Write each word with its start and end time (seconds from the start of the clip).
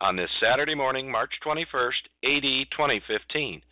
On 0.00 0.16
this 0.16 0.30
Saturday 0.42 0.74
morning, 0.74 1.08
March 1.08 1.30
21st, 1.46 2.02
AD 2.24 2.66
2015. 2.74 3.62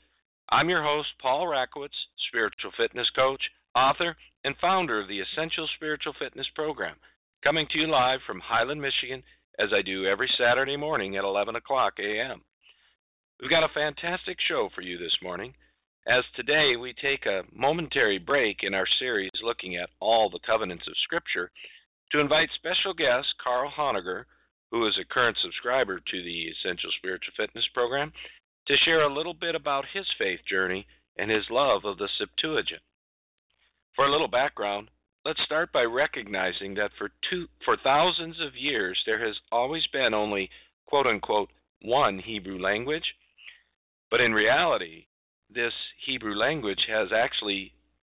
I'm 0.48 0.68
your 0.68 0.84
host, 0.84 1.08
Paul 1.20 1.48
Rakowicz, 1.48 1.90
spiritual 2.28 2.70
fitness 2.78 3.08
coach, 3.16 3.42
author, 3.74 4.14
and 4.44 4.54
founder 4.60 5.00
of 5.00 5.08
the 5.08 5.18
Essential 5.18 5.68
Spiritual 5.74 6.12
Fitness 6.20 6.46
Program, 6.54 6.94
coming 7.42 7.66
to 7.72 7.78
you 7.80 7.88
live 7.88 8.20
from 8.28 8.38
Highland, 8.38 8.80
Michigan, 8.80 9.24
as 9.58 9.70
I 9.76 9.82
do 9.82 10.06
every 10.06 10.30
Saturday 10.38 10.76
morning 10.76 11.16
at 11.16 11.24
11 11.24 11.56
o'clock 11.56 11.94
a.m. 11.98 12.42
We've 13.40 13.50
got 13.50 13.64
a 13.64 13.74
fantastic 13.74 14.36
show 14.48 14.68
for 14.72 14.82
you 14.82 14.98
this 14.98 15.18
morning, 15.20 15.52
as 16.06 16.22
today 16.36 16.76
we 16.80 16.94
take 17.02 17.26
a 17.26 17.42
momentary 17.52 18.20
break 18.20 18.58
in 18.62 18.72
our 18.72 18.86
series 19.00 19.32
looking 19.42 19.74
at 19.78 19.90
all 19.98 20.30
the 20.30 20.38
covenants 20.46 20.86
of 20.86 20.94
Scripture 21.02 21.50
to 22.12 22.20
invite 22.20 22.48
special 22.54 22.92
guest 22.94 23.26
Karl 23.42 23.72
Honegger, 23.76 24.24
who 24.70 24.86
is 24.86 24.98
a 25.00 25.12
current 25.12 25.36
subscriber 25.42 25.98
to 25.98 26.22
the 26.22 26.48
Essential 26.48 26.90
Spiritual 26.98 27.32
Fitness 27.36 27.64
Program, 27.74 28.12
to 28.68 28.74
share 28.84 29.02
a 29.02 29.12
little 29.12 29.34
bit 29.34 29.54
about 29.54 29.84
his 29.92 30.06
faith 30.18 30.40
journey 30.48 30.86
and 31.16 31.30
his 31.30 31.44
love 31.50 31.84
of 31.84 31.98
the 31.98 32.08
Septuagint. 32.18 32.84
For 33.96 34.06
a 34.06 34.10
little 34.12 34.28
background, 34.28 34.88
let's 35.24 35.40
start 35.44 35.72
by 35.72 35.82
recognizing 35.82 36.74
that 36.74 36.90
for 36.98 37.10
two 37.30 37.46
for 37.64 37.76
thousands 37.82 38.36
of 38.40 38.56
years 38.56 38.98
there 39.04 39.24
has 39.26 39.36
always 39.50 39.82
been 39.92 40.14
only 40.14 40.48
quote 40.86 41.06
unquote 41.06 41.50
one 41.82 42.18
Hebrew 42.18 42.60
language, 42.60 43.04
but 44.10 44.20
in 44.20 44.32
reality, 44.32 45.06
this 45.50 45.72
Hebrew 46.06 46.34
language 46.34 46.80
has 46.88 47.08
actually 47.14 47.72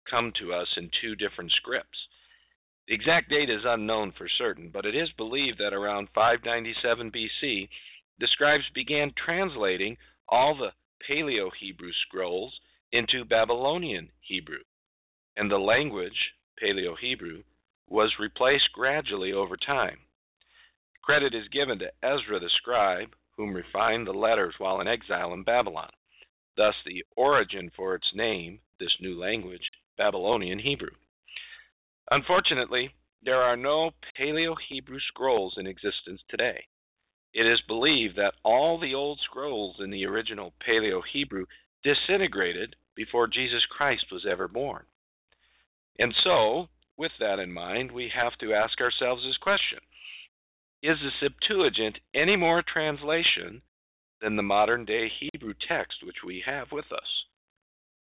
come 0.10 0.34
to 0.42 0.54
us 0.54 0.68
in 0.78 0.90
two 1.02 1.16
different 1.16 1.52
scripts. 1.52 1.98
The 2.90 2.96
exact 2.96 3.30
date 3.30 3.52
is 3.52 3.62
unknown 3.66 4.14
for 4.18 4.28
certain, 4.40 4.72
but 4.74 4.84
it 4.84 4.96
is 4.96 5.12
believed 5.16 5.60
that 5.60 5.76
around 5.76 6.10
597 6.16 7.12
BC, 7.12 7.70
the 8.18 8.28
scribes 8.32 8.64
began 8.74 9.14
translating 9.24 9.96
all 10.28 10.58
the 10.58 10.72
Paleo 11.08 11.52
Hebrew 11.60 11.92
scrolls 12.08 12.60
into 12.92 13.26
Babylonian 13.26 14.10
Hebrew, 14.22 14.64
and 15.38 15.52
the 15.52 15.60
language, 15.60 16.34
Paleo 16.60 16.96
Hebrew, 17.00 17.44
was 17.88 18.12
replaced 18.20 18.72
gradually 18.74 19.34
over 19.34 19.56
time. 19.56 20.00
Credit 21.04 21.36
is 21.36 21.48
given 21.50 21.78
to 21.80 21.92
Ezra 22.02 22.40
the 22.40 22.50
scribe, 22.58 23.16
whom 23.38 23.54
refined 23.54 24.08
the 24.08 24.14
letters 24.14 24.56
while 24.58 24.82
in 24.82 24.88
exile 24.88 25.34
in 25.34 25.44
Babylon. 25.44 25.92
Thus, 26.58 26.74
the 26.88 27.06
origin 27.16 27.70
for 27.76 27.94
its 27.94 28.08
name, 28.16 28.62
this 28.80 28.96
new 29.00 29.20
language, 29.20 29.70
Babylonian 29.96 30.58
Hebrew. 30.58 30.96
Unfortunately, 32.12 32.92
there 33.24 33.42
are 33.42 33.58
no 33.58 33.92
Paleo 34.20 34.56
Hebrew 34.70 35.00
scrolls 35.08 35.56
in 35.58 35.68
existence 35.68 36.22
today. 36.30 36.66
It 37.34 37.46
is 37.46 37.62
believed 37.68 38.16
that 38.16 38.34
all 38.44 38.80
the 38.80 38.96
old 38.96 39.20
scrolls 39.24 39.78
in 39.80 39.92
the 39.92 40.06
original 40.06 40.54
Paleo 40.68 41.02
Hebrew 41.14 41.46
disintegrated 41.84 42.76
before 42.96 43.28
Jesus 43.28 43.64
Christ 43.70 44.06
was 44.12 44.26
ever 44.30 44.48
born. 44.48 44.86
And 46.00 46.14
so, 46.24 46.70
with 46.98 47.12
that 47.20 47.40
in 47.40 47.52
mind, 47.52 47.92
we 47.92 48.12
have 48.14 48.34
to 48.40 48.54
ask 48.54 48.82
ourselves 48.82 49.24
this 49.24 49.38
question 49.38 49.80
Is 50.82 50.98
the 51.00 51.12
Septuagint 51.20 52.00
any 52.16 52.36
more 52.36 52.64
translation 52.64 53.62
than 54.22 54.36
the 54.36 54.44
modern 54.44 54.86
day 54.86 55.10
Hebrew 55.20 55.54
text 55.68 55.98
which 56.04 56.24
we 56.26 56.44
have 56.46 56.72
with 56.72 56.92
us? 56.92 57.26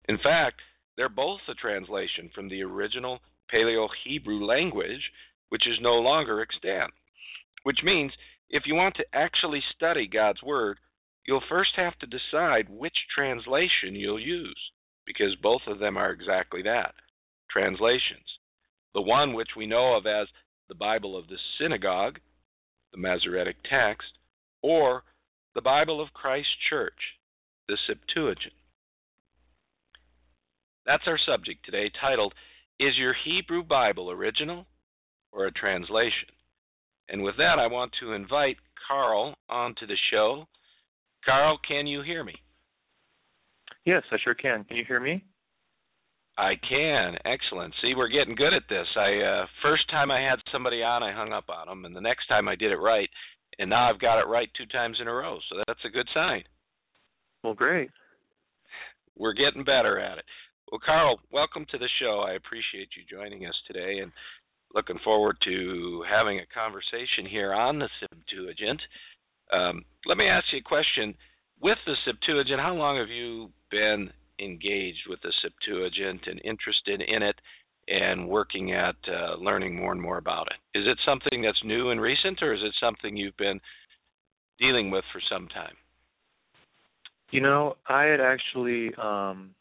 In 0.07 0.17
fact, 0.17 0.61
they're 0.97 1.09
both 1.09 1.41
a 1.49 1.53
translation 1.53 2.29
from 2.33 2.49
the 2.49 2.61
original 2.61 3.19
Paleo 3.53 3.87
Hebrew 4.05 4.45
language, 4.45 5.11
which 5.49 5.67
is 5.67 5.77
no 5.81 5.95
longer 5.95 6.41
extant. 6.41 6.93
Which 7.63 7.79
means 7.83 8.11
if 8.49 8.63
you 8.65 8.75
want 8.75 8.95
to 8.95 9.05
actually 9.13 9.61
study 9.75 10.07
God's 10.07 10.43
Word, 10.43 10.77
you'll 11.25 11.43
first 11.49 11.71
have 11.75 11.97
to 11.99 12.07
decide 12.07 12.69
which 12.69 12.95
translation 13.15 13.95
you'll 13.95 14.19
use, 14.19 14.59
because 15.05 15.35
both 15.41 15.61
of 15.67 15.79
them 15.79 15.97
are 15.97 16.11
exactly 16.11 16.61
that 16.63 16.93
translations. 17.55 18.27
The 18.93 19.01
one 19.01 19.33
which 19.33 19.49
we 19.55 19.65
know 19.65 19.95
of 19.95 20.05
as 20.05 20.27
the 20.67 20.75
Bible 20.75 21.17
of 21.17 21.27
the 21.27 21.37
Synagogue, 21.59 22.19
the 22.91 22.99
Masoretic 22.99 23.55
text, 23.69 24.07
or 24.61 25.03
the 25.53 25.61
Bible 25.61 26.01
of 26.01 26.13
Christ 26.13 26.49
Church, 26.69 26.99
the 27.67 27.77
Septuagint. 27.87 28.53
That's 30.85 31.03
our 31.07 31.19
subject 31.25 31.65
today, 31.65 31.89
titled 31.99 32.33
is 32.79 32.93
your 32.97 33.15
Hebrew 33.25 33.63
Bible 33.63 34.11
original 34.11 34.65
or 35.31 35.47
a 35.47 35.51
translation? 35.51 36.29
And 37.09 37.23
with 37.23 37.37
that, 37.37 37.59
I 37.59 37.67
want 37.67 37.91
to 38.01 38.13
invite 38.13 38.57
Karl 38.87 39.35
onto 39.49 39.85
the 39.85 39.97
show. 40.11 40.45
Karl, 41.23 41.57
can 41.67 41.87
you 41.87 42.01
hear 42.01 42.23
me? 42.23 42.33
Yes, 43.85 44.03
I 44.11 44.17
sure 44.23 44.33
can. 44.33 44.63
Can 44.63 44.77
you 44.77 44.83
hear 44.87 44.99
me? 44.99 45.23
I 46.37 46.53
can. 46.67 47.15
Excellent. 47.23 47.73
See, 47.81 47.93
we're 47.95 48.09
getting 48.09 48.35
good 48.35 48.53
at 48.53 48.63
this. 48.69 48.87
I 48.97 49.21
uh 49.21 49.45
first 49.61 49.89
time 49.89 50.11
I 50.11 50.21
had 50.21 50.39
somebody 50.51 50.83
on, 50.83 51.03
I 51.03 51.13
hung 51.13 51.31
up 51.31 51.45
on 51.49 51.67
them, 51.67 51.85
and 51.85 51.95
the 51.95 52.01
next 52.01 52.27
time 52.27 52.47
I 52.47 52.55
did 52.55 52.71
it 52.71 52.77
right, 52.77 53.09
and 53.57 53.69
now 53.69 53.89
I've 53.89 54.01
got 54.01 54.19
it 54.19 54.27
right 54.27 54.49
two 54.57 54.65
times 54.65 54.97
in 54.99 55.07
a 55.07 55.13
row. 55.13 55.37
So 55.49 55.57
that's 55.67 55.85
a 55.85 55.89
good 55.89 56.07
sign. 56.13 56.43
Well, 57.43 57.53
great. 57.53 57.89
We're 59.17 59.33
getting 59.33 59.63
better 59.63 59.99
at 59.99 60.17
it. 60.17 60.25
Well, 60.71 60.81
Karl, 60.83 61.19
welcome 61.31 61.65
to 61.69 61.77
the 61.77 61.89
show. 62.01 62.25
I 62.27 62.33
appreciate 62.33 62.89
you 62.97 63.03
joining 63.07 63.45
us 63.45 63.53
today 63.67 63.99
and 64.01 64.11
looking 64.73 64.97
forward 65.03 65.37
to 65.45 66.03
having 66.09 66.39
a 66.39 66.53
conversation 66.53 67.29
here 67.29 67.53
on 67.53 67.77
the 67.77 67.87
Septuagint. 67.99 68.81
Um, 69.53 69.85
let 70.07 70.17
me 70.17 70.27
ask 70.27 70.45
you 70.51 70.59
a 70.59 70.67
question. 70.67 71.13
With 71.61 71.77
the 71.85 71.93
Septuagint, 72.03 72.59
how 72.59 72.73
long 72.73 72.97
have 72.97 73.09
you 73.09 73.51
been 73.69 74.09
engaged 74.39 75.05
with 75.07 75.19
the 75.21 75.31
Septuagint 75.43 76.21
and 76.25 76.41
interested 76.43 76.99
in 76.99 77.21
it 77.21 77.35
and 77.87 78.27
working 78.27 78.73
at 78.73 78.95
uh, 79.07 79.35
learning 79.35 79.75
more 79.75 79.91
and 79.91 80.01
more 80.01 80.17
about 80.17 80.47
it? 80.47 80.79
Is 80.79 80.85
it 80.87 80.97
something 81.05 81.43
that's 81.43 81.63
new 81.63 81.91
and 81.91 82.01
recent, 82.01 82.41
or 82.41 82.55
is 82.55 82.61
it 82.63 82.73
something 82.81 83.15
you've 83.15 83.37
been 83.37 83.59
dealing 84.59 84.89
with 84.89 85.05
for 85.13 85.21
some 85.31 85.47
time? 85.47 85.75
You 87.29 87.41
know, 87.41 87.77
I 87.87 88.05
had 88.05 88.19
actually 88.19 88.95
um, 88.95 89.51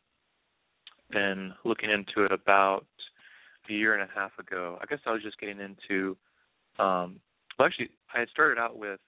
been 1.11 1.53
looking 1.65 1.91
into 1.91 2.25
it 2.25 2.33
about 2.33 2.87
a 3.69 3.73
year 3.73 3.95
and 3.95 4.03
a 4.03 4.13
half 4.15 4.33
ago. 4.39 4.79
I 4.81 4.87
guess 4.87 5.01
I 5.07 5.13
was 5.13 5.23
just 5.23 5.39
getting 5.39 5.61
into 5.61 6.17
um 6.79 7.21
well 7.59 7.67
actually 7.67 7.91
I 8.15 8.21
had 8.21 8.29
started 8.31 8.59
out 8.61 8.77
with 8.77 9.01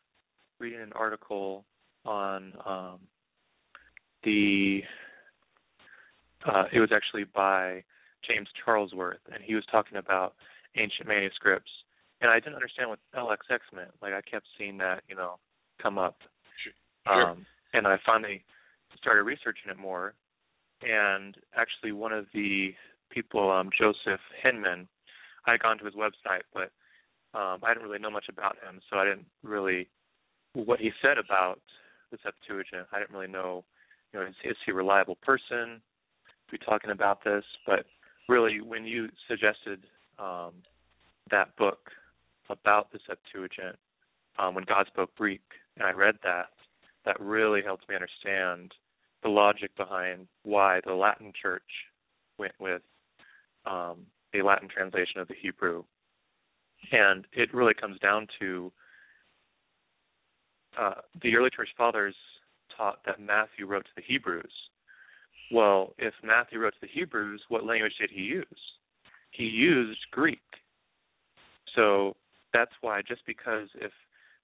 reading 0.58 0.80
an 0.80 0.92
article 0.94 1.64
on 2.04 2.52
um 2.64 2.98
the 4.24 4.80
uh 6.46 6.64
it 6.72 6.80
was 6.80 6.90
actually 6.94 7.24
by 7.24 7.82
James 8.26 8.48
Charlesworth 8.64 9.24
and 9.32 9.42
he 9.42 9.54
was 9.54 9.64
talking 9.70 9.98
about 9.98 10.34
ancient 10.76 11.08
manuscripts 11.08 11.70
and 12.20 12.30
I 12.30 12.40
didn't 12.40 12.54
understand 12.54 12.88
what 12.88 12.98
LXX 13.14 13.58
meant. 13.74 13.90
Like 14.00 14.14
I 14.14 14.22
kept 14.22 14.46
seeing 14.56 14.78
that, 14.78 15.02
you 15.08 15.14
know, 15.14 15.38
come 15.82 15.98
up. 15.98 16.16
Sure. 17.06 17.30
Um 17.30 17.46
and 17.72 17.86
I 17.86 17.96
finally 18.06 18.44
started 18.96 19.24
researching 19.24 19.70
it 19.70 19.78
more 19.78 20.14
and 20.82 21.36
actually 21.56 21.92
one 21.92 22.12
of 22.12 22.26
the 22.34 22.74
people, 23.10 23.50
um, 23.50 23.70
Joseph 23.76 24.20
Hinman, 24.42 24.88
I 25.46 25.52
had 25.52 25.60
gone 25.60 25.78
to 25.78 25.84
his 25.84 25.94
website, 25.94 26.42
but 26.52 26.70
um, 27.38 27.60
I 27.62 27.72
didn't 27.72 27.88
really 27.88 27.98
know 27.98 28.10
much 28.10 28.26
about 28.28 28.56
him, 28.56 28.80
so 28.90 28.98
I 28.98 29.04
didn't 29.04 29.26
really 29.42 29.88
what 30.54 30.80
he 30.80 30.90
said 31.02 31.18
about 31.18 31.60
the 32.10 32.18
Septuagint. 32.22 32.86
I 32.92 32.98
didn't 32.98 33.14
really 33.14 33.30
know, 33.30 33.64
you 34.12 34.20
know, 34.20 34.26
is, 34.26 34.34
is 34.44 34.56
he 34.64 34.72
a 34.72 34.74
reliable 34.74 35.16
person 35.16 35.80
to 35.80 36.50
be 36.50 36.58
talking 36.58 36.90
about 36.90 37.22
this? 37.24 37.44
But 37.66 37.84
really, 38.28 38.60
when 38.60 38.84
you 38.84 39.08
suggested 39.28 39.84
um, 40.18 40.52
that 41.30 41.54
book 41.56 41.90
about 42.48 42.90
the 42.92 42.98
Septuagint, 43.06 43.76
um, 44.38 44.54
when 44.54 44.64
God 44.64 44.86
spoke 44.86 45.14
Greek, 45.16 45.42
and 45.76 45.86
I 45.86 45.92
read 45.92 46.16
that, 46.24 46.50
that 47.04 47.20
really 47.20 47.62
helped 47.62 47.88
me 47.88 47.94
understand 47.94 48.72
the 49.26 49.32
logic 49.32 49.72
behind 49.76 50.28
why 50.44 50.80
the 50.86 50.92
Latin 50.92 51.32
Church 51.42 51.62
went 52.38 52.52
with 52.60 52.80
um, 53.66 54.06
a 54.32 54.40
Latin 54.40 54.68
translation 54.68 55.20
of 55.20 55.26
the 55.26 55.34
Hebrew. 55.42 55.82
And 56.92 57.26
it 57.32 57.52
really 57.52 57.74
comes 57.74 57.98
down 57.98 58.28
to 58.38 58.70
uh, 60.80 61.00
the 61.20 61.34
early 61.34 61.50
church 61.50 61.70
fathers 61.76 62.14
taught 62.76 63.00
that 63.04 63.20
Matthew 63.20 63.66
wrote 63.66 63.86
to 63.86 63.90
the 63.96 64.02
Hebrews. 64.06 64.52
Well, 65.50 65.94
if 65.98 66.14
Matthew 66.22 66.60
wrote 66.60 66.74
to 66.74 66.80
the 66.82 66.92
Hebrews, 66.92 67.42
what 67.48 67.66
language 67.66 67.94
did 68.00 68.10
he 68.12 68.20
use? 68.20 68.44
He 69.32 69.44
used 69.44 69.98
Greek. 70.12 70.38
So 71.74 72.14
that's 72.52 72.72
why 72.80 73.02
just 73.02 73.22
because 73.26 73.68
if 73.74 73.90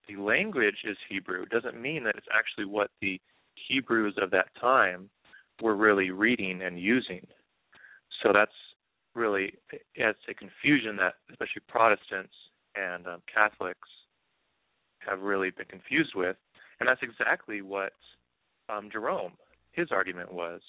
the 0.08 0.16
language 0.20 0.78
is 0.82 0.96
Hebrew 1.08 1.46
doesn't 1.46 1.80
mean 1.80 2.02
that 2.02 2.16
it's 2.16 2.26
actually 2.34 2.64
what 2.64 2.90
the 3.00 3.20
Hebrews 3.68 4.14
of 4.20 4.30
that 4.30 4.48
time 4.60 5.10
were 5.60 5.76
really 5.76 6.10
reading 6.10 6.62
and 6.62 6.78
using. 6.78 7.26
So 8.22 8.32
that's 8.32 8.52
really 9.14 9.54
it's 9.94 10.18
a 10.28 10.34
confusion 10.34 10.96
that 10.96 11.14
especially 11.30 11.62
Protestants 11.68 12.34
and 12.74 13.06
um, 13.06 13.22
Catholics 13.32 13.88
have 15.00 15.20
really 15.20 15.50
been 15.50 15.66
confused 15.66 16.12
with, 16.14 16.36
and 16.80 16.88
that's 16.88 17.02
exactly 17.02 17.60
what 17.62 17.92
um, 18.68 18.88
Jerome 18.90 19.32
his 19.72 19.88
argument 19.90 20.32
was 20.32 20.60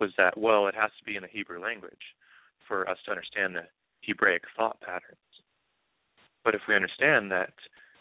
was 0.00 0.10
that 0.18 0.36
well, 0.36 0.66
it 0.66 0.74
has 0.74 0.90
to 0.98 1.04
be 1.04 1.16
in 1.16 1.22
the 1.22 1.28
Hebrew 1.28 1.62
language 1.62 2.16
for 2.66 2.88
us 2.88 2.98
to 3.04 3.10
understand 3.10 3.54
the 3.54 3.66
Hebraic 4.02 4.42
thought 4.56 4.80
patterns. 4.80 5.18
But 6.44 6.54
if 6.54 6.62
we 6.68 6.74
understand 6.74 7.30
that, 7.30 7.52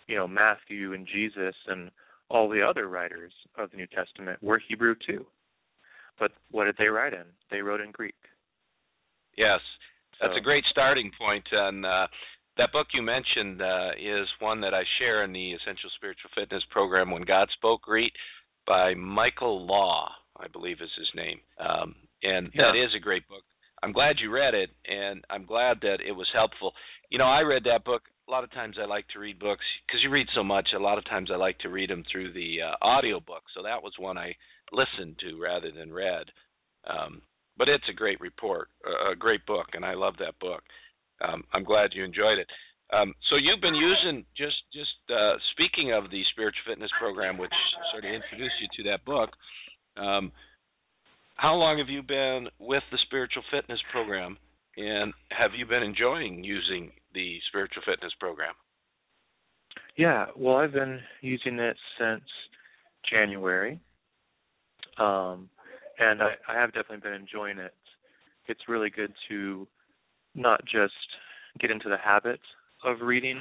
you 0.08 0.16
know, 0.16 0.28
Matthew 0.28 0.94
and 0.94 1.08
Jesus 1.08 1.56
and 1.68 1.92
all 2.32 2.50
the 2.50 2.62
other 2.62 2.88
writers 2.88 3.34
of 3.58 3.72
the 3.72 3.78
New 3.78 3.88
Testament 3.88 4.42
were 4.42 4.62
Hebrew 4.68 4.96
too. 5.06 5.26
But 6.20 6.32
what 6.52 6.66
did 6.66 6.76
they 6.78 6.88
write 6.88 7.14
in? 7.14 7.26
They 7.50 7.62
wrote 7.62 7.82
in 7.82 7.92
Greek. 7.92 8.16
Yes, 9.38 9.60
that's 10.20 10.34
so, 10.34 10.38
a 10.38 10.42
great 10.42 10.64
starting 10.70 11.12
point. 11.20 11.46
And 11.52 11.86
uh, 11.86 12.08
that 12.58 12.72
book 12.72 12.88
you 12.94 13.02
mentioned 13.02 13.62
uh, 13.62 13.92
is 14.00 14.28
one 14.40 14.62
that 14.62 14.74
I 14.74 14.84
share 15.00 15.24
in 15.24 15.34
the 15.34 15.54
Essential 15.54 15.90
Spiritual 15.96 16.30
Fitness 16.36 16.64
program, 16.70 17.12
When 17.12 17.24
God 17.24 17.48
Spoke 17.56 17.82
Greek, 17.82 18.14
by 18.68 18.94
Michael 18.94 19.66
Law, 19.66 20.10
I 20.38 20.48
believe 20.48 20.78
is 20.82 20.92
his 20.98 21.10
name. 21.16 21.40
Um, 21.60 21.96
and 22.24 22.50
yeah. 22.54 22.72
that 22.72 22.78
is 22.78 22.92
a 22.96 23.00
great 23.00 23.28
book. 23.28 23.44
I'm 23.84 23.92
glad 23.92 24.18
you 24.20 24.32
read 24.32 24.54
it, 24.54 24.70
and 24.88 25.24
I'm 25.30 25.46
glad 25.46 25.78
that 25.82 25.98
it 26.06 26.12
was 26.12 26.30
helpful. 26.34 26.74
You 27.10 27.18
know, 27.18 27.26
I 27.26 27.42
read 27.42 27.64
that 27.66 27.84
book. 27.84 28.04
A 28.28 28.32
lot 28.32 28.44
of 28.44 28.52
times 28.52 28.78
I 28.80 28.86
like 28.86 29.08
to 29.10 29.20
read 29.20 29.40
books 29.40 29.66
because 29.86 30.02
you 30.04 30.10
read 30.10 30.28
so 30.36 30.44
much. 30.44 30.70
A 30.76 30.80
lot 30.80 30.98
of 30.98 31.06
times 31.06 31.30
I 31.34 31.36
like 31.36 31.58
to 31.60 31.70
read 31.70 31.90
them 31.90 32.04
through 32.12 32.32
the 32.34 32.58
uh, 32.64 32.86
audio 32.86 33.20
book. 33.20 33.44
So 33.56 33.64
that 33.64 33.84
was 33.84 33.94
one 33.98 34.18
I 34.18 34.36
listened 34.72 35.18
to 35.20 35.42
rather 35.42 35.72
than 35.72 35.92
read. 35.92 36.28
Um, 36.88 37.22
but 37.58 37.68
it's 37.70 37.90
a 37.90 37.94
great 37.94 38.22
report, 38.22 38.70
a 39.12 39.16
great 39.16 39.46
book, 39.46 39.68
and 39.74 39.84
I 39.84 39.94
love 39.94 40.16
that 40.20 40.40
book. 40.40 40.64
Um, 41.22 41.44
I'm 41.54 41.64
glad 41.64 41.92
you 41.94 42.04
enjoyed 42.04 42.40
it. 42.40 42.48
Um, 42.94 43.14
so 43.30 43.36
you've 43.38 43.62
been 43.62 43.76
using 43.76 44.26
just 44.36 44.58
just 44.74 44.98
uh, 45.10 45.36
speaking 45.54 45.94
of 45.94 46.12
the 46.12 46.24
spiritual 46.32 46.64
fitness 46.68 46.92
program, 47.00 47.38
which 47.38 47.54
sort 47.92 48.04
of 48.04 48.12
introduced 48.12 48.56
you 48.60 48.68
to 48.84 48.90
that 48.92 49.06
book. 49.06 49.32
Um, 49.96 50.32
how 51.42 51.56
long 51.56 51.80
have 51.80 51.90
you 51.90 52.04
been 52.04 52.50
with 52.60 52.84
the 52.92 53.00
spiritual 53.08 53.42
fitness 53.52 53.80
program, 53.92 54.38
and 54.78 55.12
have 55.32 55.52
you 55.58 55.66
been 55.66 55.82
enjoying 55.82 56.44
using 56.44 56.92
the 57.16 57.40
spiritual 57.48 57.82
fitness 57.84 58.14
program? 58.20 58.54
Yeah, 59.98 60.28
well, 60.38 60.58
I've 60.58 60.72
been 60.72 61.00
using 61.22 61.58
it 61.58 61.76
since 61.98 62.22
January, 63.12 63.80
um, 65.00 65.50
and 65.98 66.22
I, 66.22 66.36
I 66.48 66.60
have 66.60 66.74
definitely 66.74 67.10
been 67.10 67.20
enjoying 67.20 67.58
it. 67.58 67.74
It's 68.46 68.62
really 68.68 68.92
good 68.92 69.12
to 69.30 69.68
not 70.36 70.62
just 70.66 70.94
get 71.60 71.72
into 71.72 71.90
the 71.90 71.98
habit 71.98 72.40
of 72.86 73.02
reading 73.02 73.40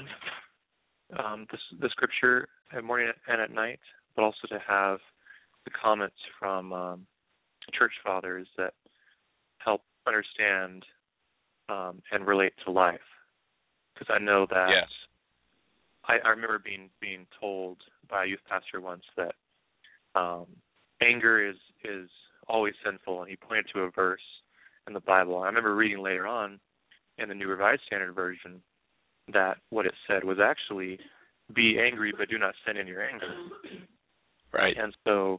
um, 1.23 1.47
the, 1.51 1.59
the 1.81 1.91
scripture 1.91 2.49
at 2.75 2.83
morning 2.83 3.13
and 3.29 3.43
at 3.43 3.53
night, 3.53 3.81
but 4.17 4.23
also 4.23 4.47
to 4.49 4.59
have 4.67 5.01
the 5.67 5.71
comments 5.71 6.17
from 6.39 6.73
um, 6.73 7.07
church 7.71 7.93
fathers 8.05 8.47
that 8.57 8.75
help 9.59 9.83
understand 10.07 10.85
um, 11.69 12.03
and 12.13 12.27
relate 12.27 12.53
to 12.65 12.71
life. 12.71 13.01
Because 13.95 14.15
I 14.15 14.23
know 14.23 14.47
that 14.51 14.69
yes. 14.71 14.89
I, 16.07 16.27
I 16.27 16.31
remember 16.31 16.59
being 16.59 16.91
being 17.01 17.27
told 17.41 17.79
by 18.09 18.25
a 18.25 18.27
youth 18.27 18.41
pastor 18.49 18.81
once 18.81 19.03
that 19.17 19.35
um, 20.15 20.47
anger 21.03 21.47
is 21.49 21.57
is 21.85 22.09
always 22.49 22.75
sinful, 22.85 23.21
and 23.21 23.31
he 23.31 23.37
pointed 23.37 23.67
to 23.75 23.81
a 23.81 23.91
verse 23.91 24.21
in 24.87 24.95
the 24.95 25.01
Bible. 25.01 25.39
I 25.39 25.47
remember 25.47 25.75
reading 25.75 26.03
later 26.03 26.27
on 26.27 26.59
in 27.19 27.29
the 27.29 27.35
New 27.35 27.49
Revised 27.49 27.83
Standard 27.87 28.15
Version 28.15 28.63
that 29.33 29.59
what 29.69 29.87
it 29.87 29.95
said 30.09 30.25
was 30.25 30.39
actually 30.43 30.99
be 31.55 31.79
angry 31.79 32.13
but 32.17 32.29
do 32.29 32.39
not 32.39 32.55
sin 32.67 32.77
in 32.77 32.87
your 32.87 33.05
anger. 33.05 33.29
Right. 34.53 34.77
And 34.77 34.95
so 35.05 35.39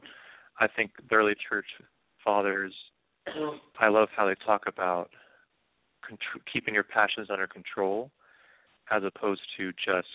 I 0.60 0.66
think 0.68 0.92
the 1.08 1.16
early 1.16 1.34
church 1.48 1.66
fathers 2.24 2.74
I 3.78 3.88
love 3.88 4.08
how 4.16 4.26
they 4.26 4.34
talk 4.44 4.62
about 4.66 5.10
contr- 6.04 6.42
keeping 6.52 6.74
your 6.74 6.84
passions 6.84 7.28
under 7.30 7.46
control 7.46 8.10
as 8.90 9.02
opposed 9.04 9.42
to 9.56 9.72
just 9.72 10.08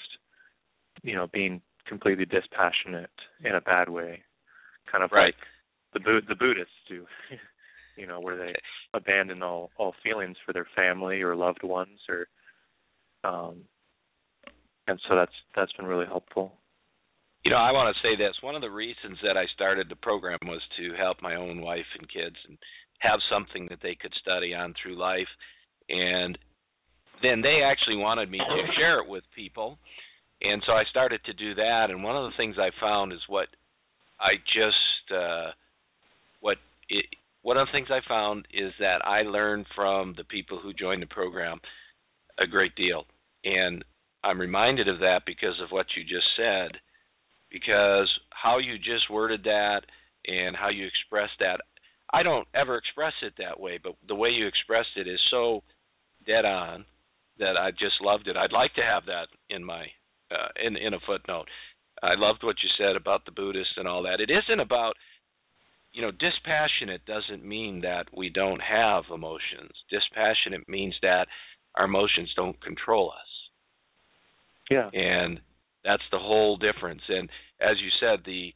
you 1.04 1.16
know 1.16 1.28
being 1.32 1.62
completely 1.88 2.26
dispassionate 2.26 3.10
in 3.44 3.56
a 3.56 3.62
bad 3.62 3.90
way 3.90 4.22
kind 4.92 5.04
of 5.04 5.12
right. 5.12 5.34
like 5.94 6.04
the 6.04 6.22
the 6.28 6.36
Buddhists 6.36 6.74
do 6.88 7.06
you 7.98 8.08
know 8.08 8.20
where 8.20 8.38
they 8.38 8.54
abandon 8.94 9.42
all 9.42 9.72
all 9.78 9.94
feelings 10.04 10.38
for 10.46 10.54
their 10.54 10.68
family 10.76 11.22
or 11.22 11.36
loved 11.36 11.64
ones 11.64 12.00
or 12.10 12.28
um, 13.24 13.64
and 14.88 15.00
so 15.08 15.16
that's 15.16 15.32
that's 15.56 15.74
been 15.74 15.86
really 15.86 16.06
helpful. 16.06 16.54
You 17.48 17.54
know, 17.54 17.60
I 17.60 17.72
want 17.72 17.96
to 17.96 18.02
say 18.04 18.18
this. 18.18 18.36
One 18.42 18.56
of 18.56 18.62
the 18.62 18.70
reasons 18.70 19.20
that 19.24 19.38
I 19.38 19.46
started 19.56 19.88
the 19.88 19.96
program 19.96 20.38
was 20.44 20.60
to 20.76 20.92
help 21.00 21.22
my 21.22 21.36
own 21.36 21.62
wife 21.62 21.88
and 21.98 22.12
kids 22.12 22.36
and 22.46 22.58
have 23.00 23.22
something 23.32 23.68
that 23.70 23.80
they 23.82 23.96
could 23.96 24.12
study 24.20 24.54
on 24.54 24.74
through 24.76 25.00
life. 25.00 25.32
And 25.88 26.38
then 27.24 27.40
they 27.40 27.62
actually 27.64 27.96
wanted 27.96 28.30
me 28.30 28.40
to 28.40 28.74
share 28.76 29.00
it 29.00 29.08
with 29.08 29.24
people. 29.34 29.80
And 30.42 30.62
so 30.68 30.74
I 30.74 30.84
started 30.90 31.22
to 31.24 31.32
do 31.32 31.56
that. 31.56 31.86
And 31.88 32.04
one 32.04 32.18
of 32.18 32.26
the 32.26 32.36
things 32.36 32.58
I 32.60 32.72
found 32.82 33.14
is 33.14 33.22
what 33.30 33.48
I 34.20 34.36
just, 34.52 35.18
uh, 35.18 35.52
what 36.42 36.58
it, 36.90 37.06
one 37.44 37.56
of 37.56 37.68
the 37.68 37.72
things 37.72 37.88
I 37.90 38.02
found 38.10 38.46
is 38.54 38.74
that 38.82 39.08
I 39.08 39.22
learned 39.22 39.68
from 39.74 40.16
the 40.18 40.26
people 40.26 40.60
who 40.62 40.74
joined 40.74 41.02
the 41.02 41.08
program 41.08 41.62
a 42.38 42.46
great 42.46 42.76
deal. 42.76 43.06
And 43.46 43.86
I'm 44.22 44.42
reminded 44.42 44.90
of 44.90 45.00
that 45.00 45.22
because 45.26 45.56
of 45.64 45.70
what 45.70 45.86
you 45.96 46.04
just 46.04 46.28
said, 46.36 46.82
because 47.52 48.10
how 48.30 48.58
you 48.58 48.78
just 48.78 49.10
worded 49.12 49.44
that 49.44 49.82
and 50.26 50.56
how 50.56 50.70
you 50.70 50.86
expressed 50.86 51.40
that, 51.40 51.62
I 52.14 52.24
don't 52.24 52.48
ever 52.56 52.78
express 52.78 53.14
it 53.22 53.34
that 53.38 53.60
way, 53.60 53.80
but 53.82 53.94
the 54.08 54.16
way 54.16 54.30
you 54.30 54.48
expressed 54.48 54.96
it 54.96 55.08
is 55.08 55.20
so 55.32 55.64
dead 56.26 56.46
on 56.46 56.86
that 57.40 57.58
I 57.58 57.72
just 57.72 58.02
loved 58.02 58.28
it. 58.28 58.38
I'd 58.38 58.52
like 58.52 58.74
to 58.76 58.82
have 58.82 59.06
that 59.06 59.28
in 59.50 59.64
my 59.64 59.86
uh, 60.32 60.50
in 60.66 60.76
in 60.76 60.94
a 60.94 61.00
footnote. 61.06 61.48
I 62.04 62.16
loved 62.16 62.44
what 62.44 62.58
you 62.62 62.70
said 62.78 62.96
about 62.96 63.26
the 63.26 63.32
Buddhists 63.32 63.74
and 63.78 63.88
all 63.88 64.04
that. 64.04 64.20
It 64.20 64.30
isn't 64.30 64.60
about 64.60 64.96
you 65.98 66.04
know, 66.04 66.12
dispassionate 66.12 67.04
doesn't 67.08 67.44
mean 67.44 67.82
that 67.82 68.06
we 68.16 68.30
don't 68.30 68.62
have 68.62 69.06
emotions. 69.12 69.72
Dispassionate 69.90 70.70
means 70.70 70.96
that 71.02 71.28
our 71.76 71.86
emotions 71.86 72.32
don't 72.36 72.62
control 72.62 73.12
us. 73.12 73.28
Yeah. 74.70 74.90
And 74.94 75.40
that's 75.88 76.04
the 76.12 76.20
whole 76.20 76.58
difference. 76.58 77.02
And 77.08 77.30
as 77.62 77.78
you 77.82 77.90
said, 78.00 78.20
the 78.26 78.54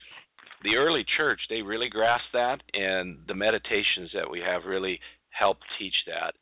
the 0.63 0.75
early 0.75 1.03
church 1.17 1.39
they 1.49 1.61
really 1.61 1.89
grasped 1.89 2.33
that, 2.33 2.59
and 2.73 3.17
the 3.27 3.33
meditations 3.33 4.11
that 4.13 4.29
we 4.29 4.41
have 4.41 4.65
really 4.65 4.99
help 5.29 5.57
teach 5.79 5.95
that. 6.07 6.33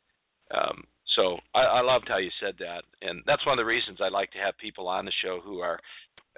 Um, 0.54 0.84
so 1.16 1.38
I, 1.54 1.60
I 1.60 1.80
loved 1.82 2.06
how 2.08 2.18
you 2.18 2.30
said 2.42 2.54
that, 2.58 2.82
and 3.02 3.22
that's 3.26 3.46
one 3.46 3.58
of 3.58 3.62
the 3.62 3.70
reasons 3.70 3.98
I 4.02 4.08
like 4.08 4.30
to 4.32 4.38
have 4.38 4.54
people 4.58 4.88
on 4.88 5.04
the 5.04 5.12
show 5.24 5.40
who 5.42 5.60
are 5.60 5.78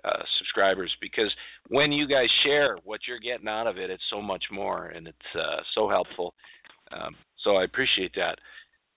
uh, 0.05 0.23
subscribers 0.39 0.95
because 1.01 1.33
when 1.69 1.93
you 1.93 2.07
guys 2.09 2.29
share 2.45 2.77
what 2.85 3.01
you're 3.07 3.21
getting 3.21 3.49
out 3.49 3.67
of 3.67 3.79
it, 3.79 3.91
it's 3.91 4.03
so 4.11 4.21
much 4.21 4.45
more, 4.53 4.87
and 4.87 5.09
it's 5.09 5.31
uh, 5.35 5.61
so 5.75 5.89
helpful. 5.89 6.35
Um, 6.93 7.17
so 7.45 7.57
I 7.57 7.65
appreciate 7.65 8.13
that. 8.17 8.37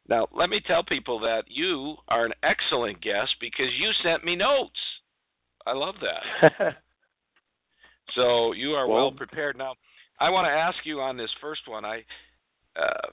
Now, 0.07 0.27
let 0.35 0.49
me 0.49 0.61
tell 0.67 0.83
people 0.83 1.19
that 1.21 1.43
you 1.47 1.95
are 2.07 2.25
an 2.25 2.33
excellent 2.43 3.01
guest 3.01 3.31
because 3.41 3.69
you 3.79 3.89
sent 4.03 4.23
me 4.23 4.35
notes. 4.35 4.77
I 5.65 5.73
love 5.73 5.95
that. 6.01 6.75
so 8.15 8.53
you 8.53 8.71
are 8.71 8.87
well, 8.87 9.05
well, 9.05 9.11
prepared. 9.11 9.57
Now, 9.57 9.73
I 10.19 10.29
want 10.29 10.45
to 10.45 10.51
ask 10.51 10.77
you 10.85 10.99
on 10.99 11.17
this 11.17 11.29
first 11.41 11.61
one. 11.67 11.85
I 11.85 12.03
uh, 12.75 13.07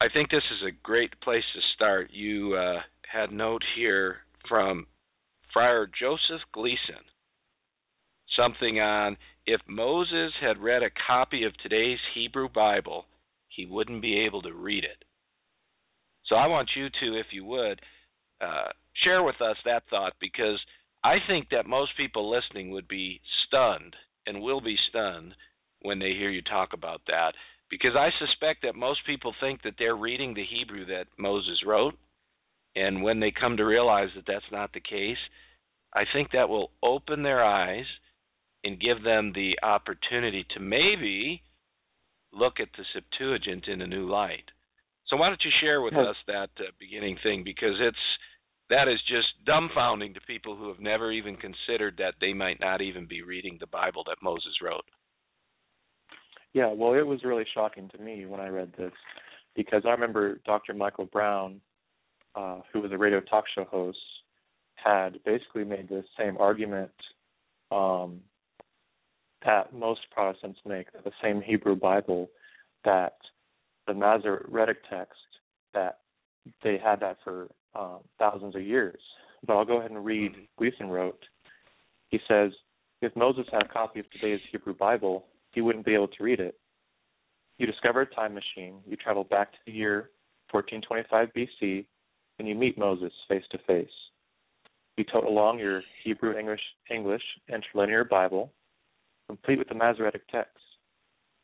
I 0.00 0.06
think 0.12 0.30
this 0.30 0.42
is 0.52 0.68
a 0.68 0.76
great 0.82 1.18
place 1.20 1.44
to 1.54 1.60
start. 1.74 2.10
You 2.12 2.54
uh, 2.54 2.80
had 3.10 3.32
note 3.32 3.62
here 3.76 4.18
from 4.48 4.86
Friar 5.52 5.88
Joseph 5.98 6.42
Gleason. 6.52 7.02
Something 8.36 8.80
on 8.80 9.16
if 9.46 9.60
Moses 9.66 10.32
had 10.40 10.58
read 10.58 10.82
a 10.82 10.90
copy 11.06 11.44
of 11.44 11.56
today's 11.62 11.98
Hebrew 12.14 12.48
Bible, 12.48 13.06
he 13.48 13.66
wouldn't 13.66 14.02
be 14.02 14.24
able 14.26 14.42
to 14.42 14.52
read 14.52 14.84
it. 14.84 15.04
So 16.26 16.36
I 16.36 16.46
want 16.46 16.68
you 16.76 16.88
to, 16.88 17.18
if 17.18 17.26
you 17.32 17.44
would, 17.46 17.80
uh, 18.40 18.68
share 19.02 19.22
with 19.22 19.40
us 19.40 19.56
that 19.64 19.84
thought 19.88 20.12
because 20.20 20.60
I 21.04 21.16
think 21.26 21.48
that 21.50 21.66
most 21.66 21.96
people 21.96 22.30
listening 22.30 22.70
would 22.70 22.88
be 22.88 23.20
stunned 23.46 23.94
and 24.26 24.42
will 24.42 24.60
be 24.60 24.76
stunned 24.88 25.34
when 25.82 25.98
they 25.98 26.12
hear 26.12 26.30
you 26.30 26.42
talk 26.42 26.70
about 26.72 27.02
that 27.06 27.32
because 27.70 27.92
I 27.96 28.10
suspect 28.18 28.62
that 28.62 28.74
most 28.74 29.00
people 29.06 29.34
think 29.40 29.62
that 29.62 29.74
they're 29.78 29.96
reading 29.96 30.34
the 30.34 30.44
Hebrew 30.44 30.86
that 30.86 31.06
Moses 31.18 31.62
wrote 31.64 31.94
and 32.74 33.02
when 33.02 33.20
they 33.20 33.32
come 33.32 33.56
to 33.56 33.64
realize 33.64 34.08
that 34.14 34.24
that's 34.26 34.52
not 34.52 34.72
the 34.72 34.80
case, 34.80 35.18
I 35.94 36.04
think 36.12 36.30
that 36.32 36.48
will 36.48 36.70
open 36.82 37.22
their 37.22 37.44
eyes 37.44 37.86
and 38.64 38.80
give 38.80 39.02
them 39.02 39.32
the 39.34 39.58
opportunity 39.62 40.46
to 40.54 40.60
maybe 40.60 41.42
look 42.32 42.60
at 42.60 42.68
the 42.76 42.84
Septuagint 42.92 43.66
in 43.68 43.80
a 43.80 43.86
new 43.86 44.08
light. 44.08 44.44
So 45.06 45.16
why 45.16 45.28
don't 45.28 45.40
you 45.44 45.50
share 45.60 45.80
with 45.80 45.94
us 45.94 46.16
that 46.26 46.50
uh, 46.58 46.70
beginning 46.78 47.16
thing 47.22 47.42
because 47.42 47.74
it's 47.80 47.96
that 48.70 48.88
is 48.88 49.00
just 49.08 49.28
dumbfounding 49.46 50.14
to 50.14 50.20
people 50.20 50.56
who 50.56 50.68
have 50.68 50.80
never 50.80 51.10
even 51.10 51.36
considered 51.36 51.96
that 51.98 52.14
they 52.20 52.32
might 52.32 52.60
not 52.60 52.80
even 52.80 53.06
be 53.06 53.22
reading 53.22 53.56
the 53.58 53.66
Bible 53.66 54.04
that 54.06 54.22
Moses 54.22 54.54
wrote. 54.62 54.84
Yeah, 56.52 56.72
well, 56.72 56.94
it 56.94 57.06
was 57.06 57.24
really 57.24 57.46
shocking 57.54 57.88
to 57.90 57.98
me 57.98 58.26
when 58.26 58.40
I 58.40 58.48
read 58.48 58.72
this 58.76 58.92
because 59.54 59.82
I 59.86 59.90
remember 59.90 60.40
Dr. 60.44 60.74
Michael 60.74 61.06
Brown, 61.06 61.60
uh, 62.34 62.60
who 62.72 62.80
was 62.80 62.92
a 62.92 62.98
radio 62.98 63.20
talk 63.20 63.44
show 63.54 63.64
host, 63.64 63.98
had 64.74 65.18
basically 65.24 65.64
made 65.64 65.88
the 65.88 66.04
same 66.18 66.36
argument 66.38 66.90
um, 67.70 68.20
that 69.44 69.74
most 69.74 70.00
Protestants 70.10 70.60
make, 70.66 70.92
that 70.92 71.04
the 71.04 71.12
same 71.22 71.40
Hebrew 71.40 71.76
Bible, 71.76 72.30
that 72.84 73.16
the 73.86 73.94
Masoretic 73.94 74.78
text, 74.88 75.18
that 75.74 75.98
they 76.62 76.78
had 76.82 77.00
that 77.00 77.18
for 77.24 77.48
um, 77.74 77.98
thousands 78.18 78.54
of 78.54 78.62
years. 78.62 79.00
But 79.46 79.56
I'll 79.56 79.64
go 79.64 79.78
ahead 79.78 79.90
and 79.90 80.04
read 80.04 80.32
Gleason 80.56 80.88
wrote. 80.88 81.22
He 82.08 82.18
says, 82.28 82.52
if 83.00 83.14
Moses 83.14 83.46
had 83.52 83.62
a 83.62 83.68
copy 83.68 84.00
of 84.00 84.10
today's 84.10 84.40
Hebrew 84.50 84.74
Bible, 84.74 85.26
he 85.52 85.60
wouldn't 85.60 85.86
be 85.86 85.94
able 85.94 86.08
to 86.08 86.24
read 86.24 86.40
it. 86.40 86.58
You 87.58 87.66
discover 87.66 88.02
a 88.02 88.06
time 88.06 88.34
machine, 88.34 88.76
you 88.86 88.96
travel 88.96 89.24
back 89.24 89.52
to 89.52 89.58
the 89.66 89.72
year 89.72 90.10
1425 90.50 91.28
BC, 91.36 91.84
and 92.38 92.48
you 92.48 92.54
meet 92.54 92.78
Moses 92.78 93.12
face 93.28 93.44
to 93.50 93.58
face. 93.66 93.88
You 94.96 95.04
tote 95.04 95.24
along 95.24 95.58
your 95.58 95.82
Hebrew 96.02 96.36
English 96.36 96.60
English 96.90 97.22
interlinear 97.48 98.04
Bible, 98.04 98.52
complete 99.28 99.58
with 99.58 99.68
the 99.68 99.74
Masoretic 99.74 100.26
text. 100.28 100.56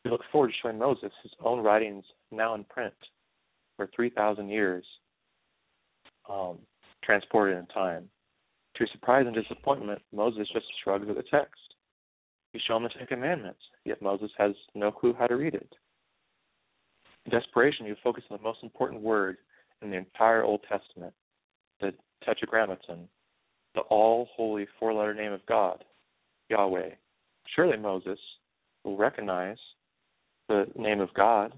You 0.04 0.10
look 0.10 0.22
forward 0.32 0.48
to 0.48 0.54
showing 0.62 0.78
Moses 0.78 1.12
his 1.22 1.32
own 1.42 1.60
writings 1.60 2.04
now 2.30 2.54
in 2.54 2.64
print 2.64 2.94
for 3.76 3.88
3,000 3.94 4.48
years, 4.48 4.84
um, 6.28 6.58
transported 7.02 7.58
in 7.58 7.66
time. 7.66 8.08
To 8.74 8.80
your 8.80 8.88
surprise 8.92 9.24
and 9.26 9.34
disappointment, 9.34 10.02
Moses 10.12 10.48
just 10.52 10.66
shrugs 10.82 11.08
at 11.08 11.16
the 11.16 11.22
text. 11.30 11.60
You 12.52 12.60
show 12.66 12.76
him 12.76 12.84
the 12.84 12.88
Ten 12.88 13.06
Commandments, 13.06 13.60
yet 13.84 14.02
Moses 14.02 14.30
has 14.38 14.52
no 14.74 14.90
clue 14.90 15.14
how 15.18 15.26
to 15.26 15.36
read 15.36 15.54
it. 15.54 15.72
In 17.26 17.32
desperation, 17.32 17.86
you 17.86 17.96
focus 18.02 18.24
on 18.30 18.36
the 18.36 18.42
most 18.42 18.60
important 18.62 19.00
word 19.00 19.38
in 19.82 19.90
the 19.90 19.96
entire 19.96 20.42
Old 20.42 20.60
Testament, 20.68 21.12
the 21.80 21.92
Tetragrammaton, 22.24 23.08
the 23.74 23.80
all 23.82 24.28
holy 24.36 24.66
four 24.78 24.92
letter 24.92 25.14
name 25.14 25.32
of 25.32 25.44
God, 25.46 25.84
Yahweh. 26.48 26.90
Surely 27.54 27.76
Moses 27.76 28.18
will 28.84 28.96
recognize 28.96 29.58
the 30.48 30.66
name 30.76 31.00
of 31.00 31.12
God. 31.14 31.52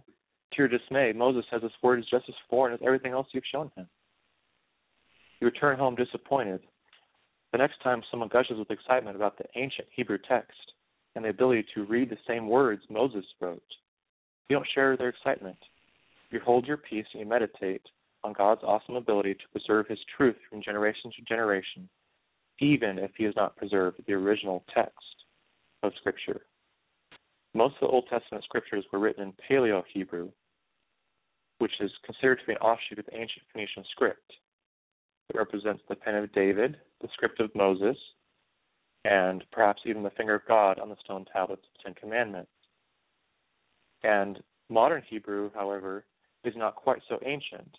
To 0.52 0.58
your 0.58 0.68
dismay, 0.68 1.12
Moses 1.12 1.44
says 1.50 1.62
this 1.62 1.72
word 1.82 1.98
is 1.98 2.06
just 2.10 2.24
as 2.28 2.34
foreign 2.48 2.72
as 2.72 2.80
everything 2.84 3.12
else 3.12 3.26
you've 3.32 3.44
shown 3.50 3.70
him. 3.76 3.86
You 5.40 5.46
return 5.46 5.78
home 5.78 5.94
disappointed. 5.94 6.60
The 7.52 7.58
next 7.58 7.82
time 7.82 8.02
someone 8.10 8.28
gushes 8.28 8.58
with 8.58 8.70
excitement 8.70 9.16
about 9.16 9.38
the 9.38 9.44
ancient 9.54 9.88
Hebrew 9.94 10.18
text 10.28 10.72
and 11.14 11.24
the 11.24 11.30
ability 11.30 11.66
to 11.74 11.84
read 11.84 12.10
the 12.10 12.18
same 12.26 12.48
words 12.48 12.82
Moses 12.90 13.24
wrote, 13.40 13.62
you 14.48 14.56
don't 14.56 14.68
share 14.74 14.96
their 14.96 15.08
excitement. 15.08 15.56
You 16.30 16.40
hold 16.40 16.66
your 16.66 16.76
peace 16.76 17.06
and 17.12 17.20
you 17.20 17.26
meditate 17.26 17.82
on 18.24 18.32
God's 18.32 18.62
awesome 18.64 18.96
ability 18.96 19.34
to 19.34 19.48
preserve 19.52 19.86
his 19.88 19.98
truth 20.16 20.36
from 20.48 20.62
generation 20.62 21.10
to 21.16 21.22
generation, 21.22 21.88
even 22.60 22.98
if 22.98 23.10
he 23.16 23.24
has 23.24 23.34
not 23.36 23.56
preserved 23.56 24.00
the 24.06 24.12
original 24.12 24.64
text 24.74 24.94
of 25.82 25.92
Scripture. 25.98 26.42
Most 27.54 27.74
of 27.76 27.80
the 27.82 27.86
Old 27.88 28.04
Testament 28.10 28.44
scriptures 28.44 28.84
were 28.92 28.98
written 28.98 29.22
in 29.22 29.32
Paleo 29.48 29.82
Hebrew, 29.92 30.30
which 31.58 31.72
is 31.80 31.90
considered 32.04 32.38
to 32.40 32.46
be 32.46 32.52
an 32.52 32.58
offshoot 32.58 32.98
of 32.98 33.06
the 33.06 33.14
ancient 33.14 33.46
Phoenician 33.52 33.84
script. 33.92 34.32
It 35.28 35.36
represents 35.36 35.82
the 35.88 35.96
pen 35.96 36.14
of 36.14 36.32
David, 36.32 36.76
the 37.00 37.08
script 37.12 37.40
of 37.40 37.54
Moses, 37.54 37.96
and 39.04 39.44
perhaps 39.52 39.82
even 39.84 40.02
the 40.02 40.10
finger 40.10 40.34
of 40.34 40.46
God 40.46 40.78
on 40.78 40.88
the 40.88 40.96
stone 41.04 41.24
tablets 41.32 41.62
of 41.64 41.68
the 41.76 41.82
Ten 41.84 41.94
Commandments. 41.94 42.50
And 44.02 44.42
modern 44.68 45.02
Hebrew, 45.08 45.50
however, 45.54 46.04
is 46.44 46.54
not 46.56 46.76
quite 46.76 47.02
so 47.08 47.18
ancient. 47.24 47.76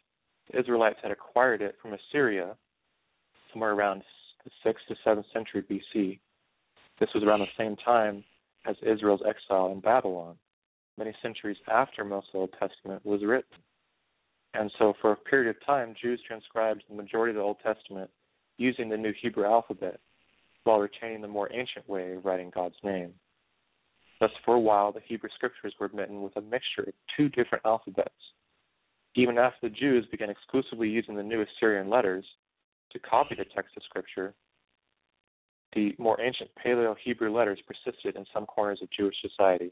The 0.52 0.60
Israelites 0.60 1.00
had 1.02 1.12
acquired 1.12 1.62
it 1.62 1.76
from 1.82 1.94
Assyria 1.94 2.56
somewhere 3.52 3.74
around 3.74 4.04
the 4.44 4.52
6th 4.70 4.86
to 4.88 4.96
7th 5.06 5.26
century 5.34 5.64
BC. 5.64 6.20
This 7.00 7.10
was 7.14 7.24
around 7.24 7.40
the 7.40 7.48
same 7.58 7.76
time 7.78 8.24
as 8.66 8.76
Israel's 8.82 9.22
exile 9.28 9.72
in 9.72 9.80
Babylon, 9.80 10.36
many 10.98 11.14
centuries 11.22 11.58
after 11.72 12.04
most 12.04 12.28
of 12.28 12.34
the 12.34 12.40
Old 12.40 12.56
Testament 12.60 13.06
was 13.06 13.24
written. 13.24 13.58
And 14.58 14.72
so, 14.80 14.94
for 15.02 15.12
a 15.12 15.16
period 15.16 15.56
of 15.56 15.66
time, 15.66 15.94
Jews 16.02 16.20
transcribed 16.28 16.84
the 16.90 16.96
majority 16.96 17.32
of 17.32 17.36
the 17.36 17.44
Old 17.44 17.58
Testament 17.64 18.10
using 18.58 18.90
the 18.90 18.98
new 18.98 19.14
Hebrew 19.22 19.46
alphabet 19.46 20.00
while 20.64 20.80
retaining 20.80 21.22
the 21.22 21.28
more 21.28 21.52
ancient 21.54 21.88
way 21.88 22.14
of 22.14 22.26
writing 22.26 22.52
God's 22.54 22.76
name. 22.84 23.14
Thus, 24.20 24.32
for 24.44 24.56
a 24.56 24.60
while, 24.60 24.92
the 24.92 25.00
Hebrew 25.06 25.30
scriptures 25.36 25.76
were 25.80 25.92
written 25.94 26.24
with 26.24 26.36
a 26.38 26.42
mixture 26.42 26.82
of 26.88 26.94
two 27.16 27.30
different 27.30 27.66
alphabets. 27.66 28.10
Even 29.16 29.38
after 29.38 29.70
the 29.70 29.76
Jews 29.76 30.08
began 30.10 30.32
exclusively 30.32 30.90
using 30.90 31.16
the 31.16 31.24
new 31.24 31.44
Assyrian 31.44 31.88
letters 31.88 32.26
to 32.92 33.00
copy 33.00 33.36
the 33.36 33.46
text 33.46 33.78
of 33.78 33.84
Scripture, 33.84 34.34
the 35.74 35.94
more 36.00 36.20
ancient 36.20 36.50
Paleo 36.66 36.96
Hebrew 37.04 37.32
letters 37.36 37.60
persisted 37.68 38.16
in 38.16 38.26
some 38.34 38.48
corners 38.48 38.80
of 38.82 38.90
Jewish 38.90 39.16
society. 39.22 39.72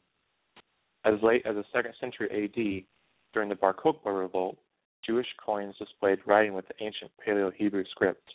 As 1.05 1.15
late 1.23 1.43
as 1.45 1.55
the 1.55 1.63
second 1.73 1.93
century 1.99 2.29
AD, 2.29 2.85
during 3.33 3.49
the 3.49 3.55
Bar 3.55 3.73
Kokhba 3.73 4.17
revolt, 4.17 4.57
Jewish 5.05 5.27
coins 5.43 5.75
displayed 5.77 6.19
writing 6.25 6.53
with 6.53 6.67
the 6.67 6.83
ancient 6.83 7.11
Paleo 7.25 7.51
Hebrew 7.53 7.83
script. 7.91 8.33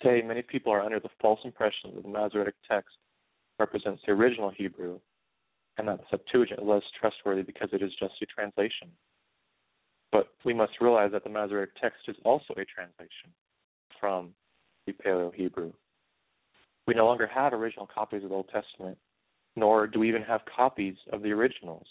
Today, 0.00 0.26
many 0.26 0.42
people 0.42 0.72
are 0.72 0.82
under 0.82 1.00
the 1.00 1.08
false 1.20 1.40
impression 1.44 1.92
that 1.94 2.02
the 2.02 2.08
Masoretic 2.08 2.54
text 2.68 2.96
represents 3.58 4.02
the 4.06 4.12
original 4.12 4.50
Hebrew, 4.50 4.98
and 5.78 5.88
that 5.88 5.98
the 5.98 6.04
Septuagint 6.10 6.60
is 6.60 6.66
less 6.66 6.82
trustworthy 7.00 7.42
because 7.42 7.68
it 7.72 7.82
is 7.82 7.92
just 7.98 8.14
a 8.22 8.26
translation. 8.26 8.88
But 10.12 10.28
we 10.44 10.54
must 10.54 10.80
realize 10.80 11.10
that 11.12 11.24
the 11.24 11.30
Masoretic 11.30 11.74
text 11.80 12.00
is 12.08 12.16
also 12.24 12.54
a 12.54 12.64
translation 12.64 13.30
from 13.98 14.30
the 14.86 14.92
Paleo 14.92 15.34
Hebrew. 15.34 15.72
We 16.86 16.94
no 16.94 17.06
longer 17.06 17.26
have 17.26 17.52
original 17.52 17.88
copies 17.92 18.22
of 18.22 18.28
the 18.28 18.34
Old 18.34 18.50
Testament, 18.52 18.98
nor 19.56 19.86
do 19.86 20.00
we 20.00 20.08
even 20.08 20.22
have 20.22 20.42
copies 20.54 20.96
of 21.12 21.22
the 21.22 21.32
originals. 21.32 21.86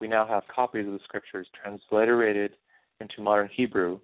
We 0.00 0.08
now 0.08 0.26
have 0.26 0.44
copies 0.54 0.86
of 0.86 0.94
the 0.94 1.00
scriptures 1.04 1.46
transliterated 1.62 2.52
into 3.00 3.20
modern 3.20 3.48
Hebrew, 3.54 4.00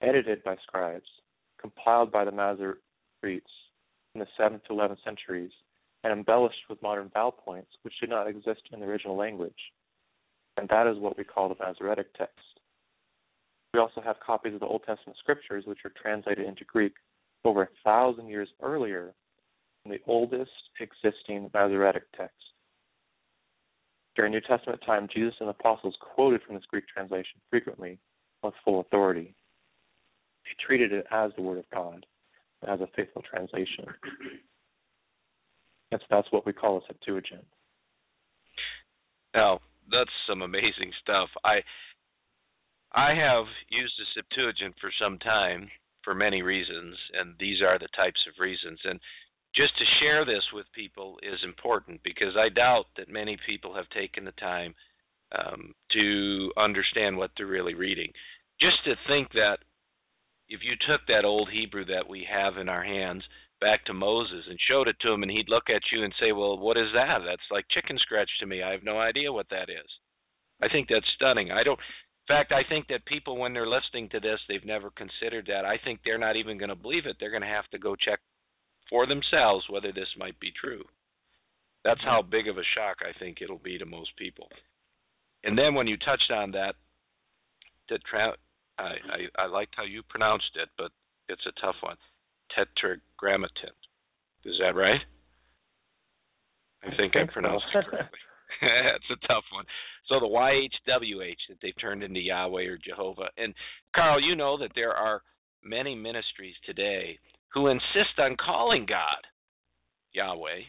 edited 0.00 0.42
by 0.44 0.56
scribes, 0.62 1.08
compiled 1.60 2.10
by 2.10 2.24
the 2.24 2.30
Masoretes 2.30 3.42
in 4.14 4.20
the 4.20 4.26
7th 4.38 4.64
to 4.64 4.72
11th 4.72 5.04
centuries, 5.04 5.52
and 6.04 6.12
embellished 6.12 6.68
with 6.70 6.80
modern 6.82 7.10
vowel 7.12 7.32
points 7.32 7.70
which 7.82 7.98
did 8.00 8.10
not 8.10 8.28
exist 8.28 8.62
in 8.72 8.80
the 8.80 8.86
original 8.86 9.16
language. 9.16 9.52
And 10.56 10.68
that 10.68 10.86
is 10.86 10.98
what 10.98 11.18
we 11.18 11.24
call 11.24 11.48
the 11.48 11.56
Masoretic 11.62 12.14
text. 12.14 12.60
We 13.74 13.80
also 13.80 14.00
have 14.00 14.16
copies 14.20 14.54
of 14.54 14.60
the 14.60 14.66
Old 14.66 14.84
Testament 14.86 15.18
scriptures 15.18 15.64
which 15.66 15.80
were 15.84 15.92
translated 16.00 16.46
into 16.46 16.64
Greek 16.64 16.94
over 17.44 17.62
a 17.62 17.68
thousand 17.84 18.28
years 18.28 18.48
earlier 18.62 19.12
than 19.82 19.92
the 19.92 20.00
oldest 20.06 20.50
existing 20.80 21.50
Masoretic 21.52 22.04
text. 22.16 22.45
During 24.16 24.32
New 24.32 24.40
Testament 24.40 24.82
time, 24.84 25.08
Jesus 25.14 25.34
and 25.40 25.48
the 25.48 25.50
apostles 25.50 25.94
quoted 26.00 26.40
from 26.42 26.54
this 26.54 26.64
Greek 26.68 26.84
translation 26.88 27.38
frequently 27.50 27.98
with 28.42 28.54
full 28.64 28.80
authority. 28.80 29.34
They 30.44 30.64
treated 30.66 30.92
it 30.92 31.06
as 31.12 31.32
the 31.36 31.42
Word 31.42 31.58
of 31.58 31.64
God, 31.72 32.06
as 32.66 32.80
a 32.80 32.88
faithful 32.96 33.22
translation. 33.22 33.84
So 35.92 35.98
that's 36.10 36.30
what 36.30 36.44
we 36.44 36.52
call 36.52 36.78
a 36.78 36.80
Septuagint. 36.86 37.44
Now, 39.34 39.60
that's 39.90 40.10
some 40.28 40.42
amazing 40.42 40.92
stuff. 41.02 41.28
I 41.44 41.60
I 42.92 43.14
have 43.14 43.44
used 43.68 43.94
the 43.98 44.06
Septuagint 44.14 44.74
for 44.80 44.90
some 45.00 45.18
time 45.18 45.70
for 46.02 46.14
many 46.14 46.42
reasons, 46.42 46.96
and 47.14 47.34
these 47.38 47.60
are 47.60 47.78
the 47.78 47.88
types 47.96 48.20
of 48.28 48.40
reasons. 48.40 48.80
And 48.84 48.98
just 49.56 49.76
to 49.78 49.84
share 50.00 50.24
this 50.24 50.44
with 50.52 50.66
people 50.74 51.18
is 51.22 51.40
important 51.42 52.00
because 52.04 52.36
I 52.36 52.50
doubt 52.50 52.86
that 52.96 53.08
many 53.08 53.38
people 53.46 53.74
have 53.74 53.88
taken 53.90 54.24
the 54.24 54.32
time 54.32 54.74
um, 55.32 55.74
to 55.92 56.52
understand 56.56 57.16
what 57.16 57.30
they're 57.36 57.46
really 57.46 57.74
reading. 57.74 58.12
Just 58.60 58.84
to 58.84 58.94
think 59.08 59.32
that 59.32 59.58
if 60.48 60.60
you 60.62 60.76
took 60.86 61.00
that 61.08 61.24
old 61.24 61.48
Hebrew 61.50 61.84
that 61.86 62.08
we 62.08 62.26
have 62.30 62.58
in 62.58 62.68
our 62.68 62.84
hands 62.84 63.24
back 63.60 63.84
to 63.86 63.94
Moses 63.94 64.44
and 64.48 64.58
showed 64.68 64.88
it 64.88 64.96
to 65.00 65.12
him, 65.12 65.22
and 65.22 65.32
he'd 65.32 65.48
look 65.48 65.68
at 65.68 65.82
you 65.90 66.04
and 66.04 66.12
say, 66.20 66.32
"Well, 66.32 66.58
what 66.58 66.76
is 66.76 66.92
that? 66.94 67.20
That's 67.24 67.50
like 67.50 67.64
chicken 67.70 67.98
scratch 67.98 68.30
to 68.40 68.46
me. 68.46 68.62
I 68.62 68.70
have 68.70 68.84
no 68.84 69.00
idea 69.00 69.32
what 69.32 69.48
that 69.50 69.68
is." 69.68 69.90
I 70.62 70.68
think 70.68 70.88
that's 70.88 71.06
stunning. 71.16 71.50
I 71.50 71.62
don't. 71.62 71.78
In 71.78 72.34
fact, 72.34 72.52
I 72.52 72.62
think 72.68 72.88
that 72.88 73.04
people, 73.06 73.36
when 73.36 73.52
they're 73.52 73.68
listening 73.68 74.08
to 74.10 74.20
this, 74.20 74.40
they've 74.48 74.64
never 74.64 74.90
considered 74.90 75.46
that. 75.46 75.64
I 75.64 75.78
think 75.78 76.00
they're 76.04 76.18
not 76.18 76.36
even 76.36 76.58
going 76.58 76.70
to 76.70 76.76
believe 76.76 77.06
it. 77.06 77.16
They're 77.18 77.30
going 77.30 77.42
to 77.42 77.48
have 77.48 77.68
to 77.70 77.78
go 77.78 77.94
check 77.94 78.20
for 78.90 79.06
themselves 79.06 79.64
whether 79.68 79.92
this 79.92 80.08
might 80.18 80.38
be 80.40 80.52
true. 80.52 80.84
That's 81.84 82.00
mm-hmm. 82.00 82.08
how 82.08 82.22
big 82.22 82.48
of 82.48 82.58
a 82.58 82.72
shock 82.74 82.98
I 83.02 83.16
think 83.18 83.38
it'll 83.40 83.58
be 83.58 83.78
to 83.78 83.86
most 83.86 84.16
people. 84.16 84.48
And 85.44 85.56
then 85.56 85.74
when 85.74 85.86
you 85.86 85.96
touched 85.96 86.30
on 86.32 86.52
that, 86.52 86.74
that 87.88 88.00
tra- 88.10 88.36
I, 88.78 88.82
mm-hmm. 88.82 89.10
I 89.38 89.44
I 89.44 89.46
liked 89.46 89.74
how 89.76 89.84
you 89.84 90.02
pronounced 90.02 90.50
it, 90.56 90.68
but 90.76 90.90
it's 91.28 91.46
a 91.46 91.60
tough 91.60 91.76
one. 91.80 91.96
Tetragrammaton. 92.54 93.74
Is 94.44 94.54
that 94.60 94.76
right? 94.76 95.00
I 96.82 96.94
think 96.96 97.16
I, 97.16 97.22
I 97.22 97.26
pronounced 97.32 97.66
so. 97.72 97.80
it 97.80 97.86
correctly. 97.86 98.18
That's 98.62 99.10
a 99.10 99.26
tough 99.26 99.44
one. 99.52 99.64
So 100.08 100.20
the 100.20 100.26
YHWH 100.26 101.48
that 101.48 101.58
they've 101.60 101.80
turned 101.80 102.02
into 102.02 102.20
Yahweh 102.20 102.64
or 102.64 102.78
Jehovah. 102.78 103.28
And 103.36 103.54
Karl, 103.94 104.22
you 104.22 104.36
know 104.36 104.58
that 104.58 104.70
there 104.74 104.92
are 104.92 105.22
many 105.64 105.94
ministries 105.94 106.54
today 106.64 107.18
who 107.54 107.68
insist 107.68 108.18
on 108.18 108.36
calling 108.36 108.86
God 108.88 109.26
Yahweh 110.12 110.62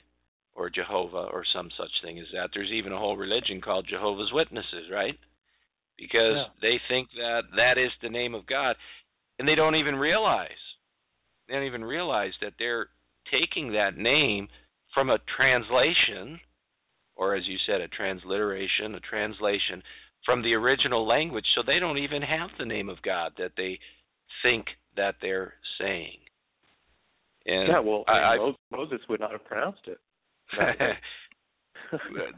or 0.56 0.70
Jehovah 0.70 1.30
or 1.32 1.44
some 1.54 1.70
such 1.78 1.92
thing 2.04 2.20
as 2.20 2.26
that. 2.34 2.50
There's 2.54 2.72
even 2.72 2.92
a 2.92 2.98
whole 2.98 3.16
religion 3.16 3.62
called 3.62 3.88
Jehovah's 3.90 4.32
Witnesses, 4.34 4.90
right? 4.92 5.16
Because 5.98 6.36
yeah. 6.36 6.46
they 6.62 6.78
think 6.90 7.10
that 7.16 7.44
that 7.56 7.78
is 7.78 7.92
the 8.02 8.10
name 8.10 8.34
of 8.36 8.46
God 8.46 8.76
and 9.40 9.48
they 9.48 9.56
don't 9.56 9.76
even 9.76 9.96
realize 9.96 10.50
they 11.48 11.54
don't 11.54 11.64
even 11.64 11.84
realize 11.84 12.34
that 12.42 12.54
they're 12.60 12.88
taking 13.32 13.72
that 13.72 13.98
name 13.98 14.50
from 14.94 15.10
a 15.10 15.20
translation 15.38 16.40
or 17.16 17.36
as 17.36 17.44
you 17.48 17.58
said 17.66 17.82
a 17.82 17.88
transliteration, 17.88 18.96
a 18.96 19.00
translation 19.00 19.82
from 20.26 20.42
the 20.42 20.54
original 20.54 21.08
language 21.08 21.46
so 21.56 21.64
they 21.66 21.80
don't 21.80 21.98
even 21.98 22.22
have 22.22 22.50
the 22.60 22.66
name 22.66 22.90
of 22.90 23.02
God 23.02 23.32
that 23.38 23.54
they 23.56 23.80
think 24.44 24.66
that 24.96 25.16
they're 25.22 25.54
saying. 25.80 26.18
And 27.48 27.70
yeah, 27.70 27.80
well, 27.80 28.04
I, 28.08 28.36
I, 28.36 28.52
Moses 28.72 29.00
would 29.10 29.22
not 29.22 29.32
have 29.32 29.46
pronounced 29.46 29.88
it. 29.88 29.98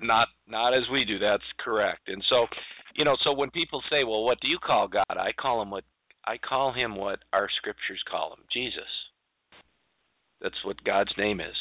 not 0.01 0.27
not 0.47 0.73
as 0.75 0.83
we 0.91 1.03
do. 1.03 1.17
That's 1.17 1.43
correct. 1.59 2.07
And 2.07 2.23
so, 2.29 2.45
you 2.95 3.03
know, 3.05 3.17
so 3.23 3.33
when 3.33 3.49
people 3.49 3.81
say, 3.89 4.03
"Well, 4.03 4.23
what 4.23 4.39
do 4.41 4.47
you 4.47 4.59
call 4.63 4.87
God?" 4.87 5.05
I 5.09 5.31
call 5.39 5.61
him 5.61 5.71
what 5.71 5.83
I 6.25 6.37
call 6.37 6.73
him 6.73 6.95
what 6.95 7.19
our 7.33 7.47
scriptures 7.57 8.01
call 8.09 8.33
him, 8.33 8.45
Jesus. 8.53 8.89
That's 10.41 10.63
what 10.63 10.83
God's 10.83 11.11
name 11.17 11.41
is. 11.41 11.55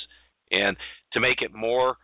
And 0.50 0.76
to 1.14 1.20
make 1.20 1.40
it 1.40 1.54
more 1.54 1.96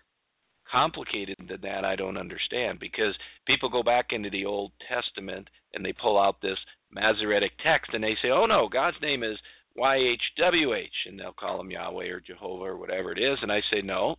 complicated 0.70 1.36
than 1.38 1.60
that, 1.62 1.84
I 1.84 1.94
don't 1.94 2.16
understand 2.16 2.80
because 2.80 3.14
people 3.46 3.68
go 3.68 3.82
back 3.82 4.06
into 4.10 4.30
the 4.30 4.46
Old 4.46 4.72
Testament 4.88 5.48
and 5.74 5.84
they 5.84 5.92
pull 5.92 6.18
out 6.18 6.40
this 6.40 6.58
Masoretic 6.90 7.52
text 7.62 7.90
and 7.92 8.02
they 8.02 8.16
say, 8.22 8.30
"Oh 8.30 8.46
no, 8.46 8.68
God's 8.68 8.96
name 9.02 9.22
is 9.22 9.38
YHWH," 9.76 11.06
and 11.06 11.18
they'll 11.18 11.32
call 11.32 11.60
him 11.60 11.70
Yahweh 11.70 12.06
or 12.06 12.20
Jehovah 12.20 12.64
or 12.64 12.76
whatever 12.76 13.12
it 13.12 13.18
is. 13.18 13.38
And 13.42 13.52
I 13.52 13.60
say, 13.72 13.82
"No." 13.82 14.16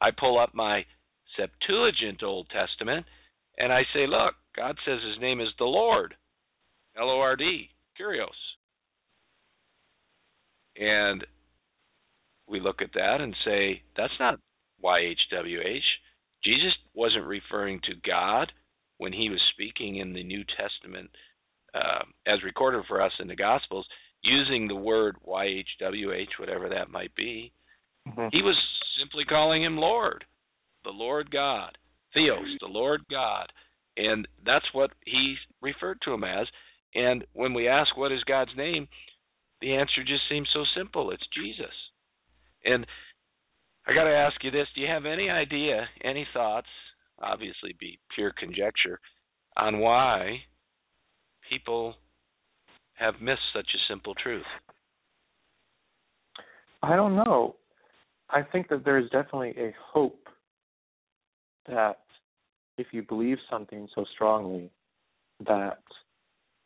I 0.00 0.10
pull 0.10 0.38
up 0.38 0.54
my 0.54 0.84
Septuagint 1.36 2.22
Old 2.22 2.48
Testament 2.50 3.06
and 3.58 3.72
I 3.72 3.84
say, 3.92 4.06
"Look, 4.06 4.34
God 4.54 4.78
says 4.84 5.00
His 5.02 5.18
name 5.20 5.40
is 5.40 5.54
the 5.58 5.64
Lord, 5.64 6.16
L 6.96 7.08
O 7.10 7.20
R 7.20 7.36
D, 7.36 7.70
Kyrios." 7.98 8.56
And 10.76 11.24
we 12.46 12.60
look 12.60 12.82
at 12.82 12.92
that 12.94 13.20
and 13.20 13.34
say, 13.44 13.82
"That's 13.96 14.18
not 14.18 14.40
YHWH. 14.82 16.00
Jesus 16.42 16.74
wasn't 16.92 17.24
referring 17.24 17.80
to 17.82 17.94
God 17.94 18.52
when 18.98 19.12
he 19.12 19.30
was 19.30 19.40
speaking 19.52 19.96
in 19.96 20.12
the 20.12 20.22
New 20.22 20.44
Testament, 20.44 21.10
uh, 21.72 22.04
as 22.26 22.42
recorded 22.42 22.84
for 22.86 23.00
us 23.00 23.12
in 23.18 23.28
the 23.28 23.36
Gospels, 23.36 23.88
using 24.24 24.66
the 24.66 24.74
word 24.74 25.16
YHWH, 25.26 26.38
whatever 26.38 26.68
that 26.70 26.90
might 26.90 27.14
be. 27.14 27.52
Mm-hmm. 28.08 28.28
He 28.32 28.42
was 28.42 28.56
simply 28.98 29.24
calling 29.24 29.62
him 29.62 29.76
Lord, 29.76 30.24
the 30.84 30.90
Lord 30.90 31.30
God, 31.30 31.76
Theos, 32.14 32.58
the 32.60 32.66
Lord 32.66 33.02
God. 33.10 33.46
And 33.96 34.26
that's 34.44 34.64
what 34.72 34.90
he 35.04 35.36
referred 35.60 35.98
to 36.04 36.12
him 36.12 36.24
as. 36.24 36.46
And 36.94 37.24
when 37.32 37.54
we 37.54 37.68
ask 37.68 37.96
what 37.96 38.12
is 38.12 38.24
God's 38.24 38.50
name, 38.56 38.88
the 39.60 39.74
answer 39.74 40.02
just 40.06 40.22
seems 40.28 40.48
so 40.52 40.64
simple 40.76 41.10
it's 41.10 41.26
Jesus. 41.34 41.74
And 42.64 42.86
I 43.86 43.94
got 43.94 44.04
to 44.04 44.16
ask 44.16 44.42
you 44.42 44.50
this: 44.50 44.66
Do 44.74 44.80
you 44.80 44.88
have 44.88 45.06
any 45.06 45.28
idea, 45.28 45.86
any 46.02 46.26
thoughts? 46.32 46.68
Obviously, 47.20 47.74
be 47.78 47.98
pure 48.14 48.32
conjecture 48.36 48.98
on 49.56 49.78
why 49.78 50.38
people 51.48 51.94
have 52.94 53.14
missed 53.20 53.42
such 53.54 53.68
a 53.74 53.92
simple 53.92 54.14
truth. 54.14 54.44
I 56.82 56.96
don't 56.96 57.16
know. 57.16 57.56
I 58.30 58.42
think 58.42 58.68
that 58.68 58.84
there's 58.84 59.10
definitely 59.10 59.54
a 59.58 59.74
hope 59.92 60.28
that 61.66 62.00
if 62.76 62.88
you 62.92 63.02
believe 63.02 63.38
something 63.50 63.88
so 63.94 64.04
strongly, 64.14 64.70
that 65.46 65.82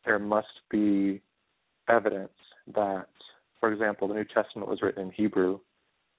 there 0.05 0.19
must 0.19 0.47
be 0.71 1.21
evidence 1.89 2.33
that, 2.75 3.07
for 3.61 3.73
example, 3.73 4.09
the 4.09 4.15
New 4.15 4.25
Testament 4.25 4.69
was 4.69 4.83
written 4.83 5.05
in 5.05 5.11
Hebrew, 5.13 5.61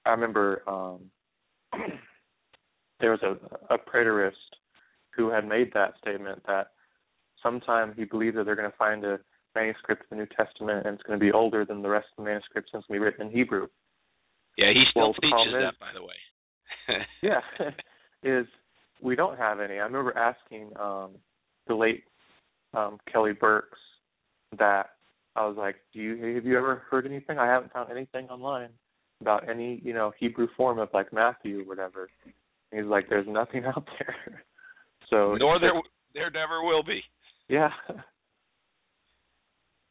I 0.06 0.10
remember 0.10 0.62
um, 0.66 1.10
there 3.00 3.10
was 3.10 3.20
a, 3.22 3.74
a 3.74 3.78
preterist 3.78 4.32
who 5.10 5.30
had 5.30 5.46
made 5.46 5.72
that 5.74 5.94
statement 6.00 6.42
that 6.46 6.68
sometime 7.42 7.92
he 7.96 8.04
believed 8.04 8.36
that 8.36 8.44
they're 8.44 8.56
going 8.56 8.70
to 8.70 8.76
find 8.76 9.04
a 9.04 9.18
manuscript 9.54 10.02
of 10.02 10.10
the 10.10 10.16
New 10.16 10.26
Testament 10.26 10.86
and 10.86 10.94
it's 10.94 11.02
going 11.02 11.18
to 11.18 11.24
be 11.24 11.32
older 11.32 11.64
than 11.64 11.82
the 11.82 11.88
rest 11.88 12.06
of 12.16 12.24
the 12.24 12.30
manuscripts 12.30 12.70
and 12.72 12.80
it's 12.80 12.88
going 12.88 12.98
to 12.98 13.02
be 13.02 13.04
written 13.04 13.26
in 13.26 13.32
Hebrew. 13.32 13.68
Yeah, 14.56 14.72
he 14.72 14.84
still 14.90 15.02
well, 15.02 15.14
teaches 15.14 15.52
that, 15.52 15.68
is, 15.68 15.74
by 15.80 15.92
the 15.94 16.02
way. 16.02 16.18
yeah, 17.22 17.40
is 18.22 18.46
we 19.02 19.16
don't 19.16 19.38
have 19.38 19.60
any. 19.60 19.74
I 19.74 19.84
remember 19.84 20.16
asking 20.16 20.70
um, 20.78 21.12
the 21.66 21.74
late 21.74 22.04
um, 22.74 22.98
Kelly 23.10 23.32
Burks 23.32 23.78
that 24.58 24.90
I 25.36 25.46
was 25.46 25.56
like, 25.56 25.76
"Do 25.94 26.00
you 26.00 26.34
have 26.34 26.44
you 26.44 26.58
ever 26.58 26.82
heard 26.90 27.06
anything? 27.06 27.38
I 27.38 27.46
haven't 27.46 27.72
found 27.72 27.90
anything 27.90 28.28
online." 28.28 28.70
about 29.20 29.48
any 29.48 29.80
you 29.84 29.92
know 29.92 30.12
Hebrew 30.18 30.48
form 30.56 30.78
of 30.78 30.88
like 30.92 31.12
Matthew 31.12 31.60
or 31.60 31.64
whatever. 31.64 32.08
And 32.24 32.82
he's 32.82 32.90
like, 32.90 33.08
there's 33.08 33.26
nothing 33.28 33.64
out 33.64 33.86
there. 33.98 34.42
so 35.10 35.36
nor 35.38 35.58
there 35.58 35.72
there 36.14 36.30
never 36.30 36.62
will 36.62 36.82
be. 36.82 37.02
Yeah. 37.48 37.70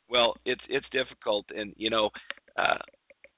Well, 0.09 0.35
it's 0.45 0.61
it's 0.69 0.85
difficult, 0.91 1.45
and 1.55 1.73
you 1.77 1.89
know, 1.89 2.09
uh, 2.57 2.79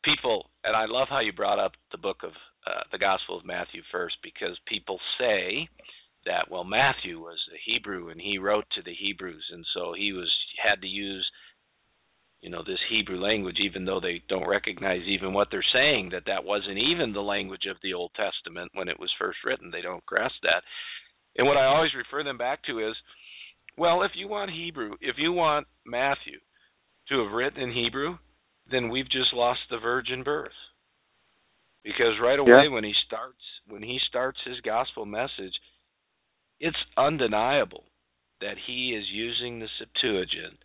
people, 0.04 0.50
and 0.64 0.76
I 0.76 0.86
love 0.88 1.08
how 1.10 1.20
you 1.20 1.34
brought 1.34 1.60
up 1.60 1.74
the 1.92 1.98
book 1.98 2.18
of 2.24 2.32
uh, 2.66 2.84
the 2.92 2.98
Gospel 2.98 3.38
of 3.38 3.46
Matthew 3.46 3.82
first, 3.92 4.16
because 4.24 4.58
people 4.68 5.00
say 5.20 5.68
that 6.26 6.50
well 6.50 6.64
Matthew 6.64 7.20
was 7.20 7.40
a 7.54 7.60
Hebrew 7.72 8.10
and 8.10 8.22
he 8.22 8.38
wrote 8.38 8.66
to 8.76 8.82
the 8.84 8.94
Hebrews, 8.94 9.44
and 9.52 9.66
so 9.74 9.94
he 9.98 10.14
was 10.14 10.32
had 10.64 10.82
to 10.82 10.88
use 10.88 11.30
you 12.42 12.50
know 12.50 12.64
this 12.66 12.80
Hebrew 12.90 13.20
language, 13.20 13.58
even 13.62 13.86
though 13.86 14.00
they 14.00 14.22
don't 14.30 14.48
recognize 14.48 15.02
even 15.08 15.34
what 15.34 15.50
they're 15.52 15.66
saying, 15.74 16.10
that 16.14 16.24
that 16.28 16.46
wasn't 16.46 16.78
even 16.78 17.12
the 17.12 17.22
language 17.22 17.66
of 17.70 17.78
the 17.84 17.94
Old 17.94 18.12
Testament 18.16 18.72
when 18.74 18.88
it 18.88 19.00
was 19.00 19.12
first 19.20 19.40
written. 19.46 19.72
They 19.72 19.82
don't 19.82 20.06
grasp 20.06 20.36
that. 20.44 20.64
And 21.38 21.48
what 21.48 21.58
I 21.58 21.66
always 21.66 21.92
refer 21.96 22.24
them 22.24 22.38
back 22.38 22.64
to 22.64 22.80
is, 22.80 22.96
well, 23.78 24.04
if 24.04 24.12
you 24.16 24.28
want 24.28 24.52
Hebrew, 24.52 24.94
if 25.02 25.16
you 25.18 25.32
want 25.32 25.68
Matthew 25.86 26.40
to 27.12 27.24
have 27.24 27.34
written 27.34 27.62
in 27.62 27.72
Hebrew, 27.72 28.18
then 28.72 28.90
we've 28.90 29.10
just 29.10 29.34
lost 29.34 29.60
the 29.70 29.78
virgin 29.78 30.24
birth. 30.24 30.52
Because 31.84 32.14
right 32.22 32.40
away 32.40 32.66
yeah. 32.66 32.74
when 32.74 32.84
he 32.84 32.94
starts 33.06 33.42
when 33.68 33.84
he 33.84 34.00
starts 34.10 34.38
his 34.46 34.60
gospel 34.62 35.06
message, 35.06 35.54
it's 36.60 36.78
undeniable 36.98 37.86
that 38.42 38.56
he 38.68 38.96
is 38.98 39.06
using 39.12 39.60
the 39.60 39.68
Septuagint 39.80 40.58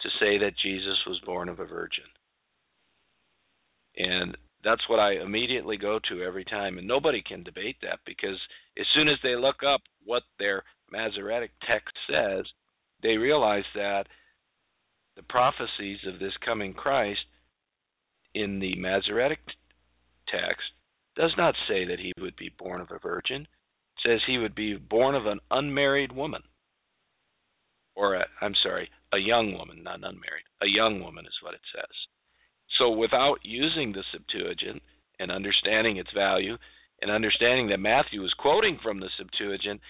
to 0.00 0.08
say 0.20 0.38
that 0.38 0.56
Jesus 0.62 0.98
was 1.06 1.20
born 1.24 1.48
of 1.48 1.58
a 1.58 1.66
virgin. 1.66 2.04
And 3.96 4.36
that's 4.62 4.88
what 4.88 5.00
I 5.00 5.22
immediately 5.22 5.76
go 5.76 5.98
to 6.10 6.22
every 6.22 6.44
time. 6.44 6.78
And 6.78 6.86
nobody 6.86 7.22
can 7.26 7.42
debate 7.42 7.76
that 7.82 8.00
because 8.06 8.38
as 8.78 8.86
soon 8.94 9.08
as 9.08 9.18
they 9.22 9.36
look 9.36 9.62
up 9.66 9.80
what 10.04 10.22
their 10.38 10.62
Masoretic 10.90 11.50
text 11.68 11.94
says, 12.08 12.44
they 13.02 13.16
realize 13.16 13.64
that 13.74 14.06
the 15.16 15.22
prophecies 15.22 15.98
of 16.06 16.18
this 16.18 16.32
coming 16.44 16.74
Christ 16.74 17.20
in 18.34 18.58
the 18.58 18.74
Masoretic 18.76 19.38
text 20.28 20.66
does 21.16 21.32
not 21.36 21.54
say 21.68 21.84
that 21.84 22.00
he 22.00 22.12
would 22.20 22.36
be 22.36 22.52
born 22.58 22.80
of 22.80 22.90
a 22.90 22.98
virgin. 22.98 23.42
It 23.42 24.08
says 24.08 24.20
he 24.26 24.38
would 24.38 24.54
be 24.54 24.74
born 24.76 25.14
of 25.14 25.26
an 25.26 25.40
unmarried 25.50 26.12
woman. 26.12 26.42
Or, 27.94 28.16
i 28.16 28.24
I'm 28.40 28.54
sorry, 28.62 28.90
a 29.12 29.18
young 29.18 29.54
woman, 29.56 29.84
not 29.84 29.96
unmarried. 29.96 30.46
A 30.62 30.66
young 30.66 31.00
woman 31.00 31.24
is 31.26 31.38
what 31.42 31.54
it 31.54 31.60
says. 31.74 31.94
So 32.78 32.90
without 32.90 33.38
using 33.44 33.92
the 33.92 34.02
Septuagint 34.10 34.82
and 35.20 35.30
understanding 35.30 35.98
its 35.98 36.10
value 36.12 36.56
and 37.00 37.10
understanding 37.10 37.68
that 37.68 37.78
Matthew 37.78 38.24
is 38.24 38.34
quoting 38.36 38.78
from 38.82 38.98
the 38.98 39.10
Septuagint, 39.16 39.80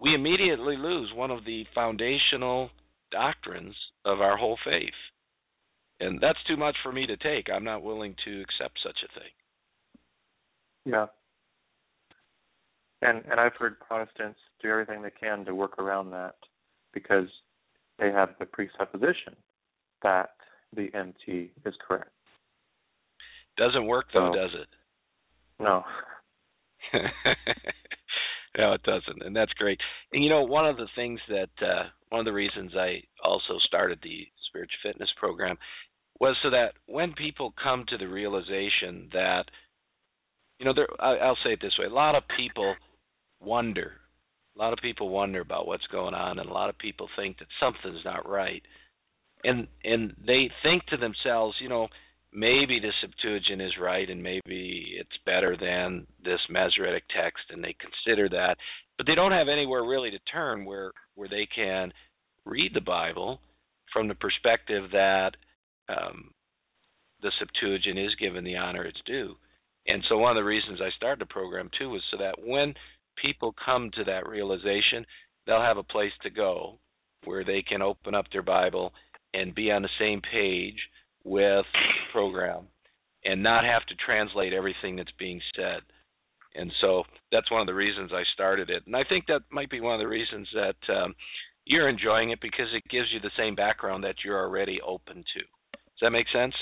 we 0.00 0.14
immediately 0.14 0.76
lose 0.76 1.12
one 1.14 1.30
of 1.30 1.44
the 1.44 1.64
foundational 1.72 2.70
doctrines 3.10 3.74
of 4.04 4.20
our 4.20 4.36
whole 4.36 4.58
faith. 4.64 4.94
And 6.00 6.18
that's 6.20 6.38
too 6.48 6.56
much 6.56 6.76
for 6.82 6.92
me 6.92 7.06
to 7.06 7.16
take. 7.16 7.48
I'm 7.52 7.64
not 7.64 7.82
willing 7.82 8.14
to 8.24 8.40
accept 8.40 8.78
such 8.82 8.96
a 9.04 9.20
thing. 9.20 9.30
Yeah. 10.86 11.06
And 13.02 13.22
and 13.30 13.40
I've 13.40 13.54
heard 13.58 13.80
Protestants 13.80 14.38
do 14.62 14.68
everything 14.68 15.02
they 15.02 15.10
can 15.10 15.44
to 15.44 15.54
work 15.54 15.78
around 15.78 16.10
that 16.10 16.36
because 16.92 17.28
they 17.98 18.10
have 18.10 18.30
the 18.38 18.46
presupposition 18.46 19.36
that 20.02 20.30
the 20.74 20.88
MT 20.94 21.50
is 21.64 21.74
correct. 21.86 22.10
Doesn't 23.56 23.86
work 23.86 24.06
though, 24.12 24.32
so, 24.32 24.40
does 24.40 24.50
it? 24.54 24.68
No. 25.62 25.84
no, 28.58 28.72
it 28.72 28.82
doesn't, 28.82 29.22
and 29.22 29.34
that's 29.34 29.52
great. 29.54 29.78
And 30.12 30.24
you 30.24 30.30
know, 30.30 30.42
one 30.42 30.66
of 30.66 30.76
the 30.76 30.88
things 30.96 31.20
that 31.28 31.50
uh, 31.62 31.84
one 32.08 32.20
of 32.20 32.24
the 32.24 32.32
reasons 32.32 32.72
I 32.76 33.02
also 33.24 33.58
started 33.66 34.00
the 34.02 34.26
spiritual 34.48 34.78
fitness 34.82 35.10
program 35.18 35.56
was 36.18 36.36
so 36.42 36.50
that 36.50 36.72
when 36.86 37.12
people 37.12 37.54
come 37.62 37.84
to 37.88 37.96
the 37.96 38.08
realization 38.08 39.08
that, 39.12 39.44
you 40.58 40.66
know, 40.66 40.74
there, 40.74 40.88
I, 40.98 41.16
I'll 41.16 41.38
say 41.44 41.52
it 41.52 41.60
this 41.62 41.76
way: 41.78 41.86
a 41.86 41.94
lot 41.94 42.16
of 42.16 42.24
people 42.36 42.74
wonder, 43.40 43.92
a 44.56 44.58
lot 44.58 44.72
of 44.72 44.80
people 44.82 45.08
wonder 45.10 45.40
about 45.40 45.66
what's 45.66 45.86
going 45.86 46.14
on, 46.14 46.38
and 46.40 46.50
a 46.50 46.52
lot 46.52 46.70
of 46.70 46.78
people 46.78 47.08
think 47.16 47.38
that 47.38 47.48
something's 47.60 48.04
not 48.04 48.28
right, 48.28 48.62
and 49.44 49.68
and 49.84 50.14
they 50.26 50.50
think 50.64 50.84
to 50.86 50.96
themselves, 50.96 51.56
you 51.60 51.68
know 51.68 51.88
maybe 52.32 52.78
the 52.80 52.92
Septuagint 53.00 53.60
is 53.60 53.72
right 53.80 54.08
and 54.08 54.22
maybe 54.22 54.96
it's 54.98 55.18
better 55.26 55.56
than 55.56 56.06
this 56.24 56.40
Masoretic 56.48 57.04
text 57.14 57.44
and 57.50 57.62
they 57.62 57.74
consider 57.80 58.28
that, 58.28 58.56
but 58.96 59.06
they 59.06 59.14
don't 59.14 59.32
have 59.32 59.48
anywhere 59.48 59.84
really 59.84 60.10
to 60.10 60.18
turn 60.32 60.64
where 60.64 60.92
where 61.14 61.28
they 61.28 61.46
can 61.54 61.92
read 62.44 62.72
the 62.74 62.80
Bible 62.80 63.40
from 63.92 64.08
the 64.08 64.14
perspective 64.14 64.84
that 64.92 65.32
um, 65.88 66.30
the 67.22 67.32
Septuagint 67.38 67.98
is 67.98 68.14
given 68.20 68.44
the 68.44 68.56
honor 68.56 68.84
it's 68.84 69.00
due. 69.06 69.34
And 69.86 70.02
so 70.08 70.18
one 70.18 70.36
of 70.36 70.40
the 70.40 70.46
reasons 70.46 70.80
I 70.80 70.90
started 70.96 71.20
the 71.20 71.32
program 71.32 71.70
too 71.78 71.90
was 71.90 72.02
so 72.10 72.18
that 72.18 72.36
when 72.44 72.74
people 73.20 73.54
come 73.64 73.90
to 73.94 74.04
that 74.04 74.28
realization, 74.28 75.04
they'll 75.46 75.60
have 75.60 75.78
a 75.78 75.82
place 75.82 76.12
to 76.22 76.30
go 76.30 76.78
where 77.24 77.44
they 77.44 77.62
can 77.62 77.82
open 77.82 78.14
up 78.14 78.26
their 78.32 78.42
Bible 78.42 78.92
and 79.34 79.54
be 79.54 79.70
on 79.70 79.82
the 79.82 79.88
same 79.98 80.20
page 80.32 80.78
with 81.24 81.66
the 81.72 82.12
program 82.12 82.66
and 83.24 83.42
not 83.42 83.64
have 83.64 83.84
to 83.86 83.94
translate 84.04 84.52
everything 84.52 84.96
that's 84.96 85.12
being 85.18 85.40
said. 85.56 85.80
And 86.54 86.72
so 86.80 87.04
that's 87.30 87.50
one 87.50 87.60
of 87.60 87.66
the 87.66 87.74
reasons 87.74 88.10
I 88.12 88.22
started 88.34 88.70
it. 88.70 88.82
And 88.86 88.96
I 88.96 89.04
think 89.08 89.26
that 89.26 89.42
might 89.50 89.70
be 89.70 89.80
one 89.80 89.94
of 89.94 90.00
the 90.00 90.08
reasons 90.08 90.48
that 90.54 90.94
um, 90.94 91.14
you're 91.64 91.88
enjoying 91.88 92.30
it 92.30 92.40
because 92.40 92.66
it 92.74 92.82
gives 92.90 93.06
you 93.12 93.20
the 93.20 93.30
same 93.38 93.54
background 93.54 94.02
that 94.04 94.16
you're 94.24 94.40
already 94.40 94.80
open 94.84 95.16
to. 95.16 95.40
Does 95.72 96.00
that 96.02 96.10
make 96.10 96.26
sense? 96.32 96.54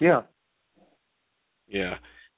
Yeah. 0.00 0.22
Yeah. 1.66 1.96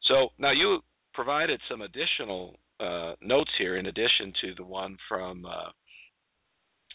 So 0.09 0.29
now 0.39 0.53
you 0.53 0.81
provided 1.15 1.61
some 1.71 1.83
additional 1.83 2.57
uh, 2.81 3.15
notes 3.21 3.51
here 3.59 3.77
in 3.77 3.87
addition 3.87 4.33
to 4.41 4.55
the 4.57 4.65
one 4.65 4.97
from 5.09 5.45
uh, 5.45 5.71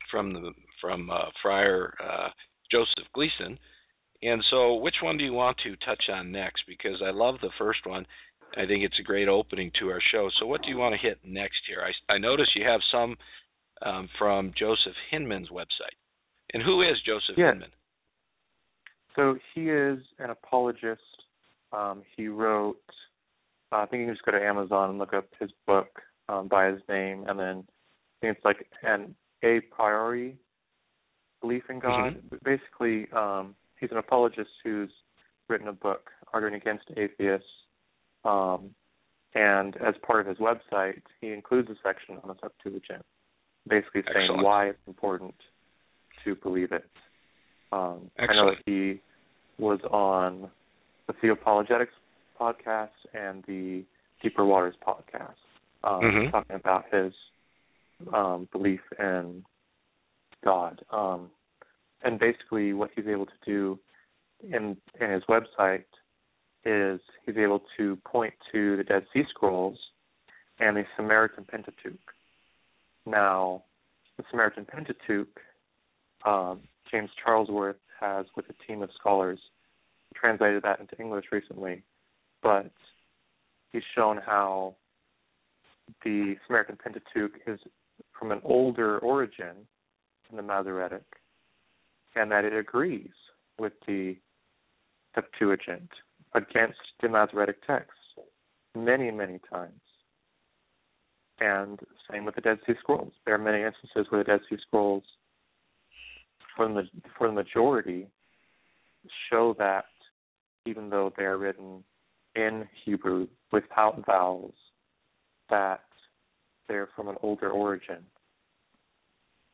from 0.09 0.33
the 0.33 0.51
from 0.81 1.09
uh, 1.09 1.29
Friar 1.41 1.93
uh, 2.03 2.29
Joseph 2.71 3.11
Gleason 3.13 3.57
and 4.23 4.43
so, 4.49 4.75
which 4.75 4.95
one 5.01 5.17
do 5.17 5.23
you 5.23 5.33
want 5.33 5.57
to 5.63 5.75
touch 5.77 6.03
on 6.11 6.31
next? 6.31 6.63
Because 6.67 7.01
I 7.05 7.11
love 7.11 7.35
the 7.41 7.51
first 7.57 7.85
one. 7.85 8.05
I 8.55 8.65
think 8.65 8.83
it's 8.83 8.99
a 8.99 9.03
great 9.03 9.27
opening 9.27 9.71
to 9.79 9.89
our 9.89 9.99
show. 10.11 10.29
So, 10.39 10.45
what 10.45 10.61
do 10.61 10.69
you 10.69 10.77
want 10.77 10.93
to 10.93 11.07
hit 11.07 11.19
next 11.25 11.59
here? 11.67 11.83
I, 11.83 12.13
I 12.13 12.17
notice 12.17 12.47
you 12.55 12.65
have 12.65 12.81
some 12.91 13.15
um, 13.81 14.09
from 14.17 14.53
Joseph 14.57 14.95
Hinman's 15.11 15.49
website. 15.49 15.97
And 16.53 16.61
who 16.63 16.81
is 16.81 16.97
Joseph 17.05 17.35
yeah. 17.37 17.51
Hinman? 17.51 17.71
So, 19.15 19.37
he 19.53 19.69
is 19.69 19.99
an 20.19 20.29
apologist. 20.29 21.01
Um, 21.71 22.03
he 22.15 22.27
wrote, 22.27 22.77
uh, 23.71 23.77
I 23.77 23.85
think 23.87 24.01
you 24.01 24.05
can 24.07 24.15
just 24.15 24.25
go 24.25 24.31
to 24.31 24.43
Amazon 24.43 24.91
and 24.91 24.99
look 24.99 25.13
up 25.13 25.25
his 25.39 25.49
book 25.65 26.01
um, 26.29 26.47
by 26.47 26.67
his 26.67 26.81
name, 26.87 27.25
and 27.27 27.39
then 27.39 27.63
I 27.65 28.15
think 28.21 28.37
it's 28.37 28.45
like 28.45 28.67
an 28.83 29.15
a 29.43 29.59
priori 29.71 30.37
belief 31.41 31.63
in 31.69 31.79
God. 31.79 32.15
Mm-hmm. 32.15 32.35
Basically, 32.43 33.11
um, 33.11 33.55
he's 33.83 33.91
an 33.91 33.97
apologist 33.97 34.49
who's 34.63 34.89
written 35.49 35.67
a 35.67 35.73
book 35.73 36.09
arguing 36.33 36.55
against 36.55 36.85
atheists. 36.95 37.49
Um, 38.23 38.69
and 39.35 39.75
as 39.77 39.93
part 40.07 40.21
of 40.21 40.27
his 40.27 40.37
website, 40.37 41.01
he 41.19 41.33
includes 41.33 41.69
a 41.69 41.75
section 41.83 42.17
on 42.23 42.29
the 42.29 42.35
Septuagint, 42.41 43.03
basically 43.67 44.03
saying 44.13 44.23
Excellent. 44.29 44.43
why 44.43 44.67
it's 44.69 44.87
important 44.87 45.35
to 46.23 46.35
believe 46.35 46.71
it. 46.71 46.85
Um, 47.73 48.09
I 48.17 48.33
know 48.33 48.51
that 48.51 48.61
he 48.65 49.01
was 49.57 49.79
on 49.91 50.49
the 51.07 51.13
Theopologetics 51.13 51.87
podcast 52.39 52.89
and 53.13 53.43
the 53.45 53.83
Deeper 54.21 54.45
Waters 54.45 54.75
podcast, 54.87 55.35
um, 55.83 56.01
Mhm. 56.03 56.31
talking 56.31 56.55
about 56.55 56.85
his 56.89 57.13
um, 58.13 58.45
belief 58.51 58.81
in 58.99 59.45
God. 60.43 60.83
Um, 60.89 61.31
and 62.03 62.19
basically, 62.19 62.73
what 62.73 62.91
he's 62.95 63.07
able 63.07 63.25
to 63.25 63.31
do 63.45 63.79
in 64.41 64.77
in 64.99 65.09
his 65.11 65.23
website 65.29 65.85
is 66.65 66.99
he's 67.25 67.37
able 67.37 67.61
to 67.77 67.97
point 68.05 68.33
to 68.51 68.77
the 68.77 68.83
Dead 68.83 69.05
Sea 69.13 69.23
Scrolls 69.29 69.77
and 70.59 70.77
the 70.77 70.83
Samaritan 70.95 71.45
Pentateuch. 71.45 71.99
Now, 73.05 73.63
the 74.17 74.23
Samaritan 74.29 74.65
Pentateuch, 74.65 75.39
um, 76.25 76.61
James 76.89 77.09
Charlesworth 77.25 77.75
has, 77.99 78.25
with 78.35 78.45
a 78.49 78.65
team 78.65 78.81
of 78.81 78.89
scholars, 78.97 79.39
translated 80.15 80.63
that 80.63 80.79
into 80.79 80.97
English 80.99 81.25
recently, 81.31 81.83
but 82.41 82.71
he's 83.71 83.83
shown 83.95 84.17
how 84.17 84.75
the 86.03 86.35
Samaritan 86.47 86.77
Pentateuch 86.81 87.33
is 87.45 87.59
from 88.17 88.31
an 88.31 88.39
older 88.43 88.99
origin 88.99 89.67
than 90.29 90.37
the 90.37 90.43
Masoretic, 90.43 91.03
and 92.15 92.31
that 92.31 92.45
it 92.45 92.53
agrees 92.53 93.11
with 93.59 93.73
the 93.87 94.15
Septuagint 95.15 95.89
against 96.33 96.79
the 97.01 97.09
Masoretic 97.09 97.65
text 97.65 97.91
many, 98.75 99.11
many 99.11 99.39
times. 99.51 99.79
And 101.39 101.79
same 102.09 102.25
with 102.25 102.35
the 102.35 102.41
Dead 102.41 102.59
Sea 102.65 102.73
Scrolls. 102.79 103.13
There 103.25 103.35
are 103.35 103.39
many 103.39 103.63
instances 103.63 104.07
where 104.09 104.23
the 104.23 104.31
Dead 104.31 104.41
Sea 104.49 104.57
Scrolls, 104.67 105.03
for 106.55 106.67
the 106.67 106.83
for 107.17 107.27
the 107.27 107.33
majority, 107.33 108.07
show 109.29 109.55
that 109.57 109.85
even 110.65 110.89
though 110.89 111.11
they 111.17 111.23
are 111.23 111.37
written 111.37 111.83
in 112.35 112.67
Hebrew 112.85 113.27
without 113.51 114.05
vowels, 114.05 114.53
that 115.49 115.81
they're 116.67 116.89
from 116.95 117.09
an 117.09 117.15
older 117.21 117.49
origin 117.49 118.05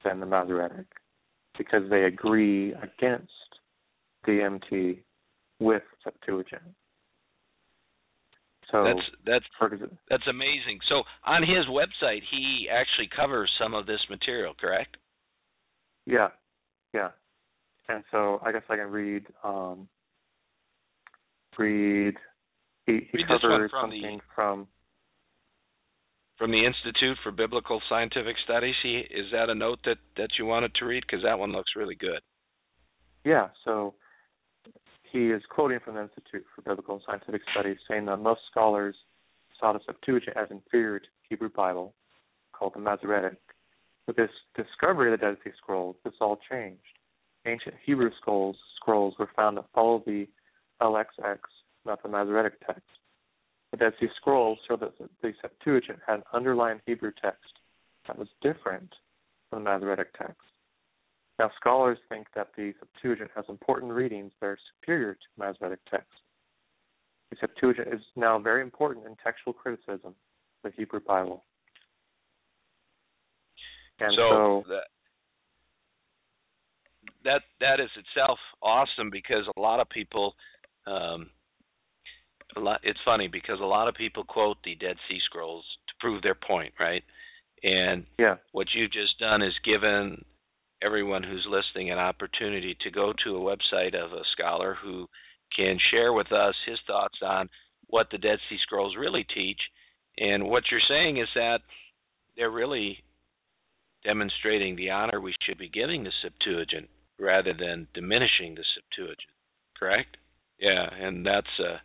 than 0.04 0.20
the 0.20 0.26
Masoretic, 0.26 0.86
because 1.60 1.84
they 1.92 2.06
agree 2.06 2.74
against 2.74 3.32
the 4.26 4.42
MT 4.42 5.02
with 5.60 5.84
Septuagint. 6.04 6.64
So 8.72 8.84
That's 8.84 9.00
that's 9.26 9.46
for 9.58 9.70
that's 10.10 10.28
amazing. 10.28 10.80
So 10.90 11.04
on 11.26 11.42
his 11.42 11.66
website, 11.68 12.22
he 12.32 12.68
actually 12.72 13.10
covers 13.16 13.52
some 13.62 13.74
of 13.74 13.86
this 13.86 14.00
material, 14.10 14.54
correct? 14.60 14.96
Yeah, 16.06 16.30
yeah. 16.94 17.10
And 17.90 18.04
so 18.12 18.40
I 18.46 18.52
guess 18.52 18.62
I 18.70 18.76
can 18.76 18.92
read 18.92 19.26
um 19.44 19.88
read 21.58 22.16
he, 22.86 23.08
he 23.12 23.18
Read 23.18 23.28
covers 23.28 23.70
from 23.72 23.90
the- 23.90 24.02
something 24.02 24.20
from 24.34 24.68
From 26.40 26.52
the 26.52 26.66
Institute 26.66 27.18
for 27.22 27.34
Biblical 27.34 27.82
Scientific 27.90 28.38
Studies, 28.46 28.76
he 28.82 29.04
is 29.12 29.26
that 29.34 29.50
a 29.50 29.56
note 29.56 29.80
that 29.84 29.98
that 30.16 30.30
you 30.40 30.46
wanted 30.46 30.74
to 30.76 30.86
read 30.86 31.04
because 31.06 31.24
that 31.24 31.38
one 31.38 31.52
looks 31.52 31.72
really 31.76 31.96
good. 31.96 32.22
yeah, 33.26 33.50
so 33.66 33.94
he 35.12 35.32
is 35.32 35.44
quoting 35.50 35.80
from 35.84 35.96
the 35.96 36.02
Institute 36.04 36.46
for 36.56 36.62
Biblical 36.62 36.96
and 36.96 37.04
Scientific 37.06 37.42
Studies 37.52 37.78
saying 37.90 38.06
that 38.06 38.18
most 38.18 38.42
scholars 38.50 38.96
saw 39.60 39.74
the 39.74 39.80
Septuagint 39.86 40.38
as 40.38 40.48
inferior 40.50 41.00
to 41.00 41.06
the 41.06 41.28
Hebrew 41.28 41.50
Bible, 41.50 41.94
called 42.54 42.74
the 42.74 42.80
Masoretic. 42.80 43.38
With 44.08 44.16
this 44.16 44.32
discovery 44.56 45.12
of 45.12 45.20
the 45.20 45.26
Dead 45.26 45.38
Sea 45.44 45.52
Scrolls, 45.58 45.98
this 46.06 46.14
all 46.22 46.40
changed. 46.50 46.82
Ancient 47.46 47.76
Hebrew 47.86 48.12
scrolls 48.20 48.56
scrolls 48.78 49.14
were 49.20 49.30
found 49.36 49.58
to 49.58 49.66
follow 49.74 50.04
the 50.06 50.28
LXX, 50.82 51.40
not 51.86 52.02
the 52.02 52.10
Masoretic 52.10 52.66
text. 52.66 52.82
The 53.72 53.78
Dead 53.78 53.94
Sea 54.00 54.08
Scrolls 54.16 54.58
show 54.68 54.76
that 54.78 54.94
the 54.98 55.34
Septuagint 55.42 56.00
had 56.06 56.18
an 56.18 56.24
underlying 56.34 56.82
Hebrew 56.86 57.12
text 57.22 57.54
that 58.08 58.18
was 58.18 58.28
different 58.42 58.94
from 59.50 59.64
the 59.64 59.70
Masoretic 59.70 60.14
text. 60.18 60.42
Now, 61.38 61.52
scholars 61.60 61.98
think 62.10 62.28
that 62.36 62.50
the 62.58 62.74
Septuagint 62.80 63.32
has 63.36 63.46
important 63.48 63.92
readings 63.92 64.32
that 64.42 64.48
are 64.48 64.58
superior 64.76 65.14
to 65.14 65.20
Masoretic 65.38 65.80
text. 65.90 66.12
The 67.30 67.38
Septuagint 67.40 67.88
is 67.94 68.02
now 68.16 68.40
very 68.40 68.62
important 68.62 69.06
in 69.06 69.16
textual 69.24 69.54
criticism 69.54 70.00
of 70.08 70.16
the 70.64 70.72
Hebrew 70.76 71.00
Bible. 71.00 71.44
And 74.00 74.14
so, 74.18 74.64
that 74.68 74.84
that 77.24 77.42
that 77.60 77.80
is 77.80 77.90
itself 77.98 78.40
awesome 78.62 79.10
because 79.12 79.46
a 79.56 79.60
lot 79.60 79.80
of 79.80 79.90
people 79.90 80.36
um 80.88 81.30
a 82.56 82.60
lot 82.60 82.80
it's 82.84 83.00
funny 83.06 83.28
because 83.28 83.60
a 83.62 83.66
lot 83.66 83.88
of 83.88 83.96
people 83.96 84.24
quote 84.24 84.58
the 84.64 84.76
Dead 84.76 84.96
Sea 85.08 85.20
Scrolls 85.26 85.66
to 85.88 85.94
prove 86.00 86.22
their 86.22 86.36
point, 86.36 86.74
right? 86.80 87.04
And 87.64 88.06
yeah, 88.18 88.36
what 88.52 88.68
you've 88.74 88.92
just 88.92 89.20
done 89.20 89.42
is 89.42 89.54
given 89.64 90.24
everyone 90.82 91.24
who's 91.24 91.46
listening 91.50 91.92
an 91.92 91.98
opportunity 91.98 92.76
to 92.82 92.92
go 92.92 93.14
to 93.24 93.36
a 93.36 93.40
website 93.40 93.96
of 93.96 94.14
a 94.14 94.24
scholar 94.34 94.78
who 94.82 95.08
can 95.56 95.78
share 95.92 96.14
with 96.14 96.32
us 96.32 96.56
his 96.66 96.78
thoughts 96.88 97.18
on 97.22 97.50
what 97.88 98.08
the 98.12 98.18
Dead 98.18 98.40
Sea 98.50 98.58
Scrolls 98.62 98.96
really 98.98 99.26
teach 99.36 99.60
And 100.18 100.44
what 100.48 100.64
you're 100.72 100.80
saying 100.88 101.18
is 101.18 101.28
that 101.36 101.60
they're 102.36 102.52
really 102.52 103.04
demonstrating 104.04 104.76
the 104.76 104.92
honor 104.92 105.20
we 105.20 105.34
should 105.46 105.58
be 105.58 105.70
giving 105.70 106.04
the 106.04 106.12
Septuagint 106.22 106.90
rather 107.20 107.54
than 107.54 107.88
diminishing 107.94 108.56
the 108.56 108.64
Septuagint. 108.76 109.34
Correct? 109.78 110.18
Yeah, 110.60 110.88
and 110.94 111.26
that's 111.26 111.48
uh 111.60 111.78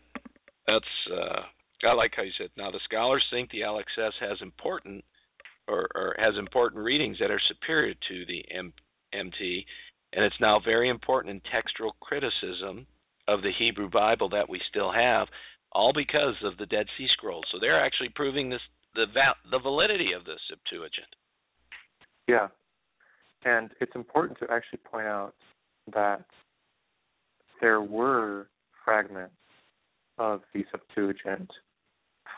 that's 0.66 1.12
uh 1.12 1.42
I 1.86 1.92
like 1.92 2.12
how 2.16 2.22
you 2.22 2.32
said. 2.38 2.50
Now 2.56 2.70
the 2.70 2.80
scholars 2.84 3.24
think 3.30 3.50
the 3.50 3.60
LXX 3.60 4.12
has 4.20 4.38
important 4.40 5.04
or, 5.68 5.88
or 5.94 6.14
has 6.18 6.34
important 6.38 6.84
readings 6.84 7.18
that 7.20 7.30
are 7.30 7.40
superior 7.48 7.94
to 7.94 8.26
the 8.26 8.44
M- 8.54 8.72
MT, 9.12 9.64
and 10.12 10.24
it's 10.24 10.40
now 10.40 10.60
very 10.64 10.88
important 10.88 11.34
in 11.34 11.52
textual 11.52 11.96
criticism 12.00 12.86
of 13.28 13.42
the 13.42 13.52
Hebrew 13.58 13.88
Bible 13.88 14.28
that 14.30 14.48
we 14.48 14.60
still 14.68 14.92
have, 14.92 15.28
all 15.72 15.92
because 15.94 16.34
of 16.44 16.56
the 16.58 16.66
Dead 16.66 16.86
Sea 16.96 17.06
Scrolls. 17.12 17.44
So 17.50 17.58
they're 17.60 17.82
actually 17.84 18.10
proving 18.14 18.50
this 18.50 18.60
the 18.94 19.06
the 19.50 19.58
validity 19.58 20.12
of 20.16 20.24
the 20.24 20.34
Septuagint. 20.48 21.14
Yeah, 22.28 22.48
and 23.44 23.70
it's 23.80 23.94
important 23.94 24.38
to 24.38 24.46
actually 24.50 24.80
point 24.84 25.06
out 25.06 25.34
that 25.92 26.24
there 27.60 27.80
were 27.80 28.48
fragments 28.84 29.34
of 30.18 30.42
the 30.52 30.64
Septuagint 30.70 31.50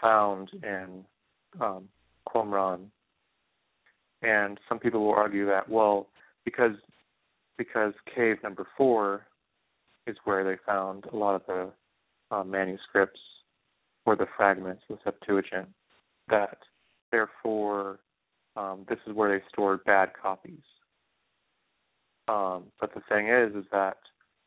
found 0.01 0.51
in 0.63 1.05
um, 1.61 1.89
Qumran, 2.29 2.87
and 4.23 4.59
some 4.69 4.79
people 4.79 5.05
will 5.05 5.15
argue 5.15 5.47
that 5.47 5.69
well, 5.69 6.09
because 6.45 6.73
because 7.59 7.95
cave 8.15 8.37
number 8.43 8.67
four 8.77 9.27
is 10.07 10.17
where 10.25 10.45
they 10.45 10.57
found 10.67 11.05
a 11.13 11.17
lot 11.17 11.35
of 11.35 11.43
the 11.47 11.71
uh, 12.31 12.45
manuscripts 12.45 13.21
or 14.05 14.17
the 14.17 14.27
fragments 14.37 14.83
of 14.89 14.99
the 14.99 15.03
Septuagint, 15.11 15.69
that 16.29 16.59
therefore 17.11 17.99
um, 18.57 18.85
this 18.89 18.99
is 19.07 19.15
where 19.15 19.37
they 19.37 19.45
stored 19.53 19.85
bad 19.85 20.11
copies. 20.21 20.63
Um, 22.29 22.65
but 22.81 22.93
the 22.95 23.03
thing 23.09 23.29
is, 23.29 23.55
is 23.55 23.65
that 23.73 23.99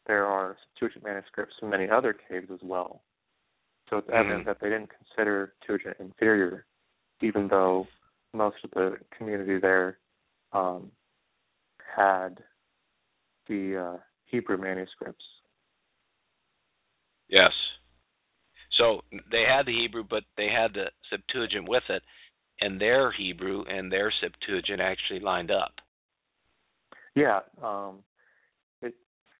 there 0.07 0.25
are 0.25 0.57
Septuagint 0.73 1.03
manuscripts 1.03 1.55
in 1.61 1.69
many 1.69 1.89
other 1.89 2.13
caves 2.13 2.49
as 2.51 2.59
well. 2.63 3.01
So 3.89 3.97
it's 3.97 4.09
evident 4.13 4.43
mm. 4.43 4.45
that 4.45 4.57
they 4.61 4.69
didn't 4.69 4.89
consider 4.89 5.53
Septuagint 5.61 5.97
inferior, 5.99 6.65
even 7.21 7.47
though 7.47 7.87
most 8.33 8.57
of 8.63 8.71
the 8.71 8.97
community 9.17 9.57
there 9.59 9.97
um, 10.53 10.91
had 11.95 12.39
the 13.47 13.95
uh, 13.95 13.97
Hebrew 14.25 14.57
manuscripts. 14.57 15.23
Yes. 17.29 17.51
So 18.77 19.01
they 19.11 19.43
had 19.47 19.65
the 19.65 19.73
Hebrew, 19.73 20.03
but 20.07 20.23
they 20.37 20.47
had 20.47 20.73
the 20.73 20.85
Septuagint 21.09 21.67
with 21.67 21.83
it, 21.89 22.01
and 22.61 22.79
their 22.79 23.11
Hebrew 23.11 23.63
and 23.69 23.91
their 23.91 24.11
Septuagint 24.21 24.81
actually 24.81 25.19
lined 25.19 25.51
up. 25.51 25.73
Yeah. 27.15 27.39
Um, 27.61 28.03
it, 28.81 28.93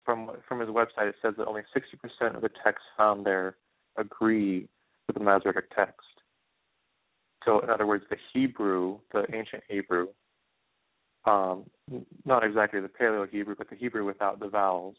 from 0.03 0.31
from 0.47 0.59
his 0.59 0.69
website, 0.69 1.09
it 1.09 1.15
says 1.21 1.35
that 1.37 1.47
only 1.47 1.61
60% 1.75 2.35
of 2.35 2.41
the 2.41 2.49
texts 2.63 2.85
found 2.97 3.25
there 3.25 3.55
agree 3.99 4.67
with 5.07 5.17
the 5.17 5.23
Masoretic 5.23 5.75
text. 5.75 6.01
So, 7.45 7.59
in 7.61 7.69
other 7.69 7.85
words, 7.85 8.03
the 8.09 8.17
Hebrew, 8.33 8.99
the 9.13 9.25
ancient 9.33 9.63
Hebrew, 9.67 10.07
um, 11.25 11.65
not 12.25 12.43
exactly 12.43 12.79
the 12.81 12.89
Paleo 12.89 13.29
Hebrew, 13.29 13.55
but 13.57 13.69
the 13.69 13.75
Hebrew 13.75 14.05
without 14.05 14.39
the 14.39 14.47
vowels 14.47 14.95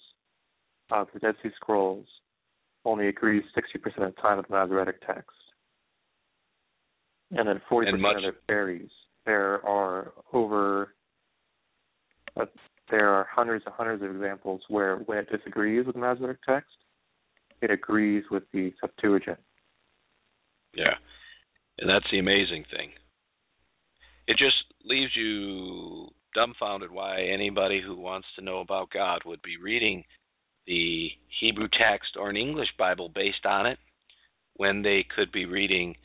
of 0.90 1.08
the 1.12 1.20
Dead 1.20 1.34
Sea 1.42 1.50
Scrolls, 1.56 2.06
only 2.84 3.08
agrees 3.08 3.42
60% 3.56 4.06
of 4.06 4.14
the 4.14 4.20
time 4.20 4.38
with 4.38 4.48
the 4.48 4.54
Masoretic 4.54 5.04
text. 5.06 5.30
And 7.30 7.46
then 7.46 7.60
40% 7.70 7.88
and 7.88 8.02
much- 8.02 8.16
of 8.16 8.24
it 8.24 8.42
varies. 8.46 8.90
There 9.24 9.64
are 9.66 10.12
over, 10.32 10.94
uh, 12.36 12.46
there 12.90 13.10
are 13.10 13.24
hundreds 13.24 13.64
and 13.66 13.74
hundreds 13.74 14.02
of 14.02 14.10
examples 14.10 14.62
where 14.68 14.96
when 14.96 15.18
it 15.18 15.30
disagrees 15.30 15.86
with 15.86 15.94
the 15.94 16.00
Masoretic 16.00 16.42
text, 16.42 16.76
it 17.62 17.70
agrees 17.70 18.24
with 18.30 18.44
the 18.52 18.72
Septuagint. 18.80 19.38
Yeah. 20.74 20.94
And 21.78 21.88
that's 21.88 22.06
the 22.10 22.18
amazing 22.18 22.64
thing. 22.70 22.90
It 24.26 24.36
just 24.36 24.56
leaves 24.84 25.12
you 25.16 26.08
dumbfounded 26.34 26.90
why 26.90 27.22
anybody 27.22 27.82
who 27.84 27.96
wants 27.96 28.28
to 28.36 28.44
know 28.44 28.60
about 28.60 28.90
God 28.90 29.22
would 29.26 29.42
be 29.42 29.56
reading 29.56 30.04
the 30.66 31.10
Hebrew 31.40 31.68
text 31.68 32.16
or 32.18 32.30
an 32.30 32.36
English 32.36 32.68
Bible 32.78 33.08
based 33.08 33.44
on 33.44 33.66
it 33.66 33.78
when 34.54 34.82
they 34.82 35.04
could 35.16 35.32
be 35.32 35.46
reading 35.46 35.96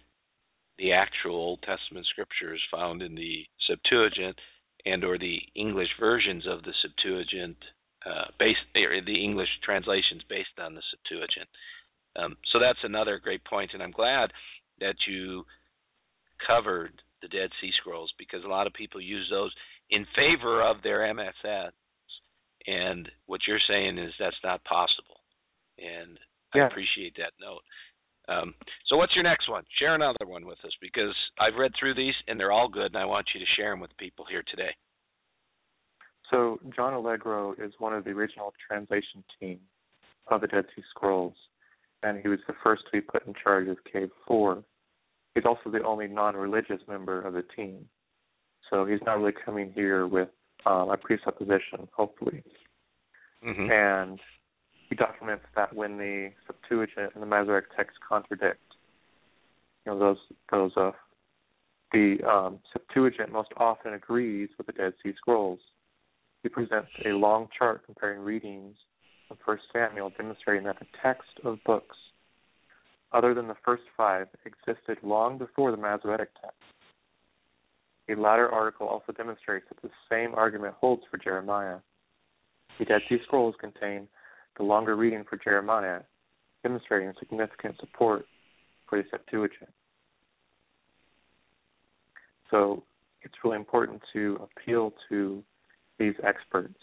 the 0.78 0.94
actual 0.94 1.36
Old 1.36 1.60
Testament 1.62 2.06
scriptures 2.08 2.62
found 2.72 3.02
in 3.02 3.16
the 3.16 3.46
Septuagint 3.68 4.38
and 4.86 5.04
or 5.04 5.18
the 5.18 5.40
English 5.56 5.90
versions 6.00 6.46
of 6.48 6.64
the 6.64 6.74
Septuagint 6.82 7.58
uh, 8.06 8.26
based 8.40 8.60
the 8.74 9.24
English 9.24 9.50
translations 9.64 10.22
based 10.30 10.56
on 10.60 10.76
the 10.76 10.82
Septuagint. 10.92 11.50
Um, 12.16 12.38
so 12.52 12.60
that's 12.60 12.80
another 12.84 13.20
great 13.20 13.44
point, 13.44 13.72
and 13.74 13.84
I'm 13.84 13.92
glad 13.92 14.32
that 14.80 14.96
you 15.08 15.44
covered 16.46 17.02
the 17.22 17.28
Dead 17.28 17.50
Sea 17.60 17.72
Scrolls 17.80 18.14
because 18.18 18.44
a 18.44 18.50
lot 18.50 18.68
of 18.68 18.74
people 18.74 19.02
use 19.02 19.28
those 19.30 19.54
in 19.90 20.06
favor 20.16 20.62
of 20.64 20.78
their 20.82 21.06
MSS, 21.14 21.74
and 22.68 23.10
what 23.26 23.42
you're 23.48 23.60
saying 23.68 23.98
is 23.98 24.14
that's 24.20 24.36
not 24.44 24.64
possible, 24.64 25.20
and 25.78 26.18
yeah. 26.54 26.64
I 26.64 26.68
appreciate 26.68 27.16
that 27.18 27.34
note. 27.40 27.62
Um, 28.28 28.56
so 28.88 28.98
what's 28.98 29.14
your 29.14 29.24
next 29.24 29.50
one? 29.50 29.64
Share 29.78 29.94
another 29.94 30.26
one 30.26 30.46
with 30.46 30.58
us 30.66 30.74
because 30.82 31.14
I've 31.40 31.60
read 31.60 31.74
through 31.80 31.94
these 31.94 32.16
and 32.28 32.40
they're 32.40 32.52
all 32.52 32.70
good, 32.70 32.88
and 32.88 32.98
I 32.98 33.06
want 33.06 33.28
you 33.34 33.40
to 33.40 33.46
share 33.56 33.70
them 33.70 33.80
with 33.80 33.96
people 33.98 34.26
here 34.30 34.44
today. 34.50 34.74
So 36.36 36.60
John 36.76 36.94
Allegro 36.94 37.54
is 37.54 37.72
one 37.80 37.94
of 37.94 38.04
the 38.04 38.10
original 38.10 38.54
translation 38.68 39.24
team 39.40 39.58
of 40.28 40.42
the 40.42 40.48
Dead 40.48 40.66
Sea 40.76 40.84
Scrolls, 40.90 41.34
and 42.04 42.20
he 42.22 42.28
was 42.28 42.40
the 42.46 42.54
first 42.62 42.84
to 42.86 42.92
be 42.92 43.00
put 43.00 43.26
in 43.26 43.34
charge 43.42 43.70
of 43.70 43.78
Cave 43.90 44.10
Four. 44.28 44.62
He's 45.34 45.46
also 45.46 45.70
the 45.72 45.82
only 45.84 46.08
non-religious 46.08 46.82
member 46.90 47.22
of 47.22 47.36
the 47.36 47.44
team, 47.56 47.88
so 48.70 48.86
he's 48.86 49.00
not 49.06 49.18
really 49.18 49.32
coming 49.46 49.72
here 49.74 50.08
with 50.08 50.28
um, 50.66 50.90
a 50.90 50.98
presupposition, 50.98 51.88
hopefully. 51.96 52.44
Mm-hmm. 53.48 53.72
And 53.72 54.20
he 54.90 54.96
documents 54.96 55.46
that 55.56 55.74
when 55.74 55.98
the 55.98 56.32
Septuagint 56.48 57.12
and 57.14 57.24
the 57.24 57.28
Masoretic 57.28 57.70
text 57.78 57.96
contradict, 58.06 58.60
you 59.86 59.94
know, 59.94 60.00
those 60.00 60.18
those 60.52 60.72
uh, 60.76 60.92
the 61.94 62.18
um, 62.30 62.60
Septuagint 62.74 63.32
most 63.32 63.52
often 63.56 63.94
agrees 63.94 64.50
with 64.58 64.68
the 64.68 64.74
Dead 64.74 64.92
Sea 65.02 65.14
Scrolls 65.16 65.60
he 66.46 66.50
presents 66.50 66.92
a 67.04 67.10
long 67.10 67.48
chart 67.58 67.84
comparing 67.88 68.20
readings 68.20 68.76
of 69.32 69.38
1 69.46 69.58
Samuel, 69.74 70.12
demonstrating 70.16 70.64
that 70.66 70.78
the 70.78 70.86
text 71.02 71.32
of 71.44 71.58
books 71.66 71.96
other 73.12 73.34
than 73.34 73.48
the 73.48 73.56
first 73.66 73.82
five 73.98 74.28
existed 74.46 75.00
long 75.02 75.40
before 75.40 75.72
the 75.72 75.78
Masoretic 75.78 76.30
text. 76.40 76.62
A 78.12 78.22
latter 78.22 78.48
article 78.48 78.88
also 78.88 79.12
demonstrates 79.12 79.66
that 79.70 79.82
the 79.82 79.90
same 80.08 80.36
argument 80.36 80.76
holds 80.80 81.02
for 81.10 81.18
Jeremiah. 81.18 81.78
The 82.78 82.86
Dead 82.86 83.02
Sea 83.10 83.18
Scrolls 83.24 83.56
contain 83.60 84.08
the 84.56 84.64
longer 84.64 84.96
reading 84.96 85.24
for 85.28 85.40
Jeremiah, 85.44 86.02
demonstrating 86.62 87.12
significant 87.18 87.76
support 87.80 88.28
for 88.88 89.00
the 89.02 89.04
Septuagint. 89.10 89.72
So 92.52 92.84
it's 93.24 93.34
really 93.44 93.58
important 93.58 94.04
to 94.14 94.40
appeal 94.44 94.94
to 95.10 95.44
these 96.00 96.16
experts, 96.24 96.80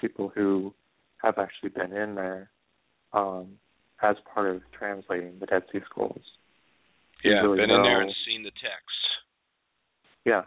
people 0.00 0.32
who 0.34 0.74
have 1.22 1.38
actually 1.38 1.70
been 1.70 1.92
in 1.92 2.14
there 2.14 2.50
um, 3.12 3.48
as 4.02 4.16
part 4.32 4.50
of 4.54 4.62
translating 4.76 5.38
the 5.40 5.46
Dead 5.46 5.62
Sea 5.72 5.80
Scrolls. 5.86 6.20
Yeah, 7.22 7.40
really 7.40 7.58
been 7.58 7.68
know, 7.68 7.76
in 7.76 7.82
there 7.82 8.02
and 8.02 8.12
seen 8.26 8.42
the 8.42 8.50
text. 8.50 9.04
Yeah. 10.24 10.42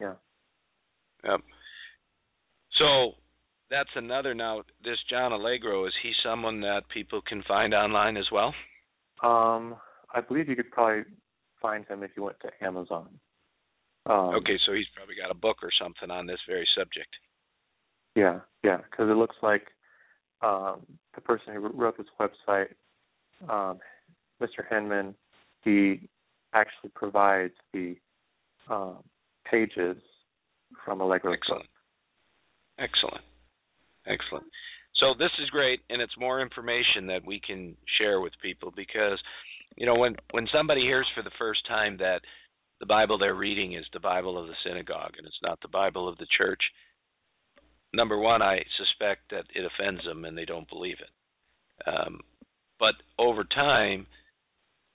Yeah. 0.00 0.14
Yep. 1.24 1.40
So 2.78 3.12
that's 3.70 3.90
another 3.96 4.34
now. 4.34 4.62
This 4.84 4.98
John 5.08 5.32
Allegro 5.32 5.86
is 5.86 5.92
he 6.02 6.12
someone 6.24 6.60
that 6.60 6.82
people 6.92 7.20
can 7.26 7.42
find 7.46 7.74
online 7.74 8.16
as 8.16 8.26
well? 8.32 8.54
Um, 9.22 9.76
I 10.14 10.20
believe 10.20 10.48
you 10.48 10.56
could 10.56 10.70
probably 10.70 11.04
find 11.60 11.86
him 11.86 12.02
if 12.02 12.10
you 12.16 12.22
went 12.22 12.38
to 12.40 12.64
Amazon. 12.64 13.08
Um, 14.06 14.34
okay, 14.36 14.58
so 14.66 14.72
he's 14.72 14.86
probably 14.94 15.14
got 15.14 15.30
a 15.30 15.34
book 15.34 15.58
or 15.62 15.70
something 15.80 16.10
on 16.10 16.26
this 16.26 16.40
very 16.48 16.66
subject. 16.76 17.08
Yeah, 18.16 18.40
yeah, 18.64 18.78
because 18.78 19.10
it 19.10 19.16
looks 19.16 19.36
like 19.42 19.68
um, 20.42 20.80
the 21.14 21.20
person 21.20 21.54
who 21.54 21.60
wrote 21.60 21.96
this 21.96 22.06
website, 22.18 22.72
um, 23.48 23.78
Mr. 24.42 24.66
Hinman, 24.68 25.14
he 25.62 26.08
actually 26.54 26.90
provides 26.94 27.54
the 27.72 27.96
um, 28.68 28.98
pages 29.48 29.96
from 30.84 31.00
Allegro. 31.00 31.32
Excellent. 31.32 31.66
Excellent. 32.78 33.24
Excellent. 34.06 34.46
So 34.96 35.14
this 35.18 35.30
is 35.42 35.48
great, 35.50 35.80
and 35.88 36.02
it's 36.02 36.12
more 36.18 36.40
information 36.40 37.06
that 37.06 37.24
we 37.24 37.40
can 37.46 37.76
share 37.98 38.20
with 38.20 38.32
people 38.42 38.72
because 38.74 39.18
you 39.76 39.86
know, 39.86 39.94
when 39.94 40.16
when 40.32 40.46
somebody 40.52 40.82
hears 40.82 41.06
for 41.14 41.22
the 41.22 41.30
first 41.38 41.66
time 41.66 41.96
that 41.98 42.20
the 42.80 42.86
Bible 42.86 43.18
they're 43.18 43.34
reading 43.34 43.74
is 43.74 43.84
the 43.92 44.00
Bible 44.00 44.38
of 44.38 44.46
the 44.48 44.54
synagogue 44.64 45.12
and 45.18 45.26
it's 45.26 45.42
not 45.42 45.60
the 45.60 45.68
Bible 45.68 46.08
of 46.08 46.18
the 46.18 46.26
church, 46.36 46.60
number 47.92 48.18
one, 48.18 48.42
I 48.42 48.60
suspect 48.78 49.30
that 49.30 49.44
it 49.54 49.64
offends 49.64 50.02
them 50.04 50.24
and 50.24 50.36
they 50.36 50.44
don't 50.44 50.68
believe 50.68 50.96
it. 51.00 51.88
Um, 51.88 52.20
but 52.78 52.94
over 53.18 53.44
time, 53.44 54.06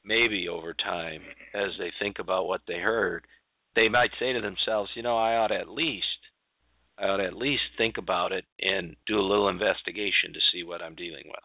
maybe 0.04 0.48
over 0.48 0.74
time, 0.74 1.22
as 1.54 1.72
they 1.78 1.92
think 2.00 2.18
about 2.20 2.48
what 2.48 2.62
they 2.68 2.80
heard, 2.80 3.26
they 3.76 3.90
might 3.90 4.12
say 4.20 4.34
to 4.34 4.42
themselves, 4.42 4.90
you 4.96 5.04
know, 5.04 5.18
I 5.18 5.36
ought 5.36 5.52
at 5.52 5.70
least, 5.70 6.06
I 6.98 7.06
ought 7.06 7.20
at 7.20 7.36
least 7.36 7.64
think 7.78 7.98
about 7.98 8.32
it 8.32 8.46
and 8.60 8.96
do 9.06 9.20
a 9.20 9.30
little 9.30 9.50
investigation 9.50 10.34
to 10.34 10.40
see 10.52 10.64
what 10.64 10.82
I'm 10.82 10.96
dealing 10.96 11.26
with. 11.26 11.44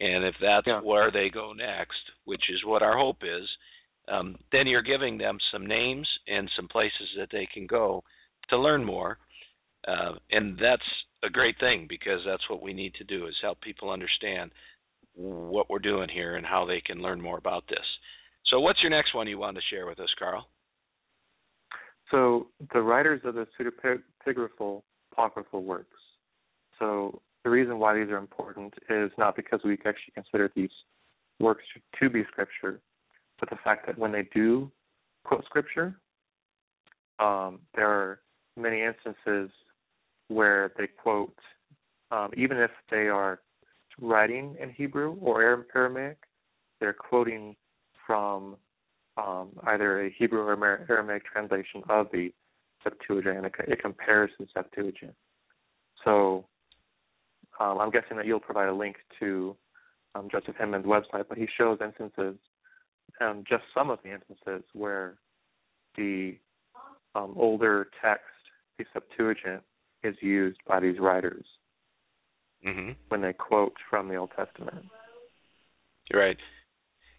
And 0.00 0.24
if 0.24 0.34
that's 0.40 0.66
yeah. 0.66 0.80
where 0.80 1.10
they 1.10 1.28
go 1.28 1.52
next, 1.52 2.00
which 2.24 2.42
is 2.48 2.64
what 2.64 2.82
our 2.82 2.96
hope 2.96 3.18
is, 3.22 3.48
um, 4.08 4.36
then 4.50 4.66
you're 4.66 4.82
giving 4.82 5.18
them 5.18 5.38
some 5.52 5.66
names 5.66 6.08
and 6.26 6.50
some 6.56 6.68
places 6.68 7.08
that 7.18 7.28
they 7.30 7.48
can 7.52 7.66
go 7.66 8.02
to 8.50 8.58
learn 8.58 8.84
more. 8.84 9.18
Uh, 9.86 10.12
and 10.30 10.58
that's 10.58 10.82
a 11.24 11.30
great 11.30 11.56
thing 11.60 11.86
because 11.88 12.20
that's 12.26 12.48
what 12.48 12.62
we 12.62 12.72
need 12.72 12.94
to 12.94 13.04
do 13.04 13.26
is 13.26 13.34
help 13.42 13.60
people 13.60 13.90
understand 13.90 14.50
what 15.14 15.70
we're 15.70 15.78
doing 15.78 16.08
here 16.08 16.36
and 16.36 16.46
how 16.46 16.64
they 16.64 16.80
can 16.80 17.02
learn 17.02 17.20
more 17.20 17.38
about 17.38 17.64
this. 17.68 17.84
So, 18.46 18.60
what's 18.60 18.80
your 18.82 18.90
next 18.90 19.14
one 19.14 19.26
you 19.26 19.38
want 19.38 19.56
to 19.56 19.62
share 19.70 19.86
with 19.86 20.00
us, 20.00 20.08
Karl? 20.18 20.46
So, 22.10 22.48
the 22.72 22.80
writers 22.80 23.20
of 23.24 23.34
the 23.34 23.46
pseudepigraphal 23.58 24.82
apocryphal 25.12 25.62
works. 25.62 25.98
So, 26.78 27.20
the 27.44 27.50
reason 27.50 27.78
why 27.78 27.94
these 27.94 28.08
are 28.08 28.18
important 28.18 28.74
is 28.88 29.10
not 29.18 29.36
because 29.36 29.60
we 29.64 29.72
actually 29.84 30.12
consider 30.14 30.50
these 30.54 30.70
works 31.40 31.64
to 32.00 32.10
be 32.10 32.24
scripture, 32.30 32.80
but 33.42 33.50
the 33.50 33.62
fact 33.64 33.86
that 33.86 33.98
when 33.98 34.12
they 34.12 34.28
do 34.32 34.70
quote 35.24 35.44
scripture, 35.46 35.96
um, 37.18 37.58
there 37.74 37.88
are 37.88 38.20
many 38.56 38.82
instances 38.82 39.50
where 40.28 40.72
they 40.78 40.86
quote, 40.86 41.36
um, 42.12 42.30
even 42.36 42.56
if 42.56 42.70
they 42.88 43.08
are 43.08 43.40
writing 44.00 44.54
in 44.60 44.70
Hebrew 44.70 45.16
or 45.20 45.66
Aramaic, 45.74 46.18
they're 46.78 46.92
quoting 46.92 47.56
from 48.06 48.56
um, 49.16 49.48
either 49.64 50.04
a 50.06 50.14
Hebrew 50.16 50.42
or 50.42 50.86
Aramaic 50.88 51.24
translation 51.24 51.82
of 51.88 52.06
the 52.12 52.32
Septuagint, 52.84 53.44
it, 53.44 53.82
compares 53.82 54.30
the 54.38 54.46
Septuagint. 54.54 55.14
So 56.04 56.46
um, 57.58 57.78
I'm 57.78 57.90
guessing 57.90 58.16
that 58.18 58.26
you'll 58.26 58.38
provide 58.38 58.68
a 58.68 58.72
link 58.72 58.96
to 59.18 59.56
um, 60.14 60.28
Joseph 60.30 60.54
website, 60.60 61.24
but 61.28 61.38
he 61.38 61.48
shows 61.58 61.78
instances, 61.84 62.36
um, 63.20 63.44
just 63.48 63.64
some 63.74 63.90
of 63.90 63.98
the 64.04 64.12
instances 64.12 64.64
where 64.72 65.16
the 65.96 66.36
um, 67.14 67.34
older 67.36 67.88
text, 68.02 68.24
the 68.78 68.84
Septuagint, 68.92 69.62
is 70.02 70.16
used 70.20 70.58
by 70.66 70.80
these 70.80 70.98
writers 70.98 71.44
mm-hmm. 72.66 72.92
when 73.08 73.20
they 73.20 73.32
quote 73.32 73.74
from 73.88 74.08
the 74.08 74.16
Old 74.16 74.30
Testament. 74.36 74.86
Right. 76.12 76.36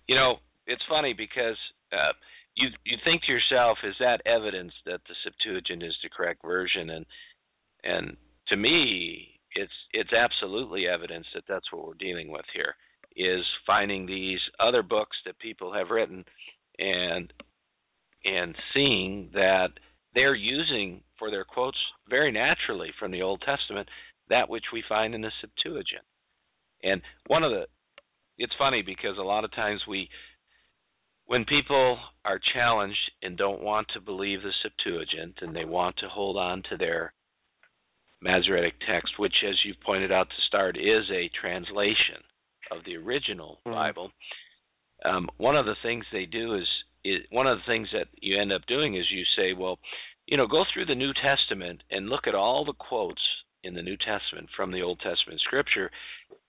You 0.07 0.15
know, 0.15 0.35
it's 0.67 0.81
funny 0.89 1.13
because 1.17 1.57
uh, 1.91 2.13
you 2.55 2.69
you 2.85 2.97
think 3.05 3.21
to 3.23 3.31
yourself, 3.31 3.77
is 3.83 3.95
that 3.99 4.21
evidence 4.25 4.73
that 4.85 5.01
the 5.07 5.15
Septuagint 5.23 5.83
is 5.83 5.95
the 6.03 6.09
correct 6.09 6.41
version? 6.43 6.89
And 6.89 7.05
and 7.83 8.17
to 8.49 8.57
me, 8.57 9.39
it's 9.55 9.71
it's 9.93 10.11
absolutely 10.11 10.87
evidence 10.87 11.25
that 11.33 11.43
that's 11.47 11.71
what 11.71 11.87
we're 11.87 11.93
dealing 11.93 12.29
with 12.29 12.45
here 12.53 12.75
is 13.15 13.41
finding 13.65 14.05
these 14.05 14.39
other 14.59 14.83
books 14.83 15.15
that 15.25 15.39
people 15.39 15.73
have 15.73 15.89
written 15.89 16.25
and 16.79 17.31
and 18.25 18.55
seeing 18.73 19.29
that 19.33 19.69
they're 20.15 20.35
using 20.35 21.01
for 21.19 21.29
their 21.29 21.43
quotes 21.43 21.77
very 22.09 22.31
naturally 22.31 22.91
from 22.99 23.11
the 23.11 23.21
Old 23.21 23.41
Testament 23.45 23.87
that 24.29 24.49
which 24.49 24.65
we 24.71 24.83
find 24.87 25.13
in 25.13 25.21
the 25.21 25.31
Septuagint. 25.41 26.05
And 26.83 27.01
one 27.27 27.43
of 27.43 27.51
the 27.51 27.65
it's 28.37 28.53
funny 28.57 28.81
because 28.81 29.17
a 29.17 29.23
lot 29.23 29.45
of 29.45 29.53
times 29.53 29.81
we 29.87 30.09
when 31.25 31.45
people 31.45 31.97
are 32.25 32.39
challenged 32.53 33.11
and 33.21 33.37
don't 33.37 33.63
want 33.63 33.87
to 33.93 34.01
believe 34.01 34.41
the 34.41 34.51
Septuagint 34.61 35.35
and 35.41 35.55
they 35.55 35.65
want 35.65 35.97
to 35.97 36.09
hold 36.09 36.37
on 36.37 36.63
to 36.69 36.77
their 36.77 37.13
Masoretic 38.21 38.75
text, 38.87 39.19
which, 39.19 39.33
as 39.45 39.55
you 39.65 39.73
pointed 39.85 40.09
out 40.09 40.29
to 40.29 40.47
start, 40.47 40.77
is 40.77 41.03
a 41.11 41.29
translation 41.41 42.23
of 42.71 42.83
the 42.85 42.95
original 42.95 43.59
mm-hmm. 43.65 43.75
Bible. 43.75 44.11
Um, 45.05 45.29
one 45.37 45.55
of 45.55 45.65
the 45.65 45.75
things 45.83 46.05
they 46.11 46.25
do 46.25 46.55
is, 46.55 46.67
is 47.03 47.19
one 47.29 47.47
of 47.47 47.57
the 47.57 47.71
things 47.71 47.89
that 47.93 48.07
you 48.21 48.39
end 48.39 48.53
up 48.53 48.61
doing 48.67 48.95
is 48.95 49.05
you 49.11 49.23
say, 49.37 49.53
well, 49.53 49.79
you 50.25 50.37
know, 50.37 50.47
go 50.47 50.63
through 50.73 50.85
the 50.85 50.95
New 50.95 51.11
Testament 51.13 51.83
and 51.91 52.07
look 52.07 52.27
at 52.27 52.35
all 52.35 52.63
the 52.63 52.73
quotes 52.73 53.21
in 53.63 53.73
the 53.73 53.81
New 53.81 53.97
Testament 53.97 54.49
from 54.55 54.71
the 54.71 54.81
Old 54.81 54.99
Testament 54.99 55.41
Scripture, 55.41 55.89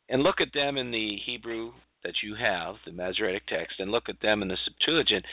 and 0.09 0.23
look 0.23 0.41
at 0.41 0.53
them 0.53 0.77
in 0.77 0.91
the 0.91 1.17
Hebrew 1.25 1.73
that 2.05 2.15
you 2.23 2.35
have, 2.35 2.77
the 2.85 2.93
Masoretic 2.93 3.47
text, 3.47 3.77
and 3.79 3.91
look 3.91 4.09
at 4.09 4.21
them 4.21 4.43
in 4.43 4.49
the 4.49 4.59
Septuagint, 4.65 5.25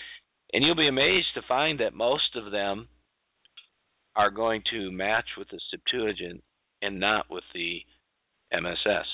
and 0.53 0.63
you'll 0.63 0.75
be 0.75 0.87
amazed 0.87 1.27
to 1.35 1.41
find 1.47 1.79
that 1.79 1.93
most 1.93 2.35
of 2.35 2.51
them 2.51 2.87
are 4.15 4.31
going 4.31 4.61
to 4.71 4.91
match 4.91 5.25
with 5.37 5.47
the 5.49 5.59
Septuagint 5.69 6.43
and 6.81 6.99
not 6.99 7.25
with 7.29 7.43
the 7.53 7.79
MSS. 8.51 9.05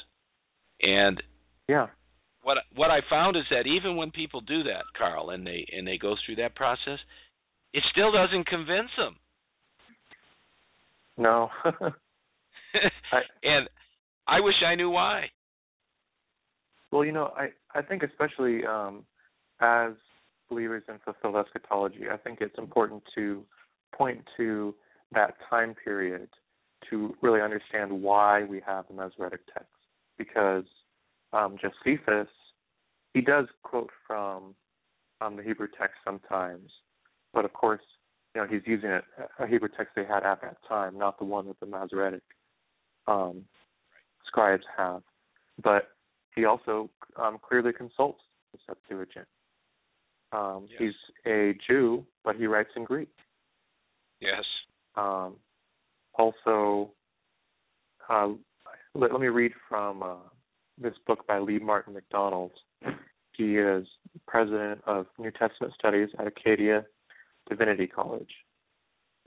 And 0.82 1.22
yeah, 1.68 1.88
what 2.44 2.58
what 2.76 2.92
I 2.92 3.00
found 3.10 3.36
is 3.36 3.44
that 3.52 3.68
even 3.68 3.98
when 3.98 4.12
people 4.12 4.42
do 4.42 4.64
that, 4.64 4.84
Karl, 4.98 5.32
and 5.32 5.46
they 5.46 5.66
and 5.72 5.86
they 5.88 5.98
go 5.98 6.16
through 6.26 6.38
that 6.38 6.56
process, 6.56 7.00
it 7.74 7.84
still 7.92 8.12
doesn't 8.12 8.48
convince 8.48 8.90
them. 8.98 9.18
No. 11.18 11.50
I, 11.66 13.22
and 13.44 13.68
I 14.28 14.40
wish 14.40 14.56
I 14.66 14.76
knew 14.76 14.90
why. 14.90 15.26
Well, 16.92 17.04
you 17.04 17.12
know, 17.12 17.34
I 17.36 17.50
I 17.78 17.82
think 17.82 18.04
especially 18.04 18.66
um, 18.66 19.04
as 19.60 19.92
believers 20.50 20.84
in 20.88 21.00
fulfilled 21.04 21.36
eschatology, 21.36 22.06
I 22.12 22.18
think 22.18 22.40
it's 22.42 22.58
important 22.58 23.04
to 23.16 23.44
point 23.94 24.24
to 24.38 24.74
that 25.12 25.36
time 25.50 25.76
period 25.84 26.30
to 26.90 27.16
really 27.22 27.42
understand 27.42 27.92
why 27.92 28.44
we 28.44 28.62
have 28.66 28.86
the 28.88 28.94
Masoretic 28.94 29.42
text. 29.54 29.68
Because 30.18 30.64
um, 31.34 31.58
Josephus, 31.62 32.30
he 33.14 33.22
does 33.22 33.46
quote 33.64 33.90
from 34.06 34.56
um, 35.22 35.36
the 35.36 35.44
Hebrew 35.44 35.68
text 35.80 35.96
sometimes, 36.06 36.70
but 37.34 37.46
of 37.46 37.54
course, 37.54 37.82
you 38.36 38.42
know, 38.42 38.48
he's 38.48 38.62
using 38.66 38.90
a, 38.90 39.02
a 39.40 39.48
Hebrew 39.48 39.70
text 39.76 39.94
they 39.96 40.06
had 40.06 40.24
at 40.24 40.42
that 40.42 40.58
time, 40.68 40.98
not 40.98 41.18
the 41.18 41.26
one 41.26 41.48
that 41.48 41.60
the 41.60 41.66
Masoretic 41.66 42.22
um, 43.08 43.44
scribes 44.26 44.64
have. 44.78 45.02
But 45.64 45.90
he 46.36 46.46
also 46.46 46.90
um, 47.20 47.40
clearly 47.42 47.74
consults 47.74 48.22
the 48.54 48.60
Septuagint. 48.68 49.26
Um, 50.32 50.68
yes. 50.70 50.80
He's 50.80 51.32
a 51.32 51.58
Jew, 51.68 52.06
but 52.24 52.36
he 52.36 52.46
writes 52.46 52.70
in 52.76 52.84
Greek. 52.84 53.10
Yes. 54.20 54.44
Um, 54.96 55.36
also, 56.14 56.92
uh, 58.10 58.30
let, 58.94 59.12
let, 59.12 59.22
me 59.22 59.28
read 59.28 59.52
from 59.70 60.04
uh, 60.04 60.16
this 60.78 60.94
book 61.06 61.26
by 61.28 61.40
Lee 61.40 61.60
Martin 61.60 61.94
McDonald. 61.94 62.52
He 63.34 63.58
is 63.58 63.86
president 64.28 64.82
of 64.86 65.06
New 65.18 65.32
Testament 65.32 65.74
Studies 65.78 66.10
at 66.20 66.28
Acadia 66.28 66.86
Divinity 67.50 67.88
College. 67.88 68.32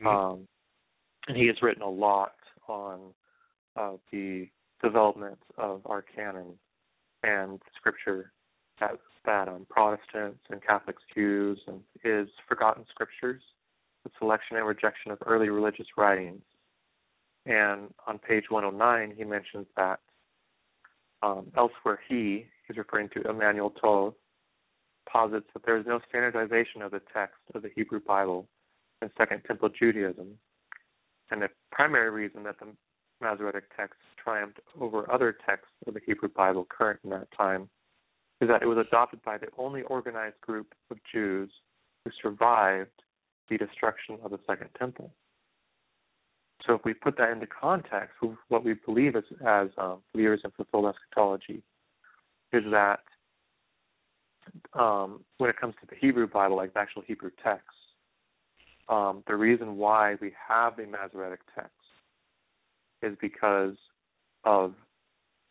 Mm-hmm. 0.01 0.07
Um, 0.07 0.48
and 1.28 1.36
he 1.36 1.46
has 1.46 1.57
written 1.62 1.82
a 1.82 1.88
lot 1.88 2.32
on 2.68 3.01
uh, 3.76 3.92
the 4.11 4.48
development 4.82 5.38
of 5.59 5.82
our 5.86 6.03
canon 6.03 6.59
and 7.22 7.61
scripture 7.76 8.32
that, 8.80 8.92
that 9.24 9.48
um, 9.48 9.66
Protestants 9.68 10.40
and 10.51 10.62
Catholics 10.62 11.03
use 11.14 11.61
and 11.66 11.80
is 12.05 12.28
forgotten 12.48 12.84
scriptures 12.90 13.42
the 14.05 14.11
selection 14.18 14.57
and 14.57 14.66
rejection 14.66 15.12
of 15.12 15.18
early 15.26 15.48
religious 15.48 15.86
writings. 15.96 16.42
And 17.46 17.92
on 18.07 18.18
page 18.18 18.44
109, 18.48 19.14
he 19.16 19.24
mentions 19.24 19.66
that 19.76 20.01
um, 21.22 21.46
elsewhere 21.56 22.00
he, 22.08 22.46
he's 22.66 22.76
referring 22.76 23.08
to 23.10 23.28
Emanuel 23.28 23.72
Tov, 23.82 24.14
posits 25.10 25.46
that 25.54 25.64
there 25.64 25.78
is 25.78 25.86
no 25.86 26.00
standardization 26.08 26.82
of 26.82 26.92
the 26.92 27.00
text 27.12 27.38
of 27.54 27.62
the 27.62 27.70
Hebrew 27.74 28.00
Bible 28.00 28.48
in 29.02 29.10
Second 29.18 29.42
Temple 29.46 29.68
Judaism. 29.68 30.38
And 31.30 31.42
the 31.42 31.48
primary 31.72 32.10
reason 32.10 32.42
that 32.44 32.58
the 32.58 32.66
Masoretic 33.20 33.64
text 33.76 33.98
triumphed 34.22 34.60
over 34.80 35.10
other 35.12 35.36
texts 35.46 35.74
of 35.86 35.94
the 35.94 36.00
Hebrew 36.06 36.28
Bible 36.28 36.66
current 36.68 37.00
in 37.04 37.10
that 37.10 37.28
time 37.36 37.68
is 38.40 38.48
that 38.48 38.62
it 38.62 38.66
was 38.66 38.78
adopted 38.78 39.22
by 39.22 39.36
the 39.36 39.48
only 39.58 39.82
organized 39.82 40.40
group 40.40 40.74
of 40.90 40.98
Jews 41.12 41.50
who 42.04 42.10
survived 42.22 43.02
the 43.50 43.58
destruction 43.58 44.18
of 44.24 44.30
the 44.30 44.38
Second 44.46 44.70
Temple. 44.78 45.12
So 46.66 46.74
if 46.74 46.84
we 46.84 46.94
put 46.94 47.16
that 47.18 47.30
into 47.30 47.46
context, 47.46 48.16
what 48.48 48.64
we 48.64 48.74
believe 48.74 49.16
as, 49.16 49.24
as 49.46 49.68
um, 49.78 49.98
believers 50.12 50.40
in 50.44 50.50
fulfilled 50.50 50.94
eschatology 50.94 51.62
is 52.52 52.64
that 52.70 53.00
um, 54.74 55.20
when 55.38 55.50
it 55.50 55.56
comes 55.58 55.74
to 55.80 55.86
the 55.88 55.96
Hebrew 56.00 56.26
Bible, 56.26 56.56
like 56.56 56.74
the 56.74 56.80
actual 56.80 57.02
Hebrew 57.06 57.30
text, 57.42 57.64
um, 58.88 59.22
the 59.26 59.36
reason 59.36 59.76
why 59.76 60.16
we 60.20 60.32
have 60.48 60.76
the 60.76 60.86
Masoretic 60.86 61.40
text 61.54 61.70
is 63.02 63.16
because 63.20 63.76
of 64.44 64.74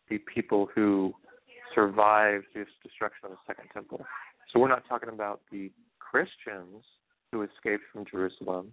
the 0.08 0.18
people 0.18 0.68
who 0.74 1.12
survived 1.74 2.44
the 2.54 2.66
destruction 2.82 3.24
of 3.24 3.30
the 3.30 3.36
Second 3.46 3.68
Temple. 3.72 4.04
So 4.52 4.60
we're 4.60 4.68
not 4.68 4.86
talking 4.88 5.08
about 5.08 5.40
the 5.50 5.70
Christians 5.98 6.84
who 7.32 7.42
escaped 7.42 7.84
from 7.92 8.04
Jerusalem. 8.04 8.72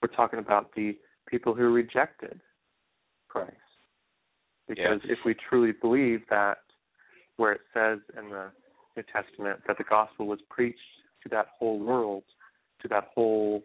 We're 0.00 0.14
talking 0.14 0.38
about 0.38 0.74
the 0.74 0.96
people 1.28 1.54
who 1.54 1.72
rejected 1.72 2.40
Christ. 3.28 3.56
Because 4.68 5.00
if 5.04 5.18
we 5.24 5.34
truly 5.48 5.72
believe 5.72 6.20
that 6.30 6.58
where 7.36 7.52
it 7.52 7.60
says 7.74 7.98
in 8.16 8.30
the 8.30 8.50
New 8.96 9.02
Testament 9.12 9.60
that 9.66 9.78
the 9.78 9.84
gospel 9.84 10.26
was 10.26 10.38
preached 10.48 10.78
to 11.22 11.28
that 11.30 11.48
whole 11.58 11.78
world, 11.78 12.22
to 12.82 12.88
that 12.88 13.08
whole 13.14 13.62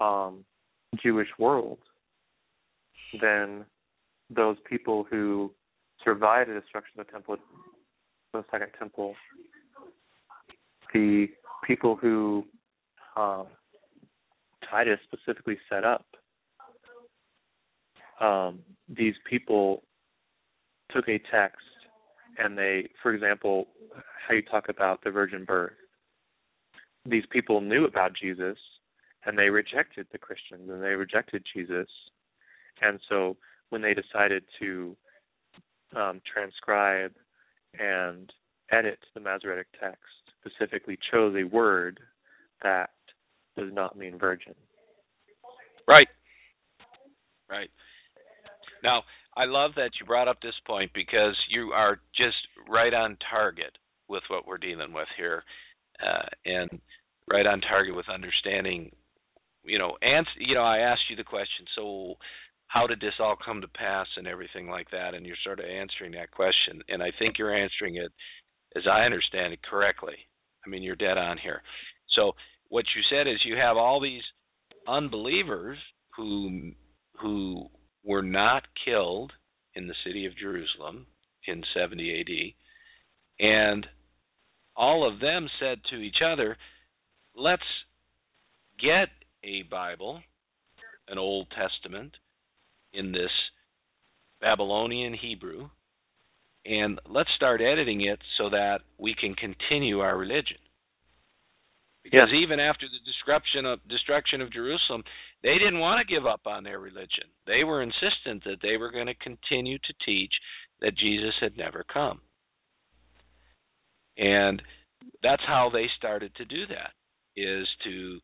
um, 0.00 0.44
Jewish 1.00 1.28
world, 1.38 1.78
then 3.20 3.64
those 4.30 4.56
people 4.68 5.06
who 5.08 5.52
survived 6.04 6.50
the 6.50 6.54
destruction 6.54 7.00
of 7.00 7.06
the 7.06 7.12
temple, 7.12 7.36
the 8.32 8.44
second 8.50 8.70
temple, 8.78 9.14
the 10.92 11.28
people 11.66 11.96
who 11.96 12.44
um, 13.16 13.46
Titus 14.68 14.98
specifically 15.04 15.58
set 15.68 15.84
up, 15.84 16.06
um, 18.22 18.60
these 18.88 19.14
people 19.28 19.82
took 20.90 21.08
a 21.08 21.20
text 21.30 21.58
and 22.38 22.56
they, 22.56 22.88
for 23.02 23.12
example, 23.12 23.68
how 24.26 24.34
you 24.34 24.42
talk 24.42 24.68
about 24.68 25.02
the 25.04 25.10
virgin 25.10 25.44
birth. 25.44 25.72
These 27.04 27.24
people 27.30 27.60
knew 27.60 27.84
about 27.84 28.12
Jesus 28.14 28.56
and 29.26 29.36
they 29.36 29.50
rejected 29.50 30.06
the 30.12 30.18
Christians 30.18 30.70
and 30.70 30.82
they 30.82 30.94
rejected 30.94 31.44
Jesus. 31.54 31.88
And 32.80 33.00
so 33.08 33.36
when 33.70 33.82
they 33.82 33.94
decided 33.94 34.44
to 34.60 34.96
um, 35.96 36.20
transcribe 36.30 37.12
and 37.78 38.32
edit 38.70 38.98
the 39.14 39.20
Masoretic 39.20 39.66
text, 39.80 39.98
specifically 40.40 40.98
chose 41.10 41.34
a 41.36 41.44
word 41.44 42.00
that 42.62 42.90
does 43.56 43.70
not 43.72 43.98
mean 43.98 44.18
virgin. 44.18 44.54
Right. 45.86 46.08
Right. 47.50 47.70
Now, 48.82 49.02
I 49.36 49.44
love 49.46 49.72
that 49.76 49.92
you 49.98 50.06
brought 50.06 50.28
up 50.28 50.40
this 50.40 50.58
point 50.66 50.90
because 50.94 51.36
you 51.50 51.72
are 51.72 52.00
just 52.16 52.36
right 52.68 52.92
on 52.92 53.16
target 53.30 53.76
with 54.08 54.22
what 54.28 54.46
we're 54.46 54.58
dealing 54.58 54.92
with 54.92 55.08
here, 55.16 55.42
uh, 56.04 56.28
and 56.44 56.80
right 57.30 57.46
on 57.46 57.60
target 57.60 57.96
with 57.96 58.08
understanding. 58.08 58.90
You 59.64 59.78
know, 59.78 59.96
and 60.02 60.26
you 60.38 60.54
know, 60.54 60.62
I 60.62 60.78
asked 60.78 61.08
you 61.08 61.16
the 61.16 61.24
question. 61.24 61.66
So, 61.76 62.14
how 62.66 62.86
did 62.86 63.00
this 63.00 63.14
all 63.20 63.36
come 63.42 63.60
to 63.60 63.68
pass 63.68 64.06
and 64.16 64.26
everything 64.26 64.68
like 64.68 64.90
that? 64.90 65.14
And 65.14 65.24
you're 65.24 65.36
sort 65.44 65.60
of 65.60 65.66
answering 65.66 66.12
that 66.12 66.30
question, 66.30 66.82
and 66.88 67.02
I 67.02 67.12
think 67.18 67.38
you're 67.38 67.54
answering 67.54 67.96
it, 67.96 68.12
as 68.76 68.84
I 68.90 69.04
understand 69.04 69.52
it, 69.52 69.60
correctly. 69.62 70.16
I 70.66 70.68
mean, 70.68 70.82
you're 70.82 70.96
dead 70.96 71.18
on 71.18 71.38
here. 71.38 71.62
So, 72.16 72.32
what 72.68 72.84
you 72.94 73.02
said 73.10 73.28
is 73.28 73.40
you 73.44 73.56
have 73.56 73.76
all 73.76 74.00
these 74.00 74.22
unbelievers 74.86 75.78
who 76.16 76.72
who 77.20 77.68
were 78.04 78.22
not 78.22 78.64
killed 78.84 79.32
in 79.74 79.86
the 79.86 79.94
city 80.04 80.26
of 80.26 80.36
Jerusalem 80.36 81.06
in 81.46 81.62
70 81.74 82.20
AD. 82.20 83.46
And 83.46 83.86
all 84.76 85.08
of 85.08 85.20
them 85.20 85.48
said 85.60 85.80
to 85.90 85.96
each 85.96 86.22
other, 86.24 86.56
let's 87.36 87.62
get 88.80 89.08
a 89.44 89.62
Bible, 89.70 90.20
an 91.08 91.18
Old 91.18 91.48
Testament, 91.50 92.12
in 92.92 93.12
this 93.12 93.30
Babylonian 94.40 95.14
Hebrew, 95.14 95.70
and 96.64 97.00
let's 97.08 97.30
start 97.36 97.60
editing 97.60 98.02
it 98.02 98.18
so 98.38 98.50
that 98.50 98.80
we 98.98 99.14
can 99.18 99.34
continue 99.34 100.00
our 100.00 100.16
religion. 100.16 100.58
Because 102.04 102.30
yeah. 102.32 102.42
even 102.42 102.58
after 102.58 102.86
the 102.86 102.98
destruction 103.06 103.64
of 103.64 103.78
destruction 103.88 104.40
of 104.40 104.52
Jerusalem, 104.52 105.04
they 105.42 105.54
didn't 105.58 105.78
want 105.78 106.00
to 106.00 106.12
give 106.12 106.26
up 106.26 106.42
on 106.46 106.64
their 106.64 106.80
religion. 106.80 107.30
They 107.46 107.64
were 107.64 107.82
insistent 107.82 108.42
that 108.44 108.58
they 108.60 108.76
were 108.76 108.90
going 108.90 109.06
to 109.06 109.14
continue 109.14 109.78
to 109.78 109.94
teach 110.04 110.32
that 110.80 110.96
Jesus 110.96 111.34
had 111.40 111.56
never 111.56 111.84
come. 111.92 112.20
And 114.18 114.60
that's 115.22 115.42
how 115.46 115.70
they 115.72 115.86
started 115.96 116.34
to 116.36 116.44
do 116.44 116.66
that 116.68 116.90
is 117.36 117.66
to 117.84 118.18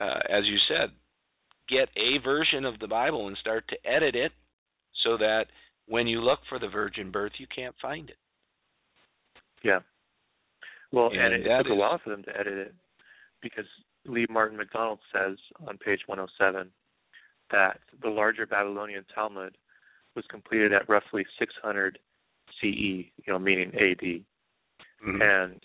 uh, 0.00 0.20
as 0.30 0.44
you 0.44 0.56
said 0.68 0.90
get 1.68 1.88
a 1.96 2.22
version 2.24 2.64
of 2.64 2.78
the 2.78 2.86
Bible 2.86 3.26
and 3.26 3.36
start 3.38 3.64
to 3.68 3.76
edit 3.84 4.14
it 4.14 4.32
so 5.04 5.18
that 5.18 5.46
when 5.86 6.06
you 6.06 6.20
look 6.20 6.38
for 6.48 6.58
the 6.58 6.68
virgin 6.68 7.10
birth 7.10 7.32
you 7.38 7.46
can't 7.54 7.74
find 7.82 8.08
it. 8.08 8.16
Yeah. 9.62 9.80
Well, 10.92 11.10
and, 11.10 11.20
and 11.20 11.34
it, 11.34 11.46
it 11.46 11.58
took 11.58 11.66
is, 11.66 11.72
a 11.72 11.74
while 11.74 12.00
for 12.02 12.10
them 12.10 12.22
to 12.22 12.30
edit 12.30 12.54
it 12.54 12.74
because 13.48 13.68
Lee 14.06 14.26
Martin 14.30 14.56
McDonald 14.56 14.98
says 15.12 15.36
on 15.66 15.78
page 15.78 16.00
107 16.06 16.70
that 17.50 17.78
the 18.02 18.08
larger 18.08 18.46
Babylonian 18.46 19.04
Talmud 19.14 19.56
was 20.14 20.24
completed 20.30 20.72
at 20.72 20.88
roughly 20.88 21.24
600 21.38 21.98
CE, 22.60 22.64
you 22.64 23.28
know, 23.28 23.38
meaning 23.38 23.72
AD, 23.74 24.00
mm-hmm. 24.00 25.22
and 25.22 25.60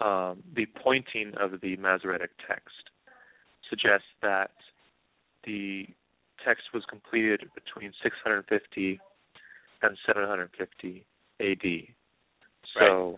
um, 0.00 0.42
the 0.54 0.66
pointing 0.82 1.32
of 1.40 1.60
the 1.60 1.76
Masoretic 1.76 2.30
text 2.46 2.90
suggests 3.70 4.06
that 4.22 4.50
the 5.44 5.86
text 6.44 6.64
was 6.74 6.84
completed 6.88 7.48
between 7.54 7.92
650 8.02 9.00
and 9.82 9.96
750 10.06 11.06
AD. 11.40 11.94
So 12.78 12.84
right. 12.84 13.16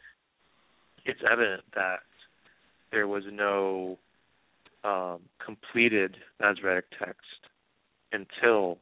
it's 1.05 1.21
evident 1.31 1.63
that 1.75 2.01
there 2.91 3.07
was 3.07 3.25
no 3.31 3.99
um, 4.85 5.21
completed 5.45 6.17
Masoretic 6.41 6.87
text 6.99 7.21
until 8.13 8.79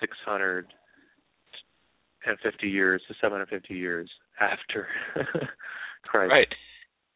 650 0.00 2.68
years 2.68 3.02
to 3.08 3.14
750 3.20 3.74
years 3.74 4.08
after 4.40 4.86
Christ. 6.04 6.30
Right. 6.30 6.46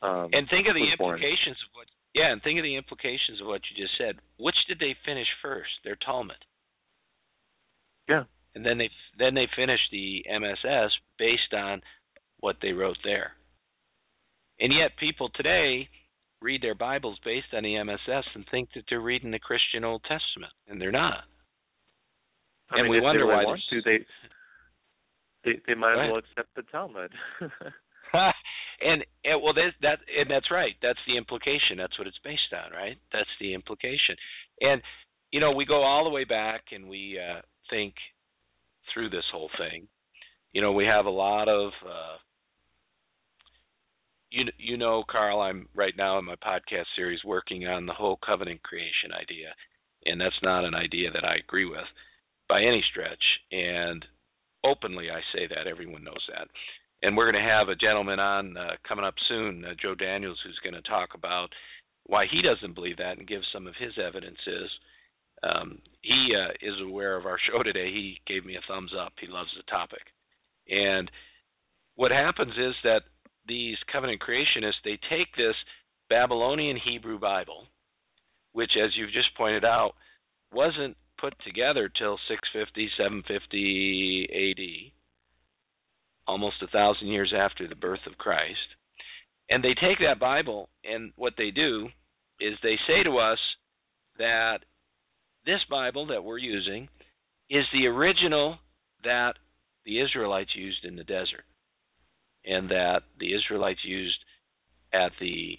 Um, 0.03 0.31
and 0.33 0.49
think 0.51 0.67
of 0.67 0.75
the 0.75 0.91
implications 0.91 1.57
born. 1.73 1.87
of 1.87 1.87
what. 1.87 1.87
Yeah, 2.15 2.33
and 2.33 2.43
think 2.43 2.59
of 2.59 2.65
the 2.65 2.77
implications 2.77 3.41
of 3.41 3.47
what 3.47 3.63
you 3.71 3.77
just 3.83 3.97
said. 3.97 4.17
Which 4.39 4.57
did 4.69 4.79
they 4.79 4.95
finish 5.07 5.29
first? 5.41 5.71
Their 5.85 5.97
Talmud. 5.97 6.45
Yeah. 8.09 8.25
And 8.55 8.67
then 8.67 8.79
they 8.79 8.91
then 9.19 9.35
they 9.35 9.47
finished 9.57 9.91
the 9.91 10.25
MSS 10.29 10.91
based 11.19 11.55
on 11.57 11.81
what 12.41 12.57
they 12.61 12.73
wrote 12.73 12.99
there. 13.05 13.33
And 14.63 14.73
yet, 14.73 14.97
people 14.97 15.29
today 15.35 15.89
read 16.41 16.63
their 16.63 16.77
Bibles 16.77 17.19
based 17.25 17.53
on 17.53 17.65
the 17.65 17.77
MSS 17.83 18.25
and 18.37 18.45
think 18.49 18.69
that 18.77 18.85
they're 18.89 19.01
reading 19.01 19.33
the 19.33 19.41
Christian 19.41 19.83
Old 19.83 20.03
Testament, 20.03 20.53
and 20.69 20.81
they're 20.81 20.93
not. 20.93 21.25
I 22.71 22.79
and 22.79 22.85
mean, 22.85 22.93
we 22.93 23.01
wonder 23.01 23.27
they 23.27 23.33
why 23.33 23.45
want 23.45 23.61
to. 23.71 23.83
They, 23.85 23.99
they 25.45 25.59
they 25.67 25.75
might 25.75 26.05
as 26.05 26.11
well 26.11 26.23
accept 26.23 26.55
the 26.55 26.63
Talmud. 26.71 27.11
and, 28.81 29.05
and 29.25 29.43
well, 29.43 29.53
that's 29.53 29.75
that, 29.83 29.99
and 30.17 30.31
that's 30.31 30.51
right. 30.53 30.75
That's 30.81 30.99
the 31.09 31.17
implication. 31.17 31.77
That's 31.77 31.99
what 31.99 32.07
it's 32.07 32.21
based 32.23 32.55
on, 32.55 32.71
right? 32.73 32.97
That's 33.13 33.29
the 33.41 33.55
implication. 33.55 34.15
And 34.61 34.81
you 35.33 35.41
know, 35.41 35.51
we 35.51 35.67
go 35.67 35.83
all 35.83 36.05
the 36.05 36.11
way 36.11 36.25
back, 36.25 36.63
and 36.71 36.89
we 36.89 37.19
uh, 37.19 37.41
think 37.69 37.95
through 38.95 39.11
this 39.11 39.25
whole 39.33 39.51
thing. 39.59 39.89
You 40.53 40.63
know, 40.63 40.73
we 40.73 40.85
have 40.85 41.07
a 41.07 41.11
lot 41.11 41.49
of 41.49 41.73
uh, 41.85 42.17
you 44.33 44.45
you 44.59 44.77
know, 44.77 45.05
Karl, 45.09 45.41
I'm 45.41 45.69
right 45.75 45.95
now 45.97 46.19
in 46.19 46.25
my 46.25 46.37
podcast 46.37 46.87
series 46.97 47.21
working 47.25 47.67
on 47.67 47.87
the 47.87 47.93
whole 47.93 48.19
covenant 48.25 48.63
creation 48.63 49.13
idea, 49.13 49.55
and 50.07 50.21
that's 50.21 50.43
not 50.43 50.65
an 50.65 50.75
idea 50.75 51.11
that 51.13 51.25
I 51.25 51.37
agree 51.37 51.67
with 51.67 51.87
by 52.49 52.61
any 52.61 52.83
stretch. 52.91 53.23
And 53.53 54.05
openly, 54.65 55.11
I 55.11 55.21
say 55.35 55.47
that 55.49 55.67
everyone 55.69 56.05
knows 56.05 56.25
that. 56.35 56.49
And 57.03 57.17
we're 57.17 57.31
going 57.31 57.45
to 57.45 57.51
have 57.51 57.69
a 57.69 57.75
gentleman 57.75 58.21
on 58.21 58.57
uh, 58.57 58.77
coming 58.87 59.05
up 59.05 59.15
soon, 59.29 59.65
uh, 59.65 59.75
Joe 59.81 59.95
Daniels, 59.95 60.39
who's 60.45 60.61
going 60.63 60.81
to 60.81 60.89
talk 60.89 61.11
about 61.15 61.49
why 62.07 62.27
he 62.31 62.43
doesn't 62.43 62.75
believe 62.75 62.97
that 62.99 63.19
and 63.19 63.27
give 63.27 63.43
some 63.53 63.67
of 63.67 63.75
his 63.79 63.93
evidences. 63.99 64.71
Um, 65.43 65.79
he 66.03 66.33
uh, 66.33 66.53
is 66.63 66.75
aware 66.81 67.17
of 67.17 67.27
our 67.27 67.39
show 67.51 67.63
today. 67.63 67.91
He 67.91 68.21
gave 68.27 68.45
me 68.45 68.57
a 68.57 68.63
thumbs 68.69 68.93
up. 68.99 69.13
He 69.21 69.27
loves 69.27 69.51
the 69.57 69.69
topic. 69.71 70.03
And 70.69 71.11
what 71.97 72.13
happens 72.13 72.53
is 72.57 72.75
that 72.85 73.03
these 73.47 73.77
covenant 73.91 74.21
creationists, 74.21 74.83
they 74.85 74.99
take 75.11 75.35
this 75.37 75.57
Babylonian 76.09 76.77
Hebrew 76.77 77.19
Bible, 77.19 77.67
which, 78.53 78.73
as 78.83 78.91
you've 78.97 79.13
just 79.13 79.35
pointed 79.37 79.65
out, 79.65 79.93
wasn't 80.53 80.97
put 81.21 81.35
together 81.45 81.89
till 81.89 82.19
650, 82.29 82.91
750 82.97 84.29
AD, 84.51 84.93
almost 86.27 86.57
a 86.63 86.67
thousand 86.69 87.09
years 87.09 87.33
after 87.37 87.67
the 87.67 87.75
birth 87.75 88.07
of 88.07 88.19
Christ. 88.19 88.59
And 89.49 89.63
they 89.63 89.75
take 89.75 89.99
that 90.01 90.21
Bible, 90.21 90.69
and 90.85 91.13
what 91.17 91.35
they 91.37 91.51
do 91.51 91.89
is 92.41 92.55
they 92.63 92.77
say 92.87 93.03
to 93.05 93.19
us 93.19 93.39
that 94.19 94.59
this 95.47 95.61
Bible 95.71 96.07
that 96.07 96.25
we're 96.25 96.39
using 96.39 96.89
is 97.51 97.65
the 97.73 97.87
original 97.87 98.59
that 99.05 99.35
the 99.85 100.01
Israelites 100.01 100.55
used 100.55 100.85
in 100.85 100.97
the 100.97 101.05
desert 101.05 101.45
and 102.45 102.71
that 102.71 103.03
the 103.19 103.35
Israelites 103.35 103.81
used 103.85 104.19
at 104.93 105.13
the 105.21 105.59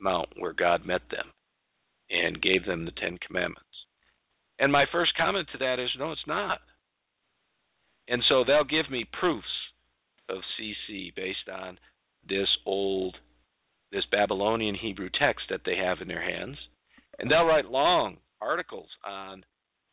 mount 0.00 0.28
where 0.38 0.52
God 0.52 0.86
met 0.86 1.02
them 1.10 1.26
and 2.10 2.42
gave 2.42 2.64
them 2.66 2.84
the 2.84 2.92
Ten 2.92 3.18
Commandments. 3.26 3.64
And 4.58 4.72
my 4.72 4.84
first 4.90 5.12
comment 5.16 5.48
to 5.52 5.58
that 5.58 5.78
is 5.78 5.90
no, 5.98 6.12
it's 6.12 6.20
not. 6.26 6.58
And 8.08 8.22
so 8.28 8.44
they'll 8.44 8.64
give 8.64 8.90
me 8.90 9.06
proofs 9.20 9.46
of 10.28 10.38
CC 10.58 11.14
based 11.14 11.48
on 11.52 11.78
this 12.28 12.48
old, 12.66 13.16
this 13.92 14.04
Babylonian 14.10 14.74
Hebrew 14.74 15.08
text 15.18 15.44
that 15.50 15.60
they 15.64 15.76
have 15.76 15.98
in 16.00 16.08
their 16.08 16.22
hands. 16.22 16.56
And 17.18 17.30
they'll 17.30 17.44
write 17.44 17.66
long 17.66 18.16
articles 18.40 18.88
on 19.06 19.44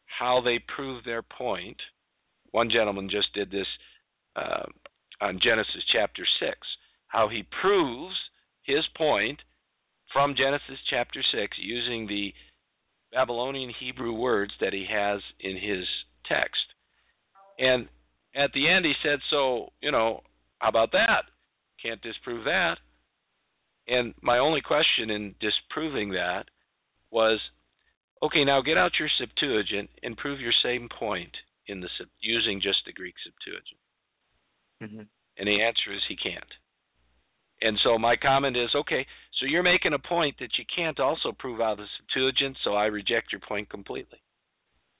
how 0.05 0.41
they 0.43 0.59
prove 0.75 1.03
their 1.03 1.21
point. 1.21 1.77
One 2.51 2.69
gentleman 2.69 3.09
just 3.09 3.33
did 3.33 3.51
this 3.51 3.67
uh, 4.35 4.65
on 5.21 5.39
Genesis 5.41 5.83
chapter 5.91 6.23
6, 6.39 6.57
how 7.07 7.27
he 7.29 7.43
proves 7.61 8.15
his 8.63 8.83
point 8.97 9.39
from 10.11 10.35
Genesis 10.35 10.79
chapter 10.89 11.21
6 11.33 11.57
using 11.59 12.07
the 12.07 12.33
Babylonian 13.11 13.73
Hebrew 13.79 14.13
words 14.13 14.51
that 14.59 14.73
he 14.73 14.85
has 14.89 15.21
in 15.39 15.55
his 15.55 15.85
text. 16.25 16.61
And 17.57 17.87
at 18.35 18.51
the 18.53 18.69
end, 18.69 18.85
he 18.85 18.93
said, 19.03 19.19
So, 19.31 19.69
you 19.81 19.91
know, 19.91 20.21
how 20.59 20.69
about 20.69 20.91
that? 20.91 21.23
Can't 21.81 22.01
disprove 22.01 22.45
that. 22.45 22.77
And 23.87 24.13
my 24.21 24.39
only 24.39 24.61
question 24.61 25.09
in 25.09 25.35
disproving 25.39 26.11
that 26.11 26.45
was, 27.11 27.39
okay, 28.23 28.43
now 28.43 28.61
get 28.61 28.77
out 28.77 28.99
your 28.99 29.09
Septuagint 29.19 29.89
and 30.03 30.17
prove 30.17 30.39
your 30.39 30.53
same 30.63 30.89
point 30.89 31.31
in 31.67 31.81
the 31.81 31.89
using 32.19 32.59
just 32.61 32.79
the 32.85 32.93
Greek 32.93 33.15
Septuagint. 33.23 33.79
Mm-hmm. 34.83 35.01
And 35.37 35.47
the 35.47 35.61
answer 35.63 35.93
is 35.93 36.01
he 36.07 36.15
can't. 36.15 36.43
And 37.61 37.77
so 37.83 37.97
my 37.97 38.15
comment 38.15 38.57
is, 38.57 38.69
okay, 38.75 39.05
so 39.39 39.45
you're 39.45 39.63
making 39.63 39.93
a 39.93 39.99
point 39.99 40.35
that 40.39 40.57
you 40.57 40.65
can't 40.75 40.99
also 40.99 41.31
prove 41.37 41.61
out 41.61 41.77
the 41.77 41.85
Septuagint, 41.97 42.57
so 42.63 42.73
I 42.73 42.85
reject 42.85 43.31
your 43.31 43.41
point 43.47 43.69
completely. 43.69 44.19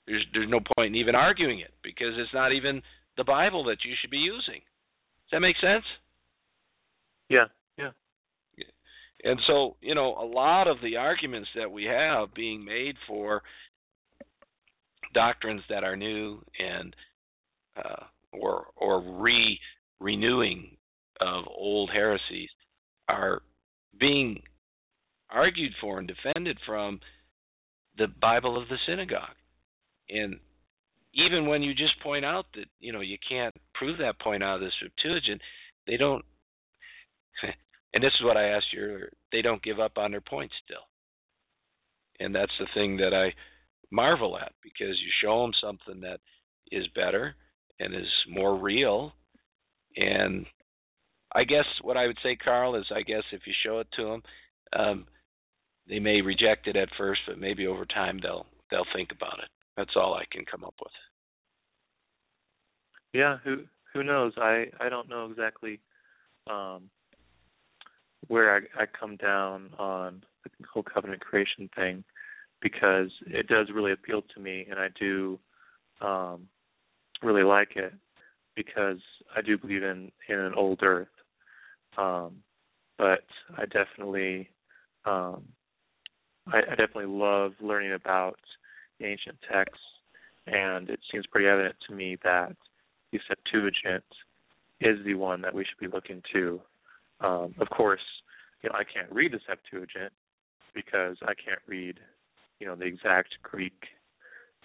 There's 0.06 0.24
there's 0.32 0.48
no 0.48 0.60
point 0.60 0.94
in 0.94 1.00
even 1.00 1.14
arguing 1.14 1.60
it 1.60 1.72
because 1.82 2.14
it's 2.16 2.32
not 2.32 2.52
even 2.52 2.80
the 3.16 3.24
Bible 3.24 3.64
that 3.64 3.78
you 3.84 3.94
should 4.00 4.10
be 4.10 4.18
using. 4.18 4.62
Does 5.26 5.32
that 5.32 5.40
make 5.40 5.56
sense? 5.60 5.84
Yeah, 7.28 7.46
yeah. 7.76 7.90
And 9.24 9.40
so, 9.46 9.76
you 9.80 9.94
know, 9.94 10.14
a 10.14 10.24
lot 10.24 10.68
of 10.68 10.76
the 10.82 10.96
arguments 10.96 11.48
that 11.56 11.70
we 11.70 11.84
have 11.84 12.34
being 12.34 12.64
made 12.64 12.94
for 13.08 13.42
doctrines 15.14 15.62
that 15.68 15.82
are 15.82 15.96
new 15.96 16.40
and 16.58 16.94
uh, 17.76 18.04
or 18.32 18.66
or 18.76 19.00
re 19.00 19.58
renewing 20.00 20.76
of 21.20 21.44
old 21.48 21.90
heresies 21.92 22.50
are 23.08 23.42
being 23.98 24.42
argued 25.30 25.72
for 25.80 25.98
and 25.98 26.08
defended 26.08 26.58
from 26.66 27.00
the 27.98 28.06
Bible 28.20 28.60
of 28.60 28.68
the 28.68 28.76
synagogue. 28.86 29.36
And 30.08 30.38
even 31.14 31.46
when 31.46 31.62
you 31.62 31.72
just 31.72 32.00
point 32.02 32.24
out 32.24 32.46
that 32.54 32.66
you 32.78 32.92
know 32.92 33.00
you 33.00 33.16
can't 33.28 33.54
prove 33.74 33.98
that 33.98 34.20
point 34.20 34.42
out 34.42 34.56
of 34.56 34.60
the 34.60 34.70
Septuagint, 34.80 35.40
they 35.86 35.96
don't. 35.96 36.24
and 37.94 38.02
this 38.02 38.12
is 38.18 38.24
what 38.24 38.36
I 38.36 38.48
asked 38.48 38.72
you 38.72 38.80
earlier. 38.80 39.12
They 39.32 39.42
don't 39.42 39.62
give 39.62 39.80
up 39.80 39.92
on 39.96 40.10
their 40.10 40.20
point 40.20 40.50
still, 40.64 40.84
and 42.20 42.34
that's 42.34 42.52
the 42.58 42.66
thing 42.74 42.98
that 42.98 43.14
I 43.14 43.34
marvel 43.90 44.36
at 44.36 44.52
because 44.62 45.00
you 45.00 45.10
show 45.22 45.42
them 45.42 45.52
something 45.62 46.02
that 46.02 46.20
is 46.70 46.86
better 46.94 47.34
and 47.80 47.94
is 47.94 48.10
more 48.28 48.56
real, 48.56 49.12
and 49.96 50.46
I 51.34 51.44
guess 51.44 51.66
what 51.82 51.96
I 51.96 52.06
would 52.06 52.18
say, 52.22 52.36
Karl, 52.36 52.76
is 52.76 52.86
I 52.94 53.02
guess 53.02 53.22
if 53.32 53.42
you 53.46 53.52
show 53.64 53.80
it 53.80 53.88
to 53.96 54.04
them, 54.04 54.22
um, 54.72 55.06
they 55.88 55.98
may 55.98 56.20
reject 56.20 56.66
it 56.66 56.76
at 56.76 56.88
first, 56.96 57.20
but 57.26 57.38
maybe 57.38 57.66
over 57.66 57.84
time 57.84 58.18
they'll 58.22 58.46
they'll 58.70 58.86
think 58.94 59.10
about 59.12 59.38
it. 59.40 59.48
That's 59.76 59.94
all 59.96 60.14
I 60.14 60.24
can 60.30 60.44
come 60.44 60.64
up 60.64 60.74
with. 60.82 60.92
Yeah, 63.12 63.38
who 63.44 63.64
who 63.92 64.02
knows? 64.02 64.32
I 64.36 64.66
I 64.80 64.88
don't 64.88 65.08
know 65.08 65.30
exactly 65.30 65.80
um, 66.50 66.90
where 68.28 68.54
I, 68.54 68.82
I 68.82 68.86
come 68.86 69.16
down 69.16 69.70
on 69.78 70.22
the 70.44 70.66
whole 70.72 70.82
covenant 70.82 71.20
creation 71.20 71.68
thing 71.76 72.04
because 72.60 73.10
it 73.26 73.46
does 73.46 73.68
really 73.74 73.92
appeal 73.92 74.22
to 74.34 74.40
me, 74.40 74.66
and 74.70 74.78
I 74.78 74.88
do 74.98 75.38
um, 76.00 76.48
really 77.22 77.42
like 77.42 77.76
it 77.76 77.92
because 78.54 78.98
I 79.36 79.42
do 79.42 79.58
believe 79.58 79.82
in 79.82 80.10
in 80.28 80.38
an 80.38 80.54
old 80.54 80.80
earth. 80.82 81.08
Um, 81.98 82.42
but 82.98 83.24
I 83.56 83.64
definitely 83.66 84.48
um, 85.04 85.44
I, 86.46 86.58
I 86.58 86.70
definitely 86.70 87.06
love 87.06 87.52
learning 87.60 87.92
about 87.92 88.38
ancient 89.02 89.36
texts, 89.50 89.84
and 90.46 90.88
it 90.88 91.00
seems 91.10 91.26
pretty 91.26 91.46
evident 91.46 91.76
to 91.88 91.94
me 91.94 92.16
that 92.24 92.56
the 93.12 93.20
Septuagint 93.28 94.04
is 94.80 94.98
the 95.04 95.14
one 95.14 95.40
that 95.42 95.54
we 95.54 95.64
should 95.64 95.78
be 95.80 95.94
looking 95.94 96.22
to. 96.32 96.60
Um, 97.20 97.54
of 97.60 97.68
course, 97.70 98.00
you 98.62 98.68
know 98.68 98.76
I 98.76 98.84
can't 98.84 99.12
read 99.12 99.32
the 99.32 99.40
Septuagint 99.46 100.12
because 100.74 101.16
I 101.22 101.32
can't 101.34 101.60
read, 101.66 101.98
you 102.60 102.66
know, 102.66 102.76
the 102.76 102.84
exact 102.84 103.36
Greek 103.42 103.86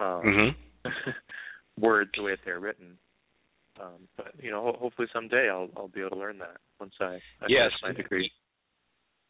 um, 0.02 0.24
mm-hmm. 0.26 0.90
words 1.80 2.12
the 2.16 2.24
way 2.24 2.32
that 2.32 2.40
they're 2.46 2.60
written. 2.60 2.98
Um, 3.80 4.08
but 4.18 4.34
you 4.42 4.52
know, 4.52 4.62
ho- 4.62 4.78
hopefully 4.80 5.08
someday 5.14 5.50
I'll 5.50 5.70
I'll 5.78 5.88
be 5.88 6.02
able 6.02 6.12
to 6.12 6.18
learn 6.18 6.38
that 6.40 6.58
once 6.80 6.94
I, 7.00 7.20
I 7.42 7.48
yes. 7.48 7.72
finish 7.72 7.74
my 7.84 7.94
degree. 7.94 8.32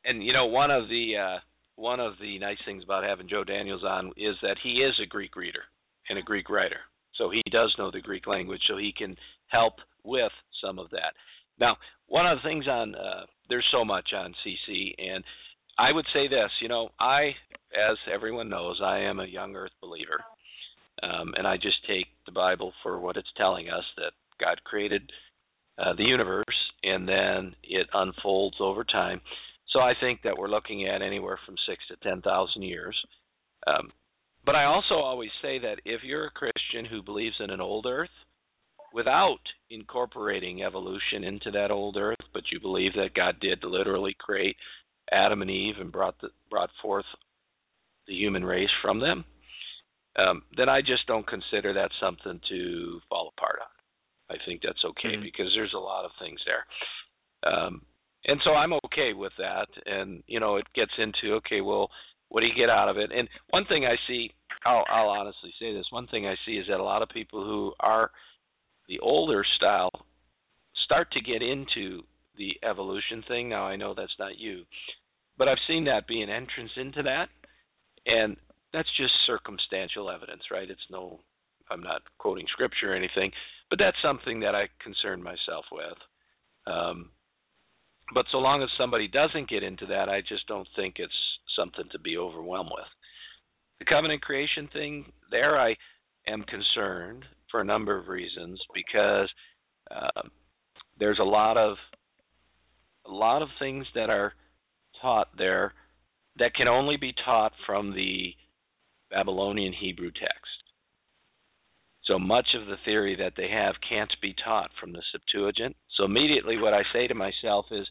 And 0.03 0.23
you 0.23 0.33
know, 0.33 0.47
one 0.47 0.71
of 0.71 0.87
the 0.89 1.13
uh, 1.17 1.39
one 1.75 1.99
of 1.99 2.13
the 2.21 2.39
nice 2.39 2.57
things 2.65 2.83
about 2.83 3.03
having 3.03 3.29
Joe 3.29 3.43
Daniels 3.43 3.83
on 3.83 4.07
is 4.17 4.35
that 4.41 4.57
he 4.63 4.81
is 4.81 4.99
a 5.01 5.07
Greek 5.07 5.35
reader 5.35 5.63
and 6.09 6.17
a 6.17 6.23
Greek 6.23 6.49
writer. 6.49 6.79
So 7.15 7.29
he 7.29 7.41
does 7.51 7.73
know 7.77 7.91
the 7.91 8.01
Greek 8.01 8.25
language, 8.25 8.61
so 8.67 8.77
he 8.77 8.93
can 8.97 9.15
help 9.47 9.73
with 10.03 10.31
some 10.63 10.79
of 10.79 10.89
that. 10.91 11.13
Now, 11.59 11.77
one 12.07 12.25
of 12.25 12.37
the 12.37 12.47
things 12.47 12.67
on 12.67 12.95
uh, 12.95 13.25
there's 13.49 13.67
so 13.71 13.85
much 13.85 14.09
on 14.15 14.33
CC, 14.45 14.93
and 14.97 15.23
I 15.77 15.91
would 15.91 16.05
say 16.13 16.27
this. 16.27 16.49
You 16.61 16.69
know, 16.69 16.89
I, 16.99 17.31
as 17.73 17.97
everyone 18.11 18.49
knows, 18.49 18.79
I 18.83 18.99
am 18.99 19.19
a 19.19 19.25
young 19.25 19.55
Earth 19.55 19.71
believer, 19.81 20.19
um, 21.03 21.33
and 21.37 21.47
I 21.47 21.57
just 21.57 21.85
take 21.87 22.07
the 22.25 22.31
Bible 22.31 22.73
for 22.83 22.99
what 22.99 23.17
it's 23.17 23.31
telling 23.37 23.69
us 23.69 23.83
that 23.97 24.13
God 24.39 24.63
created 24.63 25.11
uh, 25.77 25.93
the 25.97 26.03
universe, 26.03 26.45
and 26.83 27.07
then 27.07 27.55
it 27.63 27.87
unfolds 27.93 28.57
over 28.59 28.83
time. 28.83 29.21
So 29.69 29.79
I 29.79 29.93
think 29.99 30.21
that 30.23 30.37
we're 30.37 30.49
looking 30.49 30.87
at 30.87 31.01
anywhere 31.01 31.39
from 31.45 31.55
six 31.67 31.79
to 31.87 31.95
ten 32.07 32.21
thousand 32.21 32.63
years. 32.63 32.97
Um, 33.67 33.91
but 34.45 34.55
I 34.55 34.65
also 34.65 34.95
always 34.95 35.29
say 35.41 35.59
that 35.59 35.79
if 35.85 36.01
you're 36.03 36.25
a 36.25 36.31
Christian 36.31 36.85
who 36.89 37.03
believes 37.03 37.35
in 37.39 37.51
an 37.51 37.61
old 37.61 37.85
earth, 37.85 38.09
without 38.93 39.39
incorporating 39.69 40.63
evolution 40.63 41.23
into 41.23 41.51
that 41.51 41.71
old 41.71 41.97
earth, 41.97 42.17
but 42.33 42.43
you 42.51 42.59
believe 42.59 42.93
that 42.93 43.13
God 43.15 43.35
did 43.39 43.63
literally 43.63 44.15
create 44.19 44.57
Adam 45.11 45.41
and 45.41 45.51
Eve 45.51 45.75
and 45.79 45.91
brought 45.91 46.19
the, 46.21 46.29
brought 46.49 46.69
forth 46.81 47.05
the 48.07 48.13
human 48.13 48.43
race 48.43 48.69
from 48.81 48.99
them, 48.99 49.23
um, 50.17 50.43
then 50.57 50.69
I 50.69 50.81
just 50.81 51.07
don't 51.07 51.27
consider 51.27 51.73
that 51.73 51.91
something 52.01 52.39
to 52.49 52.99
fall 53.09 53.31
apart 53.37 53.59
on. 53.61 54.35
I 54.35 54.39
think 54.45 54.61
that's 54.63 54.83
okay 54.85 55.15
mm-hmm. 55.15 55.23
because 55.23 55.51
there's 55.55 55.73
a 55.75 55.79
lot 55.79 56.05
of 56.05 56.11
things 56.19 56.39
there. 56.45 57.53
Um, 57.53 57.81
and 58.25 58.39
so 58.43 58.51
I'm 58.51 58.73
okay 58.85 59.13
with 59.13 59.33
that. 59.37 59.67
And 59.85 60.23
you 60.27 60.39
know, 60.39 60.57
it 60.57 60.67
gets 60.75 60.91
into 60.97 61.35
okay, 61.37 61.61
well, 61.61 61.89
what 62.29 62.41
do 62.41 62.47
you 62.47 62.55
get 62.55 62.69
out 62.69 62.89
of 62.89 62.97
it? 62.97 63.11
And 63.15 63.27
one 63.49 63.65
thing 63.65 63.85
I 63.85 63.95
see, 64.07 64.31
I'll, 64.65 64.85
I'll 64.89 65.09
honestly 65.09 65.53
say 65.59 65.73
this: 65.73 65.85
one 65.91 66.07
thing 66.07 66.27
I 66.27 66.35
see 66.45 66.53
is 66.53 66.65
that 66.69 66.79
a 66.79 66.83
lot 66.83 67.01
of 67.01 67.09
people 67.09 67.43
who 67.43 67.73
are 67.79 68.11
the 68.87 68.99
older 68.99 69.43
style 69.57 69.91
start 70.85 71.11
to 71.11 71.21
get 71.21 71.41
into 71.41 72.03
the 72.37 72.53
evolution 72.67 73.23
thing. 73.27 73.49
Now 73.49 73.63
I 73.63 73.75
know 73.75 73.93
that's 73.95 74.15
not 74.19 74.37
you, 74.37 74.63
but 75.37 75.47
I've 75.47 75.57
seen 75.67 75.85
that 75.85 76.07
be 76.07 76.21
an 76.21 76.29
entrance 76.29 76.71
into 76.77 77.03
that, 77.03 77.29
and 78.05 78.37
that's 78.73 78.89
just 78.97 79.13
circumstantial 79.25 80.09
evidence, 80.09 80.43
right? 80.51 80.69
It's 80.69 80.81
no, 80.89 81.19
I'm 81.69 81.81
not 81.81 82.01
quoting 82.17 82.45
scripture 82.49 82.93
or 82.93 82.95
anything, 82.95 83.31
but 83.69 83.79
that's 83.79 83.97
something 84.03 84.39
that 84.41 84.55
I 84.55 84.67
concern 84.83 85.21
myself 85.21 85.65
with. 85.71 85.97
Um, 86.67 87.09
but 88.13 88.25
so 88.31 88.37
long 88.37 88.61
as 88.61 88.69
somebody 88.77 89.07
doesn't 89.07 89.49
get 89.49 89.63
into 89.63 89.85
that, 89.87 90.09
I 90.09 90.21
just 90.21 90.47
don't 90.47 90.67
think 90.75 90.95
it's 90.97 91.13
something 91.57 91.85
to 91.91 91.99
be 91.99 92.17
overwhelmed 92.17 92.71
with. 92.73 92.87
The 93.79 93.85
covenant 93.85 94.21
creation 94.21 94.69
thing, 94.71 95.05
there 95.31 95.59
I 95.59 95.75
am 96.27 96.43
concerned 96.43 97.25
for 97.49 97.61
a 97.61 97.65
number 97.65 97.97
of 97.97 98.07
reasons 98.07 98.61
because 98.73 99.29
uh, 99.89 100.21
there's 100.99 101.19
a 101.19 101.23
lot 101.23 101.57
of 101.57 101.77
a 103.07 103.11
lot 103.11 103.41
of 103.41 103.49
things 103.57 103.85
that 103.95 104.09
are 104.11 104.33
taught 105.01 105.29
there 105.37 105.73
that 106.37 106.53
can 106.53 106.67
only 106.67 106.97
be 106.97 107.13
taught 107.25 107.51
from 107.65 107.95
the 107.95 108.33
Babylonian 109.11 109.73
Hebrew 109.73 110.11
text. 110.11 110.51
So 112.05 112.17
much 112.17 112.47
of 112.59 112.67
the 112.67 112.77
theory 112.83 113.15
that 113.17 113.33
they 113.37 113.49
have 113.49 113.75
can't 113.87 114.11
be 114.21 114.33
taught 114.43 114.71
from 114.79 114.91
the 114.91 115.03
Septuagint. 115.11 115.75
So 115.97 116.03
immediately 116.05 116.57
what 116.57 116.73
I 116.73 116.81
say 116.93 117.07
to 117.07 117.13
myself 117.13 117.65
is 117.71 117.87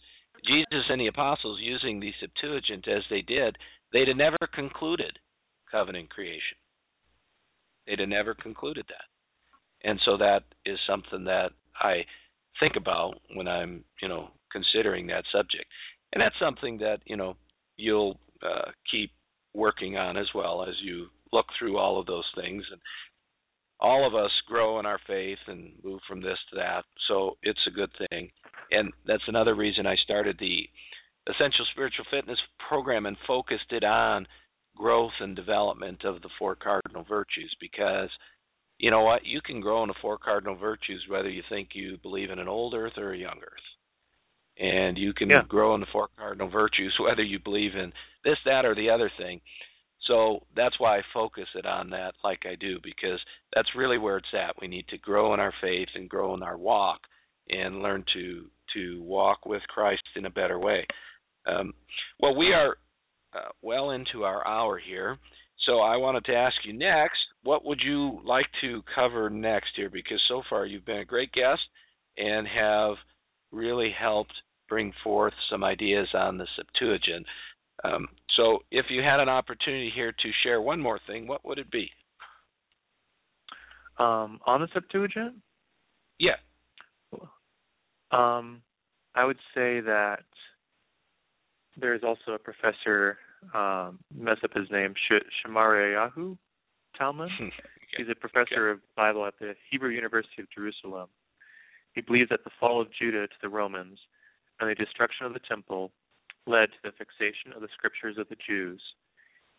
Jesus 0.47 0.85
and 0.89 1.01
the 1.01 1.07
apostles 1.07 1.61
using 1.63 2.01
the 2.01 2.13
Septuagint 2.21 2.89
as 2.89 3.03
they 3.09 3.23
did, 3.23 3.57
they'd 3.93 4.09
have 4.09 4.17
never 4.17 4.39
concluded 4.53 5.19
covenant 5.71 6.11
creation. 6.11 6.59
They'd 7.87 8.01
have 8.01 8.09
never 8.09 8.35
concluded 8.35 8.87
that. 8.89 9.89
And 9.89 10.01
so 10.05 10.17
that 10.19 10.43
is 10.67 10.79
something 10.89 11.25
that 11.25 11.51
I 11.81 12.05
think 12.59 12.77
about 12.77 13.15
when 13.35 13.49
I'm, 13.49 13.85
you 14.03 14.09
know, 14.09 14.29
considering 14.53 15.07
that 15.07 15.25
subject. 15.33 15.67
And 16.13 16.21
that's 16.21 16.35
something 16.41 16.79
that, 16.79 16.99
you 17.07 17.17
know, 17.17 17.37
you'll 17.77 18.19
uh, 18.43 18.71
keep 18.91 19.11
working 19.55 19.97
on 19.97 20.17
as 20.17 20.29
well 20.35 20.63
as 20.63 20.75
you 20.83 21.07
look 21.33 21.47
through 21.59 21.79
all 21.79 21.99
of 21.99 22.07
those 22.07 22.27
things 22.35 22.65
and 22.71 22.81
all 23.81 24.07
of 24.07 24.15
us 24.15 24.31
grow 24.47 24.79
in 24.79 24.87
our 24.87 25.01
faith 25.07 25.39
and 25.47 25.73
move 25.83 26.01
from 26.07 26.21
this 26.21 26.39
to 26.51 26.57
that. 26.57 26.85
So 27.09 27.37
it's 27.43 27.67
a 27.67 27.75
good 27.75 27.91
thing. 28.11 28.31
And 28.71 28.93
that's 29.07 29.23
another 29.27 29.55
reason 29.55 29.87
I 29.87 29.97
started 30.05 30.37
the 30.39 30.69
Essential 31.29 31.65
Spiritual 31.73 32.05
Fitness 32.11 32.39
program 32.69 33.07
and 33.07 33.17
focused 33.27 33.71
it 33.71 33.85
on 33.85 34.27
growth 34.77 35.13
and 35.21 35.35
development 35.35 36.05
of 36.05 36.23
the 36.23 36.29
four 36.39 36.57
cardinal 36.57 37.05
virtues 37.09 37.55
because 37.61 38.11
you 38.79 38.91
know 38.91 39.03
what? 39.03 39.27
You 39.27 39.41
can 39.45 39.61
grow 39.61 39.83
in 39.83 39.89
the 39.89 39.95
four 40.01 40.17
cardinal 40.17 40.57
virtues 40.57 41.05
whether 41.09 41.29
you 41.29 41.43
think 41.49 41.71
you 41.75 41.99
believe 42.03 42.31
in 42.31 42.39
an 42.39 42.49
old 42.49 42.75
earth 42.75 42.95
or 42.97 43.13
a 43.13 43.19
young 43.19 43.39
earth. 43.43 43.67
And 44.61 44.99
you 44.99 45.15
can 45.15 45.31
yeah. 45.31 45.43
grow 45.49 45.75
in 45.75 45.81
the 45.81 45.87
four 45.91 46.09
cardinal 46.19 46.51
virtues 46.51 46.95
whether 47.01 47.23
you 47.23 47.39
believe 47.43 47.75
in 47.75 47.93
this, 48.25 48.37
that, 48.45 48.65
or 48.65 48.75
the 48.75 48.91
other 48.91 49.11
thing. 49.19 49.41
So 50.07 50.41
that's 50.57 50.79
why 50.79 50.99
I 50.99 51.03
focus 51.15 51.47
it 51.55 51.67
on 51.67 51.91
that 51.91 52.15
like 52.25 52.41
I 52.45 52.57
do 52.57 52.79
because 52.83 53.21
that's 53.55 53.69
really 53.77 53.99
where 53.99 54.17
it's 54.17 54.35
at. 54.35 54.61
We 54.61 54.69
need 54.69 54.89
to 54.89 54.99
grow 54.99 55.35
in 55.35 55.41
our 55.41 55.53
faith 55.61 55.89
and 55.95 56.09
grow 56.09 56.35
in 56.35 56.43
our 56.43 56.59
walk 56.59 57.01
and 57.49 57.83
learn 57.83 58.05
to 58.15 58.47
to 58.75 59.03
walk 59.03 59.47
with 59.47 59.63
Christ 59.69 60.03
in 60.17 60.27
a 60.27 60.31
better 60.31 60.59
way. 60.59 60.87
Um, 61.47 61.73
well, 62.21 62.37
we 62.37 62.53
are 62.53 62.77
uh, 63.35 63.51
well 63.63 63.91
into 63.91 64.25
our 64.25 64.47
hour 64.47 64.79
here, 64.79 65.19
so 65.67 65.81
I 65.81 65.97
wanted 65.97 66.25
to 66.27 66.35
ask 66.35 66.55
you 66.65 66.73
next. 66.73 67.19
What 67.43 67.65
would 67.65 67.81
you 67.85 68.21
like 68.25 68.47
to 68.61 68.83
cover 68.95 69.31
next 69.31 69.71
here? 69.77 69.91
Because 69.91 70.21
so 70.29 70.43
far 70.49 70.67
you've 70.67 70.87
been 70.87 70.99
a 70.99 71.05
great 71.05 71.33
guest 71.33 71.61
and 72.17 72.47
have 72.47 72.97
really 73.51 73.93
helped 73.99 74.35
bring 74.71 74.93
forth 75.05 75.35
some 75.51 75.63
ideas 75.63 76.09
on 76.15 76.39
the 76.39 76.47
Septuagint. 76.57 77.27
Um, 77.85 78.09
so, 78.37 78.61
if 78.71 78.87
you 78.89 79.03
had 79.03 79.21
an 79.21 79.29
opportunity 79.29 79.91
here 79.95 80.13
to 80.13 80.31
share 80.43 80.63
one 80.63 80.81
more 80.81 81.01
thing, 81.07 81.27
what 81.27 81.45
would 81.45 81.59
it 81.59 81.71
be? 81.71 81.91
Um, 83.99 84.39
on 84.47 84.61
the 84.61 84.69
Septuagint? 84.73 85.35
Yeah. 86.19 86.37
Um, 88.13 88.63
I 89.15 89.25
would 89.25 89.39
say 89.55 89.81
that 89.81 90.25
there's 91.77 92.03
also 92.03 92.33
a 92.33 92.39
professor, 92.39 93.19
um, 93.55 93.99
mess 94.15 94.39
up 94.45 94.51
his 94.55 94.71
name, 94.71 94.95
Sh- 94.95 95.47
Shemaryahu 95.47 96.37
Talmon. 96.99 97.29
He's 97.97 98.07
a 98.11 98.15
professor 98.15 98.71
okay. 98.71 98.73
of 98.73 98.95
Bible 98.97 99.27
at 99.27 99.35
the 99.41 99.55
Hebrew 99.71 99.91
University 99.91 100.43
of 100.43 100.51
Jerusalem. 100.51 101.09
He 101.95 102.01
believes 102.01 102.29
that 102.31 102.45
the 102.45 102.51
fall 102.61 102.81
of 102.81 102.89
Judah 102.97 103.27
to 103.27 103.35
the 103.43 103.49
Romans 103.49 103.99
and 104.61 104.71
the 104.71 104.75
destruction 104.75 105.27
of 105.27 105.33
the 105.33 105.41
temple 105.41 105.91
led 106.47 106.67
to 106.67 106.79
the 106.85 106.93
fixation 106.93 107.53
of 107.55 107.63
the 107.63 107.69
scriptures 107.75 108.17
of 108.19 108.29
the 108.29 108.37
Jews. 108.47 108.81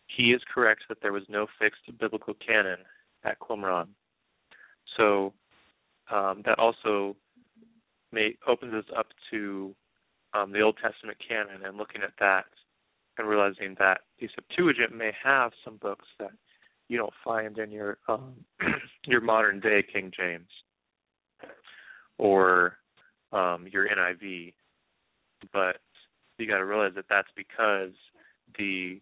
He 0.06 0.32
is 0.32 0.42
correct 0.52 0.82
that 0.88 0.98
there 1.02 1.12
was 1.12 1.22
no 1.28 1.46
fixed 1.58 1.82
biblical 1.98 2.34
canon 2.34 2.78
at 3.24 3.38
Qumran. 3.40 3.88
So 4.96 5.32
um, 6.12 6.42
that 6.44 6.58
also 6.58 7.16
may, 8.12 8.36
opens 8.46 8.74
us 8.74 8.84
up 8.96 9.06
to 9.30 9.74
um, 10.34 10.52
the 10.52 10.60
Old 10.60 10.76
Testament 10.82 11.18
canon 11.26 11.64
and 11.64 11.76
looking 11.76 12.02
at 12.02 12.12
that 12.20 12.44
and 13.18 13.28
realizing 13.28 13.76
that 13.78 14.00
the 14.20 14.28
Septuagint 14.34 14.94
may 14.94 15.12
have 15.22 15.52
some 15.64 15.76
books 15.76 16.06
that 16.18 16.30
you 16.88 16.98
don't 16.98 17.12
find 17.24 17.58
in 17.58 17.70
your 17.70 17.98
um, 18.08 18.34
your 19.06 19.20
modern 19.20 19.60
day 19.60 19.84
King 19.92 20.10
James 20.16 20.48
or 22.18 22.76
um, 23.32 23.66
your 23.70 23.88
NIV, 23.88 24.52
but 25.52 25.76
you 26.38 26.46
got 26.46 26.58
to 26.58 26.64
realize 26.64 26.92
that 26.96 27.06
that's 27.08 27.28
because 27.36 27.92
the 28.58 29.00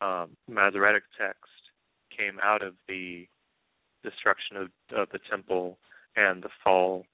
um, 0.00 0.36
Masoretic 0.48 1.04
text 1.18 1.50
came 2.16 2.38
out 2.42 2.62
of 2.62 2.74
the 2.88 3.26
destruction 4.02 4.56
of, 4.56 4.68
of 4.96 5.08
the 5.12 5.20
temple 5.30 5.78
and 6.16 6.42
the 6.42 6.48
fall 6.62 7.04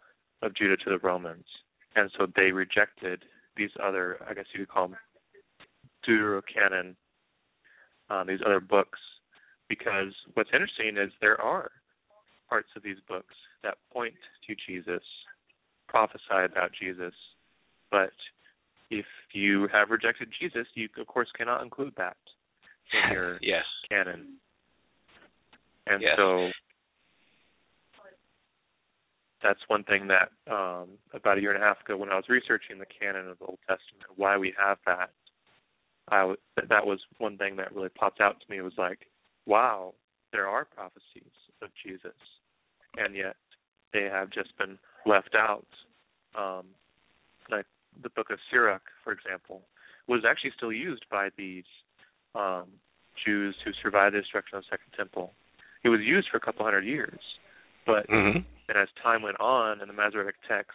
of 0.42 0.54
Judah 0.54 0.76
to 0.76 0.90
the 0.90 0.98
Romans, 0.98 1.44
and 1.96 2.10
so 2.16 2.26
they 2.34 2.52
rejected 2.52 3.24
these 3.56 3.70
other, 3.82 4.18
I 4.28 4.34
guess 4.34 4.44
you 4.52 4.60
could 4.60 4.68
call 4.68 4.88
them 4.88 4.96
Deuterocanon, 6.06 6.94
uh, 8.08 8.24
these 8.24 8.40
other 8.44 8.60
books, 8.60 8.98
because 9.68 10.14
what's 10.34 10.50
interesting 10.52 10.96
is 10.96 11.12
there 11.20 11.40
are 11.40 11.70
parts 12.48 12.68
of 12.76 12.82
these 12.82 12.96
books 13.06 13.34
that 13.62 13.76
point 13.92 14.14
to 14.46 14.54
Jesus, 14.66 15.02
prophesy 15.88 16.44
about 16.44 16.70
Jesus, 16.80 17.14
but 17.90 18.12
if 18.90 19.06
you 19.32 19.68
have 19.72 19.90
rejected 19.90 20.28
Jesus, 20.40 20.66
you 20.74 20.88
of 20.98 21.06
course 21.06 21.28
cannot 21.36 21.62
include 21.62 21.94
that 21.96 22.16
in 22.92 23.12
your 23.12 23.38
yes. 23.42 23.64
canon. 23.88 24.36
And 25.86 26.02
yes. 26.02 26.12
so 26.16 26.50
that's 29.42 29.60
one 29.68 29.84
thing 29.84 30.08
that 30.08 30.30
um, 30.52 30.88
about 31.12 31.38
a 31.38 31.40
year 31.40 31.52
and 31.52 31.62
a 31.62 31.66
half 31.66 31.80
ago, 31.84 31.96
when 31.96 32.10
I 32.10 32.16
was 32.16 32.24
researching 32.28 32.78
the 32.78 32.86
canon 32.86 33.28
of 33.28 33.38
the 33.38 33.46
Old 33.46 33.58
Testament, 33.60 34.04
why 34.16 34.36
we 34.36 34.54
have 34.58 34.78
that, 34.86 35.10
I 36.08 36.20
w- 36.20 36.38
that 36.56 36.86
was 36.86 36.98
one 37.18 37.36
thing 37.38 37.56
that 37.56 37.74
really 37.74 37.88
popped 37.90 38.20
out 38.20 38.40
to 38.40 38.50
me. 38.50 38.60
Was 38.60 38.72
like, 38.76 39.06
wow, 39.46 39.94
there 40.32 40.48
are 40.48 40.64
prophecies 40.64 41.32
of 41.62 41.68
Jesus, 41.84 42.16
and 42.96 43.14
yet 43.14 43.36
they 43.92 44.04
have 44.04 44.30
just 44.30 44.56
been 44.58 44.78
left 45.06 45.34
out. 45.36 45.66
Um, 46.38 46.66
like 47.50 47.66
the 48.02 48.10
book 48.10 48.30
of 48.30 48.38
Sirach, 48.50 48.82
for 49.04 49.12
example, 49.12 49.62
was 50.06 50.22
actually 50.28 50.52
still 50.56 50.72
used 50.72 51.04
by 51.10 51.28
these 51.36 51.64
um, 52.34 52.66
Jews 53.24 53.54
who 53.64 53.70
survived 53.82 54.14
the 54.14 54.20
destruction 54.20 54.58
of 54.58 54.64
the 54.64 54.68
Second 54.70 54.92
Temple. 54.96 55.32
It 55.84 55.88
was 55.88 56.00
used 56.00 56.28
for 56.30 56.36
a 56.36 56.40
couple 56.40 56.64
hundred 56.64 56.84
years, 56.84 57.20
but 57.86 58.08
mm-hmm. 58.08 58.38
and 58.68 58.78
as 58.78 58.88
time 59.02 59.22
went 59.22 59.40
on 59.40 59.80
and 59.80 59.88
the 59.88 59.94
Masoretic 59.94 60.36
text 60.48 60.72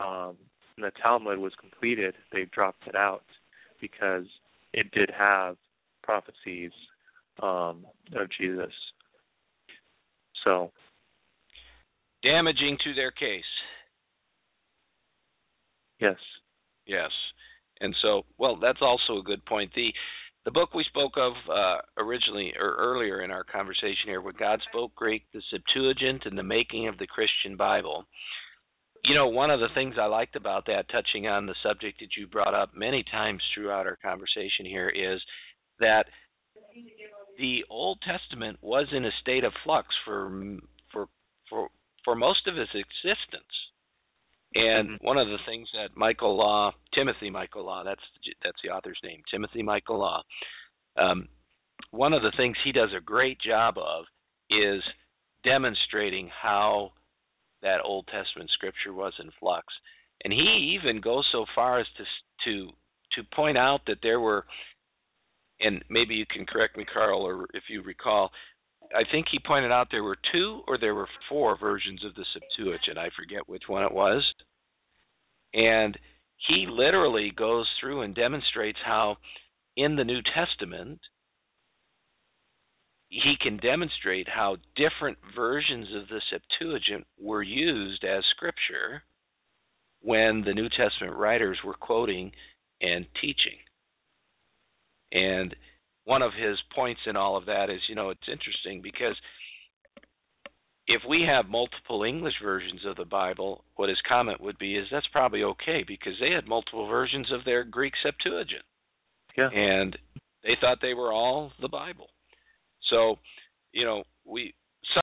um, 0.00 0.36
and 0.76 0.84
the 0.84 0.92
Talmud 1.02 1.38
was 1.38 1.52
completed, 1.60 2.14
they 2.32 2.46
dropped 2.52 2.86
it 2.86 2.94
out 2.94 3.24
because 3.80 4.24
it 4.72 4.90
did 4.90 5.10
have 5.16 5.56
prophecies 6.02 6.72
um, 7.42 7.84
of 8.14 8.28
Jesus. 8.38 8.72
So 10.44 10.70
damaging 12.22 12.78
to 12.84 12.94
their 12.94 13.10
case. 13.10 13.42
Yes. 16.00 16.16
Yes. 16.86 17.10
And 17.80 17.94
so, 18.02 18.22
well, 18.38 18.56
that's 18.56 18.80
also 18.80 19.18
a 19.18 19.24
good 19.24 19.44
point. 19.44 19.72
The 19.74 19.92
the 20.44 20.52
book 20.52 20.74
we 20.74 20.84
spoke 20.84 21.14
of 21.16 21.32
uh, 21.50 21.78
originally 21.98 22.52
or 22.58 22.76
earlier 22.76 23.22
in 23.22 23.32
our 23.32 23.42
conversation 23.42 24.06
here, 24.06 24.20
"When 24.20 24.36
God 24.38 24.60
Spoke 24.70 24.94
Greek," 24.94 25.24
the 25.32 25.42
Septuagint, 25.50 26.24
and 26.24 26.38
the 26.38 26.44
making 26.44 26.86
of 26.86 26.98
the 26.98 27.06
Christian 27.06 27.56
Bible. 27.56 28.06
You 29.04 29.14
know, 29.14 29.26
one 29.26 29.50
of 29.50 29.60
the 29.60 29.68
things 29.74 29.96
I 30.00 30.06
liked 30.06 30.36
about 30.36 30.66
that, 30.66 30.88
touching 30.88 31.26
on 31.26 31.46
the 31.46 31.54
subject 31.62 31.98
that 32.00 32.16
you 32.16 32.26
brought 32.26 32.54
up 32.54 32.70
many 32.74 33.04
times 33.10 33.42
throughout 33.54 33.86
our 33.86 33.96
conversation 33.96 34.64
here, 34.64 34.88
is 34.88 35.20
that 35.80 36.06
the 37.38 37.64
Old 37.68 37.98
Testament 38.02 38.58
was 38.62 38.86
in 38.92 39.04
a 39.04 39.10
state 39.20 39.44
of 39.44 39.52
flux 39.64 39.88
for 40.04 40.58
for 40.92 41.08
for 41.50 41.68
for 42.04 42.14
most 42.14 42.46
of 42.46 42.56
its 42.56 42.70
existence. 42.72 43.65
And 44.56 44.88
mm-hmm. 44.88 45.06
one 45.06 45.18
of 45.18 45.28
the 45.28 45.38
things 45.46 45.68
that 45.74 45.96
Michael 45.96 46.36
Law, 46.36 46.72
Timothy 46.94 47.28
Michael 47.28 47.66
Law, 47.66 47.84
that's 47.84 48.00
that's 48.42 48.56
the 48.64 48.70
author's 48.70 48.98
name, 49.04 49.20
Timothy 49.30 49.62
Michael 49.62 49.98
Law. 49.98 50.22
Um, 50.96 51.28
one 51.90 52.14
of 52.14 52.22
the 52.22 52.32
things 52.36 52.56
he 52.64 52.72
does 52.72 52.88
a 52.96 53.04
great 53.04 53.38
job 53.40 53.76
of 53.76 54.04
is 54.48 54.82
demonstrating 55.44 56.30
how 56.42 56.92
that 57.62 57.80
Old 57.84 58.06
Testament 58.06 58.50
scripture 58.54 58.94
was 58.94 59.12
in 59.20 59.30
flux, 59.38 59.66
and 60.24 60.32
he 60.32 60.78
even 60.80 61.02
goes 61.02 61.26
so 61.32 61.44
far 61.54 61.80
as 61.80 61.86
to 61.98 62.04
to 62.44 62.70
to 63.16 63.36
point 63.36 63.58
out 63.58 63.80
that 63.86 63.98
there 64.02 64.20
were, 64.20 64.46
and 65.60 65.84
maybe 65.90 66.14
you 66.14 66.24
can 66.30 66.46
correct 66.46 66.78
me, 66.78 66.86
Karl, 66.90 67.22
or 67.22 67.46
if 67.52 67.64
you 67.68 67.82
recall, 67.82 68.30
I 68.94 69.02
think 69.10 69.26
he 69.30 69.38
pointed 69.38 69.72
out 69.72 69.88
there 69.90 70.04
were 70.04 70.18
two 70.32 70.62
or 70.66 70.78
there 70.78 70.94
were 70.94 71.08
four 71.28 71.58
versions 71.58 72.04
of 72.04 72.14
the 72.14 72.24
Septuagint. 72.32 72.98
I 72.98 73.10
forget 73.16 73.48
which 73.48 73.64
one 73.66 73.84
it 73.84 73.92
was. 73.92 74.24
And 75.54 75.98
he 76.48 76.66
literally 76.68 77.32
goes 77.36 77.66
through 77.80 78.02
and 78.02 78.14
demonstrates 78.14 78.78
how 78.84 79.16
in 79.76 79.96
the 79.96 80.04
New 80.04 80.20
Testament 80.34 81.00
he 83.08 83.34
can 83.40 83.56
demonstrate 83.58 84.28
how 84.28 84.56
different 84.74 85.18
versions 85.34 85.88
of 85.94 86.08
the 86.08 86.20
Septuagint 86.30 87.06
were 87.20 87.42
used 87.42 88.04
as 88.04 88.24
scripture 88.34 89.02
when 90.00 90.42
the 90.44 90.54
New 90.54 90.68
Testament 90.68 91.16
writers 91.16 91.58
were 91.64 91.74
quoting 91.74 92.32
and 92.80 93.06
teaching. 93.20 93.58
And 95.12 95.54
one 96.04 96.22
of 96.22 96.32
his 96.34 96.58
points 96.74 97.00
in 97.06 97.16
all 97.16 97.36
of 97.36 97.46
that 97.46 97.70
is, 97.70 97.80
you 97.88 97.94
know, 97.94 98.10
it's 98.10 98.28
interesting 98.30 98.82
because 98.82 99.16
if 100.86 101.02
we 101.08 101.24
have 101.26 101.50
multiple 101.50 102.04
English 102.04 102.34
versions 102.42 102.80
of 102.86 102.96
the 102.96 103.04
Bible, 103.04 103.64
what 103.74 103.88
his 103.88 103.98
comment 104.08 104.40
would 104.40 104.58
be 104.58 104.76
is 104.76 104.86
that's 104.90 105.06
probably 105.12 105.42
okay 105.42 105.84
because 105.86 106.14
they 106.20 106.30
had 106.32 106.46
multiple 106.46 106.86
versions 106.86 107.30
of 107.32 107.44
their 107.44 107.64
Greek 107.64 107.92
Septuagint. 108.02 108.62
Yeah. 109.36 109.50
And 109.52 109.96
they 110.42 110.56
thought 110.60 110.78
they 110.80 110.94
were 110.94 111.12
all 111.12 111.52
the 111.60 111.68
Bible. 111.68 112.06
So, 112.90 113.16
you 113.72 113.84
know, 113.84 114.04
we 114.24 114.54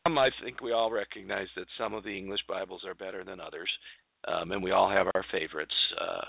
some 0.06 0.18
I 0.18 0.30
think 0.44 0.62
we 0.62 0.72
all 0.72 0.90
recognize 0.90 1.48
that 1.56 1.66
some 1.78 1.94
of 1.94 2.04
the 2.04 2.18
English 2.18 2.42
Bibles 2.48 2.84
are 2.88 2.96
better 2.96 3.24
than 3.24 3.42
others, 3.42 3.70
um, 4.28 4.52
and 4.52 4.64
we 4.64 4.72
all 4.72 4.90
have 4.90 5.08
our 5.14 5.26
favorites. 5.32 5.74
Uh, 6.00 6.26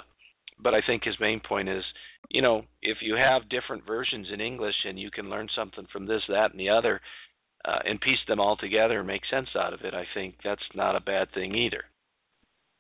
but 0.61 0.75
I 0.75 0.81
think 0.87 1.05
his 1.05 1.15
main 1.21 1.41
point 1.41 1.69
is, 1.69 1.85
you 2.31 2.43
know, 2.43 2.63
if 2.83 2.99
you 3.03 3.17
have 3.17 3.49
different 3.49 3.87
versions 3.87 4.29
in 4.33 4.41
English 4.41 4.75
and 4.85 4.99
you 4.99 5.11
can 5.11 5.31
learn 5.31 5.49
something 5.57 5.87
from 5.93 6.07
this, 6.07 6.23
that, 6.29 6.51
and 6.51 6.61
the 6.61 6.71
other, 6.71 7.01
uh, 7.65 7.79
and 7.85 8.01
piece 8.01 8.19
them 8.29 8.41
all 8.41 8.57
together 8.57 8.99
and 8.99 9.07
make 9.07 9.23
sense 9.31 9.49
out 9.57 9.73
of 9.73 9.81
it, 9.83 9.95
I 9.95 10.05
think 10.15 10.37
that's 10.45 10.61
not 10.75 10.97
a 10.97 11.01
bad 11.01 11.29
thing 11.33 11.55
either. 11.55 11.85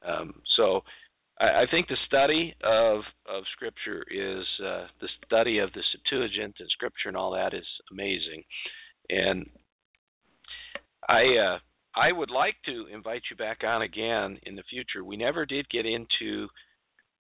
Um, 0.07 0.35
so 0.57 0.83
I, 1.41 1.63
I 1.63 1.65
think 1.71 1.89
the 1.89 1.97
study 2.07 2.55
of 2.63 3.01
of 3.27 3.45
Scripture 3.55 4.05
is 4.11 4.45
uh, 4.65 4.87
the 5.01 5.09
study 5.27 5.59
of 5.59 5.73
the 5.73 5.83
Septuagint 5.93 6.57
and 6.59 6.69
Scripture 6.71 7.09
and 7.09 7.17
all 7.17 7.33
that 7.33 7.55
is 7.55 7.67
amazing, 7.91 8.45
and 9.09 9.49
I 11.09 11.23
uh, 11.23 11.59
I 11.97 12.13
would 12.13 12.31
like 12.31 12.57
to 12.67 12.87
invite 12.93 13.23
you 13.31 13.37
back 13.37 13.63
on 13.65 13.83
again 13.83 14.39
in 14.45 14.57
the 14.57 14.65
future. 14.69 15.05
We 15.05 15.17
never 15.17 15.47
did 15.47 15.69
get 15.71 15.87
into 15.87 16.49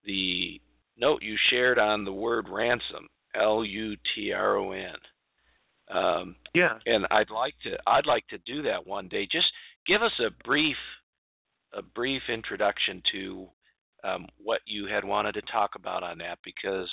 the 0.04 0.60
note 0.98 1.22
you 1.22 1.36
shared 1.50 1.78
on 1.78 2.04
the 2.04 2.12
word 2.12 2.46
ransom, 2.50 3.08
L 3.34 3.64
U 3.64 3.96
T 4.14 4.32
R 4.32 4.56
O 4.58 4.72
N. 4.72 4.96
Um, 5.92 6.36
yeah. 6.54 6.78
And 6.86 7.06
I'd 7.10 7.30
like 7.30 7.54
to 7.64 7.76
I'd 7.86 8.06
like 8.06 8.26
to 8.28 8.38
do 8.38 8.62
that 8.62 8.86
one 8.86 9.08
day. 9.08 9.28
Just 9.30 9.46
give 9.86 10.02
us 10.02 10.12
a 10.20 10.30
brief 10.44 10.76
a 11.72 11.82
brief 11.82 12.22
introduction 12.28 13.02
to 13.12 13.48
um, 14.04 14.26
what 14.42 14.60
you 14.66 14.86
had 14.86 15.04
wanted 15.04 15.32
to 15.32 15.42
talk 15.52 15.72
about 15.76 16.02
on 16.02 16.18
that 16.18 16.38
because 16.44 16.88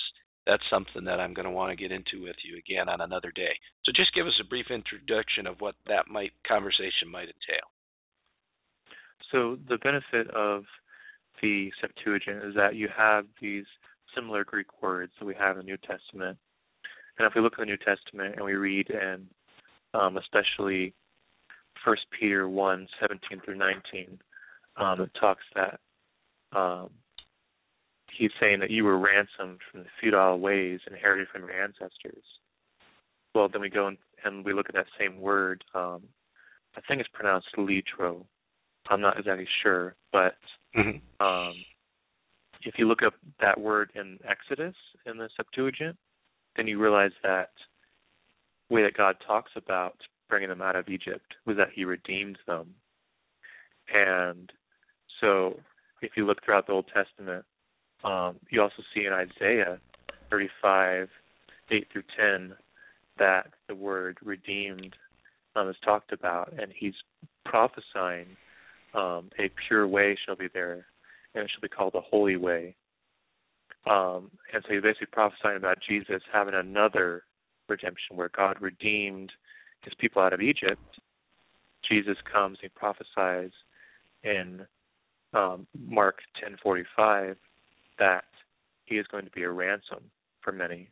that's 0.46 0.62
something 0.70 1.04
that 1.04 1.20
I'm 1.20 1.34
going 1.34 1.44
to 1.44 1.52
want 1.52 1.70
to 1.70 1.80
get 1.80 1.92
into 1.92 2.24
with 2.24 2.36
you 2.44 2.58
again 2.58 2.88
on 2.88 3.00
another 3.00 3.30
day. 3.34 3.52
So 3.84 3.92
just 3.94 4.14
give 4.14 4.26
us 4.26 4.40
a 4.40 4.48
brief 4.48 4.66
introduction 4.70 5.46
of 5.46 5.60
what 5.60 5.74
that 5.86 6.08
might 6.08 6.32
conversation 6.46 7.10
might 7.10 7.28
entail. 7.28 7.68
So 9.30 9.56
the 9.68 9.78
benefit 9.78 10.28
of 10.34 10.64
the 11.40 11.70
Septuagint 11.80 12.44
is 12.44 12.54
that 12.56 12.74
you 12.74 12.88
have 12.96 13.24
these 13.40 13.64
similar 14.14 14.44
Greek 14.44 14.82
words 14.82 15.12
that 15.18 15.26
we 15.26 15.34
have 15.34 15.56
in 15.56 15.58
the 15.58 15.64
New 15.64 15.78
Testament. 15.78 16.38
And 17.18 17.26
if 17.26 17.34
we 17.34 17.40
look 17.40 17.54
at 17.54 17.60
the 17.60 17.66
New 17.66 17.76
Testament 17.76 18.36
and 18.36 18.44
we 18.44 18.54
read 18.54 18.88
in 18.90 19.26
um, 19.94 20.16
especially 20.16 20.94
First 21.84 22.02
Peter 22.18 22.48
1, 22.48 22.88
17 23.00 23.40
through 23.44 23.56
19, 23.56 24.18
um, 24.76 25.00
it 25.00 25.10
talks 25.20 25.42
that 25.54 25.80
um, 26.56 26.90
he's 28.16 28.30
saying 28.40 28.60
that 28.60 28.70
you 28.70 28.84
were 28.84 28.98
ransomed 28.98 29.58
from 29.70 29.80
the 29.80 29.86
futile 30.00 30.38
ways 30.38 30.80
inherited 30.90 31.28
from 31.28 31.42
your 31.42 31.62
ancestors. 31.62 32.24
Well, 33.34 33.48
then 33.48 33.60
we 33.60 33.70
go 33.70 33.90
and 34.24 34.44
we 34.44 34.52
look 34.52 34.68
at 34.68 34.74
that 34.74 34.86
same 34.98 35.20
word. 35.20 35.64
Um, 35.74 36.02
I 36.76 36.80
think 36.86 37.00
it's 37.00 37.10
pronounced 37.12 37.48
litro. 37.56 38.24
I'm 38.88 39.00
not 39.00 39.18
exactly 39.18 39.48
sure, 39.62 39.94
but 40.12 40.36
mm-hmm. 40.76 41.24
um, 41.24 41.54
if 42.62 42.74
you 42.78 42.86
look 42.86 43.02
up 43.02 43.14
that 43.40 43.60
word 43.60 43.90
in 43.94 44.18
Exodus 44.28 44.74
in 45.06 45.16
the 45.16 45.28
Septuagint, 45.36 45.96
then 46.56 46.66
you 46.66 46.78
realize 46.78 47.12
that 47.22 47.50
way 48.70 48.82
that 48.82 48.96
God 48.96 49.16
talks 49.26 49.52
about 49.56 49.96
bringing 50.28 50.48
them 50.48 50.62
out 50.62 50.76
of 50.76 50.88
Egypt 50.88 51.34
was 51.46 51.56
that 51.56 51.68
He 51.74 51.84
redeemed 51.84 52.38
them, 52.46 52.74
and 53.92 54.50
so 55.20 55.58
if 56.02 56.12
you 56.16 56.26
look 56.26 56.44
throughout 56.44 56.66
the 56.66 56.72
Old 56.72 56.90
Testament, 56.92 57.44
um, 58.04 58.36
you 58.50 58.60
also 58.60 58.82
see 58.94 59.06
in 59.06 59.12
Isaiah 59.12 59.78
35, 60.30 61.08
8 61.70 61.86
through 61.92 62.02
10, 62.18 62.54
that 63.18 63.48
the 63.68 63.74
word 63.74 64.18
redeemed 64.24 64.96
um, 65.54 65.68
is 65.68 65.76
talked 65.84 66.12
about, 66.12 66.52
and 66.58 66.72
he's 66.74 66.94
prophesying 67.44 68.26
um, 68.94 69.30
a 69.38 69.50
pure 69.68 69.86
way 69.86 70.16
shall 70.26 70.36
be 70.36 70.48
there, 70.52 70.86
and 71.34 71.44
it 71.44 71.50
shall 71.50 71.60
be 71.60 71.68
called 71.68 71.92
the 71.92 72.00
holy 72.00 72.36
way. 72.36 72.74
Um, 73.88 74.30
and 74.52 74.62
so 74.62 74.74
he's 74.74 74.82
basically 74.82 75.08
prophesying 75.10 75.56
about 75.56 75.78
Jesus 75.86 76.22
having 76.32 76.54
another 76.54 77.24
redemption 77.68 78.16
where 78.16 78.30
God 78.34 78.56
redeemed 78.60 79.32
his 79.82 79.94
people 79.94 80.22
out 80.22 80.32
of 80.32 80.40
Egypt. 80.40 80.80
Jesus 81.88 82.16
comes, 82.30 82.58
he 82.60 82.68
prophesies 82.68 83.50
in 84.22 84.64
um, 85.34 85.66
Mark 85.88 86.20
10:45 86.42 87.36
that 87.98 88.24
he 88.84 88.96
is 88.96 89.06
going 89.08 89.24
to 89.24 89.30
be 89.30 89.42
a 89.42 89.50
ransom 89.50 90.10
for 90.40 90.52
many. 90.52 90.88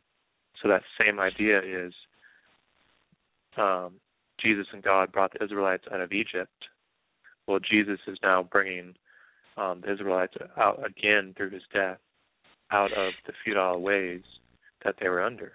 So 0.61 0.67
that 0.67 0.83
same 0.99 1.19
idea 1.19 1.59
is 1.59 1.93
um, 3.57 3.93
Jesus 4.39 4.67
and 4.73 4.83
God 4.83 5.11
brought 5.11 5.33
the 5.33 5.43
Israelites 5.43 5.85
out 5.91 6.01
of 6.01 6.11
Egypt. 6.11 6.51
Well, 7.47 7.59
Jesus 7.59 7.99
is 8.07 8.17
now 8.21 8.43
bringing 8.43 8.95
um, 9.57 9.81
the 9.81 9.93
Israelites 9.93 10.33
out 10.57 10.85
again 10.85 11.33
through 11.37 11.51
his 11.51 11.63
death 11.73 11.97
out 12.71 12.91
of 12.93 13.13
the 13.25 13.33
futile 13.43 13.81
ways 13.81 14.21
that 14.83 14.95
they 14.99 15.09
were 15.09 15.23
under. 15.23 15.53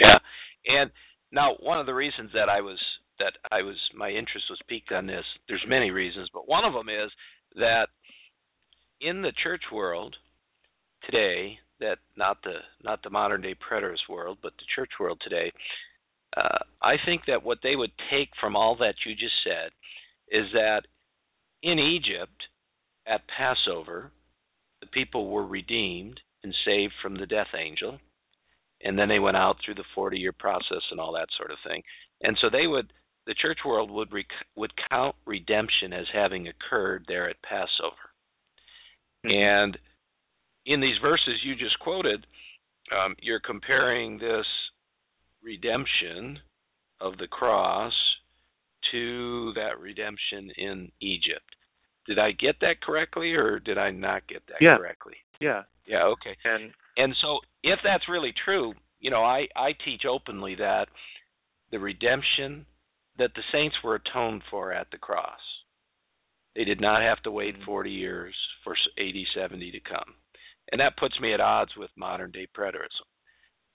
Yeah, 0.00 0.18
and 0.66 0.90
now 1.32 1.54
one 1.60 1.78
of 1.78 1.86
the 1.86 1.94
reasons 1.94 2.30
that 2.34 2.48
I 2.48 2.60
was 2.60 2.78
that 3.18 3.32
I 3.50 3.62
was 3.62 3.76
my 3.96 4.08
interest 4.08 4.46
was 4.50 4.60
piqued 4.68 4.92
on 4.92 5.06
this. 5.06 5.24
There's 5.48 5.64
many 5.66 5.90
reasons, 5.90 6.28
but 6.32 6.48
one 6.48 6.64
of 6.64 6.72
them 6.72 6.88
is 6.88 7.10
that 7.56 7.88
in 9.00 9.22
the 9.22 9.32
church 9.42 9.62
world 9.72 10.16
today, 11.04 11.58
that 11.80 11.98
not 12.16 12.38
the 12.42 12.58
not 12.82 13.02
the 13.02 13.10
modern 13.10 13.42
day 13.42 13.54
preterist 13.54 14.08
world, 14.08 14.38
but 14.42 14.52
the 14.58 14.66
church 14.74 14.90
world 15.00 15.20
today, 15.22 15.52
uh, 16.36 16.58
I 16.82 16.94
think 17.04 17.22
that 17.26 17.42
what 17.42 17.58
they 17.62 17.76
would 17.76 17.92
take 18.10 18.28
from 18.40 18.56
all 18.56 18.76
that 18.76 18.94
you 19.06 19.14
just 19.14 19.34
said 19.44 19.70
is 20.30 20.46
that 20.52 20.82
in 21.62 21.78
Egypt 21.78 22.42
at 23.06 23.22
Passover, 23.36 24.12
the 24.80 24.86
people 24.86 25.30
were 25.30 25.46
redeemed 25.46 26.20
and 26.42 26.54
saved 26.64 26.92
from 27.02 27.16
the 27.16 27.26
death 27.26 27.54
angel, 27.58 27.98
and 28.82 28.98
then 28.98 29.08
they 29.08 29.18
went 29.18 29.36
out 29.36 29.56
through 29.64 29.74
the 29.74 29.84
40 29.94 30.18
year 30.18 30.32
process 30.32 30.82
and 30.90 31.00
all 31.00 31.12
that 31.14 31.28
sort 31.36 31.50
of 31.50 31.58
thing. 31.66 31.82
And 32.22 32.36
so 32.40 32.48
they 32.50 32.66
would 32.66 32.92
the 33.26 33.34
church 33.34 33.58
world 33.64 33.90
would 33.90 34.10
rec- 34.12 34.26
would 34.56 34.72
count 34.90 35.14
redemption 35.26 35.92
as 35.92 36.06
having 36.12 36.48
occurred 36.48 37.04
there 37.06 37.28
at 37.28 37.36
Passover. 37.42 38.08
Mm-hmm. 39.26 39.30
And 39.30 39.78
in 40.64 40.80
these 40.80 40.96
verses 41.02 41.42
you 41.44 41.54
just 41.54 41.78
quoted, 41.80 42.26
um, 42.90 43.14
you're 43.20 43.40
comparing 43.40 44.18
this 44.18 44.46
redemption 45.42 46.38
of 47.00 47.18
the 47.18 47.26
cross 47.26 47.92
to 48.92 49.52
that 49.54 49.78
redemption 49.78 50.50
in 50.56 50.90
Egypt. 51.00 51.54
Did 52.08 52.18
I 52.18 52.32
get 52.32 52.56
that 52.62 52.80
correctly, 52.82 53.34
or 53.34 53.60
did 53.60 53.76
I 53.76 53.90
not 53.90 54.26
get 54.26 54.42
that 54.48 54.62
yeah. 54.62 54.78
correctly? 54.78 55.16
Yeah. 55.40 55.62
Yeah. 55.86 56.04
Okay. 56.04 56.36
And 56.44 56.72
and 56.96 57.14
so 57.22 57.38
if 57.62 57.78
that's 57.84 58.08
really 58.08 58.32
true, 58.44 58.72
you 58.98 59.10
know, 59.10 59.22
I 59.22 59.46
I 59.54 59.72
teach 59.84 60.02
openly 60.08 60.56
that 60.56 60.88
the 61.70 61.78
redemption 61.78 62.64
that 63.18 63.30
the 63.34 63.42
saints 63.52 63.76
were 63.84 63.96
atoned 63.96 64.42
for 64.50 64.72
at 64.72 64.86
the 64.90 64.98
cross. 64.98 65.40
They 66.56 66.64
did 66.64 66.80
not 66.80 67.02
have 67.02 67.22
to 67.24 67.30
wait 67.30 67.54
mm-hmm. 67.56 67.64
40 67.64 67.90
years 67.90 68.34
for 68.64 68.74
AD 68.98 69.14
70 69.34 69.70
to 69.70 69.80
come. 69.80 70.14
And 70.72 70.80
that 70.80 70.96
puts 70.96 71.20
me 71.20 71.34
at 71.34 71.40
odds 71.40 71.72
with 71.76 71.90
modern 71.96 72.30
day 72.30 72.46
preterism. 72.56 73.06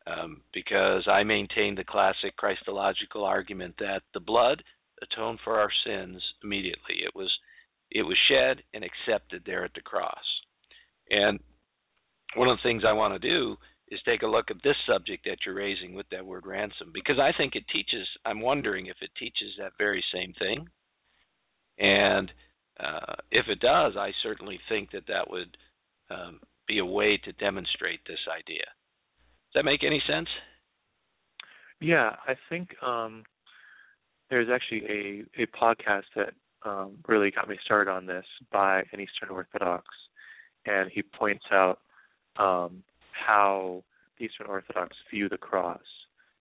Um, 0.06 0.42
because 0.54 1.08
I 1.08 1.24
maintain 1.24 1.76
the 1.76 1.86
classic 1.86 2.36
Christological 2.36 3.24
argument 3.24 3.76
that 3.80 4.02
the 4.14 4.20
blood 4.20 4.62
atoned 5.02 5.40
for 5.44 5.60
our 5.60 5.70
sins 5.86 6.22
immediately. 6.44 6.96
It 7.06 7.16
was 7.16 7.32
it 7.94 8.02
was 8.02 8.18
shed 8.28 8.64
and 8.74 8.84
accepted 8.84 9.44
there 9.46 9.64
at 9.64 9.74
the 9.76 9.82
cross. 9.82 10.26
And 11.10 11.40
one 12.36 12.50
of 12.50 12.58
the 12.58 12.68
things 12.68 12.84
I 12.86 12.94
want 12.94 13.14
to 13.14 13.20
do 13.20 13.56
is 13.90 14.00
take 14.04 14.24
a 14.24 14.28
look 14.28 14.50
at 14.50 14.58
this 14.64 14.76
subject 14.90 15.26
that 15.26 15.38
you're 15.46 15.56
raising 15.56 15.94
with 15.94 16.08
that 16.10 16.26
word 16.26 16.48
ransom 16.48 16.90
because 16.94 17.20
I 17.20 17.32
think 17.38 17.56
it 17.56 17.64
teaches. 17.72 18.08
I'm 18.26 18.42
wondering 18.42 18.88
if 18.88 18.98
it 19.02 19.12
teaches 19.18 19.54
that 19.60 19.74
very 19.78 20.04
same 20.12 20.34
thing, 20.40 20.68
and 21.78 22.32
uh, 22.80 23.14
if 23.32 23.46
it 23.48 23.60
does, 23.60 23.94
I 23.96 24.12
certainly 24.24 24.60
think 24.68 24.92
that 24.92 25.08
that 25.08 25.30
would 25.30 25.56
um, 26.10 26.40
be 26.68 26.80
a 26.80 26.86
way 26.86 27.20
to 27.24 27.32
demonstrate 27.34 28.00
this 28.08 28.26
idea. 28.32 28.66
Does 29.54 29.62
that 29.62 29.66
make 29.66 29.84
any 29.84 30.02
sense? 30.10 30.30
Yeah, 31.80 32.16
I 32.28 32.34
think 32.50 32.70
um, 32.82 33.24
there's 34.32 34.48
actually 34.52 35.26
a, 35.38 35.44
a 35.44 35.46
podcast 35.48 36.06
that 36.16 36.34
um, 36.66 36.98
really 37.08 37.32
got 37.32 37.50
me 37.50 37.58
started 37.64 37.92
on 37.92 38.06
this 38.06 38.26
by 38.52 38.84
an 38.92 39.00
Eastern 39.00 39.30
Orthodox, 39.30 39.86
and 40.66 40.90
he 40.92 41.02
points 41.02 41.46
out 41.52 41.80
um, 42.38 42.84
how 43.12 43.84
Eastern 44.20 44.48
Orthodox 44.48 44.96
view 45.12 45.30
the 45.30 45.38
cross, 45.38 45.82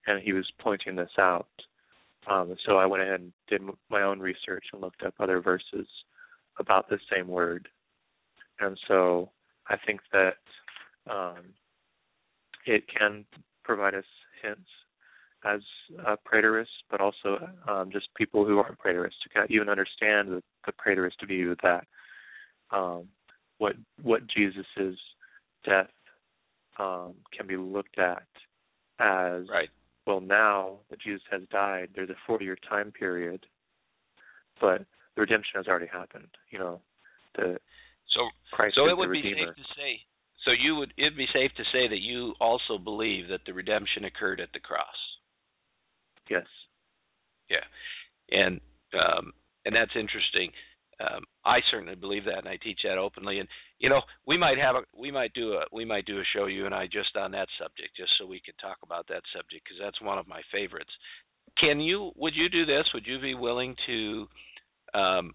and 0.07 0.23
he 0.23 0.33
was 0.33 0.51
pointing 0.61 0.97
this 0.97 1.11
out. 1.19 1.49
Um, 2.31 2.55
so 2.65 2.77
I 2.77 2.87
went 2.87 3.03
ahead 3.03 3.21
and 3.21 3.33
did 3.49 3.63
my 3.91 4.03
own 4.03 4.21
research 4.21 4.67
and 4.73 4.81
looked 4.81 5.03
up 5.03 5.15
other 5.19 5.41
verses 5.41 5.87
about 6.59 6.89
the 6.89 6.99
same 7.13 7.29
word, 7.29 7.69
and 8.61 8.79
so 8.87 9.31
I 9.69 9.77
think 9.85 10.01
that 10.13 10.37
um, 11.11 11.55
it 12.67 12.85
can 12.87 13.25
provide 13.65 13.95
us 13.95 14.05
hints 14.43 14.69
as 15.45 15.61
uh, 16.07 16.17
preterists, 16.31 16.67
but 16.91 17.01
also 17.01 17.49
um, 17.69 17.91
just 17.93 18.07
people 18.15 18.45
who 18.45 18.59
aren't 18.59 18.79
preterists 18.79 19.21
to 19.35 19.53
even 19.53 19.69
understand 19.69 20.29
the, 20.29 20.43
the 20.67 20.73
preterist 20.73 21.27
view 21.27 21.57
that 21.63 21.85
um, 22.71 23.09
what 23.59 23.75
what 24.03 24.23
Jesus's 24.27 24.99
death 25.65 25.91
um, 26.79 27.15
can 27.37 27.47
be 27.47 27.57
looked 27.57 27.99
at 27.99 28.27
as 28.99 29.49
right. 29.49 29.69
well. 30.07 30.21
Now 30.21 30.79
that 30.91 31.01
Jesus 31.01 31.23
has 31.31 31.43
died, 31.51 31.91
there's 31.95 32.11
a 32.11 32.31
40-year 32.31 32.57
time 32.69 32.93
period, 32.93 33.47
but 34.61 34.85
the 35.15 35.21
redemption 35.21 35.53
has 35.57 35.67
already 35.67 35.87
happened. 35.87 36.29
You 36.51 36.59
know, 36.59 36.81
the 37.37 37.59
so 38.15 38.21
Christ 38.53 38.75
so 38.77 38.89
it 38.89 38.97
would 38.97 39.11
be 39.11 39.23
safe 39.23 39.55
to 39.55 39.63
say. 39.77 40.01
So 40.45 40.51
you 40.51 40.75
would 40.77 40.93
it'd 40.99 41.17
be 41.17 41.29
safe 41.33 41.53
to 41.57 41.65
say 41.73 41.89
that 41.89 42.01
you 42.01 42.35
also 42.41 42.79
believe 42.79 43.29
that 43.29 43.41
the 43.47 43.53
redemption 43.53 44.05
occurred 44.05 44.41
at 44.41 44.53
the 44.53 44.61
cross. 44.61 45.12
Yes. 46.33 46.47
Yeah, 47.51 47.67
and 48.31 48.61
um, 48.95 49.33
and 49.67 49.77
that's 49.77 49.93
interesting. 49.95 50.51
Um, 51.01 51.25
I 51.45 51.59
certainly 51.71 51.97
believe 51.97 52.25
that, 52.25 52.39
and 52.39 52.49
I 52.49 52.57
teach 52.63 52.81
that 52.85 52.97
openly. 52.97 53.39
And 53.39 53.49
you 53.79 53.91
know, 53.91 54.01
we 54.27 54.39
might 54.39 54.57
have 54.59 54.77
a 54.77 54.83
we 54.99 55.11
might 55.11 55.35
do 55.35 55.53
a 55.55 55.65
we 55.73 55.85
might 55.85 56.07
do 56.07 56.21
a 56.21 56.25
show 56.35 56.47
you 56.47 56.65
and 56.65 56.75
I 56.75 56.87
just 56.87 57.17
on 57.17 57.33
that 57.33 57.49
subject, 57.61 57.97
just 57.97 58.13
so 58.19 58.27
we 58.27 58.41
can 58.41 58.55
talk 58.61 58.79
about 58.83 59.07
that 59.09 59.23
subject 59.35 59.65
because 59.65 59.79
that's 59.81 60.01
one 60.01 60.19
of 60.19 60.27
my 60.29 60.41
favorites. 60.51 60.91
Can 61.61 61.81
you? 61.81 62.13
Would 62.17 62.35
you 62.35 62.49
do 62.49 62.65
this? 62.65 62.85
Would 62.95 63.07
you 63.07 63.21
be 63.21 63.35
willing 63.35 63.75
to 63.87 64.27
um, 64.95 65.35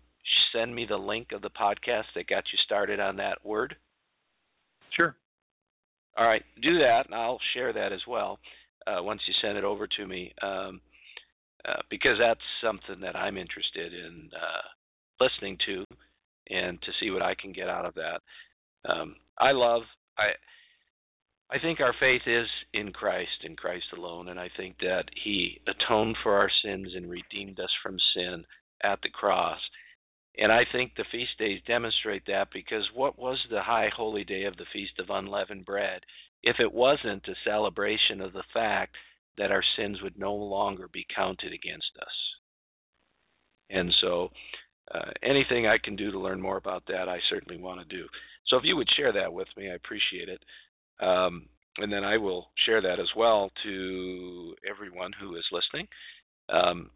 send 0.53 0.73
me 0.73 0.87
the 0.89 0.97
link 0.97 1.27
of 1.31 1.43
the 1.43 1.51
podcast 1.51 2.09
that 2.15 2.27
got 2.27 2.43
you 2.51 2.57
started 2.65 2.99
on 2.99 3.17
that 3.17 3.45
word? 3.45 3.75
Sure. 4.95 5.15
All 6.17 6.25
right, 6.25 6.41
do 6.63 6.79
that, 6.79 7.03
and 7.05 7.13
I'll 7.13 7.39
share 7.53 7.71
that 7.73 7.93
as 7.93 8.01
well 8.07 8.39
uh, 8.87 9.03
once 9.03 9.21
you 9.27 9.33
send 9.41 9.57
it 9.57 9.63
over 9.63 9.87
to 9.87 10.07
me, 10.07 10.33
um, 10.41 10.79
uh, 11.67 11.81
because 11.89 12.17
that's 12.19 12.39
something 12.63 13.01
that 13.01 13.15
I'm 13.15 13.37
interested 13.37 13.93
in 13.93 14.29
uh, 14.33 15.23
listening 15.23 15.57
to 15.67 15.83
and 16.49 16.81
to 16.81 16.91
see 16.99 17.11
what 17.11 17.21
I 17.21 17.35
can 17.39 17.51
get 17.51 17.69
out 17.69 17.85
of 17.85 17.95
that. 17.95 18.21
Um, 18.89 19.15
I 19.37 19.51
love 19.51 19.83
I. 20.17 20.31
I 21.49 21.59
think 21.59 21.79
our 21.79 21.95
faith 21.97 22.23
is 22.25 22.47
in 22.73 22.91
Christ 22.91 23.45
and 23.45 23.55
Christ 23.55 23.85
alone, 23.95 24.27
and 24.27 24.37
I 24.37 24.49
think 24.57 24.75
that 24.79 25.05
He 25.23 25.61
atoned 25.65 26.17
for 26.21 26.35
our 26.35 26.49
sins 26.61 26.89
and 26.93 27.09
redeemed 27.09 27.57
us 27.61 27.69
from 27.81 27.95
sin 28.13 28.43
at 28.83 28.99
the 29.01 29.09
cross. 29.09 29.59
And 30.37 30.51
I 30.51 30.63
think 30.71 30.91
the 30.95 31.05
feast 31.09 31.31
days 31.39 31.61
demonstrate 31.65 32.23
that 32.27 32.49
because 32.53 32.83
what 32.93 33.17
was 33.17 33.39
the 33.49 33.61
high 33.61 33.89
holy 33.95 34.23
day 34.23 34.43
of 34.43 34.57
the 34.57 34.65
Feast 34.71 34.99
of 34.99 35.09
Unleavened 35.09 35.65
Bread 35.65 36.01
if 36.43 36.57
it 36.59 36.71
wasn't 36.71 37.27
a 37.27 37.49
celebration 37.49 38.21
of 38.21 38.33
the 38.33 38.43
fact 38.53 38.95
that 39.37 39.51
our 39.51 39.63
sins 39.77 40.01
would 40.01 40.17
no 40.17 40.33
longer 40.33 40.87
be 40.91 41.05
counted 41.15 41.53
against 41.53 41.91
us? 42.01 42.07
And 43.69 43.93
so, 44.01 44.29
uh, 44.93 45.11
anything 45.21 45.67
I 45.67 45.77
can 45.83 45.95
do 45.95 46.11
to 46.11 46.19
learn 46.19 46.41
more 46.41 46.57
about 46.57 46.83
that, 46.87 47.09
I 47.09 47.19
certainly 47.29 47.61
want 47.61 47.79
to 47.81 47.95
do. 47.95 48.05
So, 48.47 48.57
if 48.57 48.63
you 48.63 48.75
would 48.77 48.87
share 48.95 49.11
that 49.13 49.33
with 49.33 49.47
me, 49.57 49.69
I 49.69 49.75
appreciate 49.75 50.29
it. 50.29 50.41
Um, 51.05 51.47
and 51.77 51.91
then 51.91 52.03
I 52.03 52.17
will 52.17 52.49
share 52.65 52.81
that 52.81 52.99
as 52.99 53.09
well 53.15 53.51
to 53.63 54.55
everyone 54.69 55.11
who 55.19 55.35
is 55.35 55.45
listening. 55.51 55.87
Um, 56.49 56.89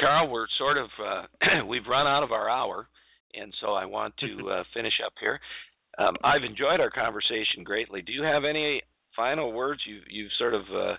Karl, 0.00 0.30
we're 0.30 0.46
sort 0.58 0.78
of 0.78 0.88
uh, 1.02 1.66
we've 1.68 1.86
run 1.88 2.06
out 2.06 2.22
of 2.22 2.32
our 2.32 2.48
hour, 2.48 2.88
and 3.34 3.52
so 3.60 3.72
I 3.72 3.84
want 3.84 4.14
to 4.18 4.50
uh, 4.50 4.64
finish 4.72 4.94
up 5.04 5.12
here. 5.20 5.38
Um, 5.98 6.16
I've 6.24 6.42
enjoyed 6.42 6.80
our 6.80 6.90
conversation 6.90 7.62
greatly. 7.62 8.02
Do 8.02 8.12
you 8.12 8.22
have 8.22 8.44
any 8.44 8.82
final 9.14 9.52
words? 9.52 9.80
You, 9.86 10.00
you've 10.10 10.32
sort 10.38 10.54
of 10.54 10.62
uh, 10.62 10.94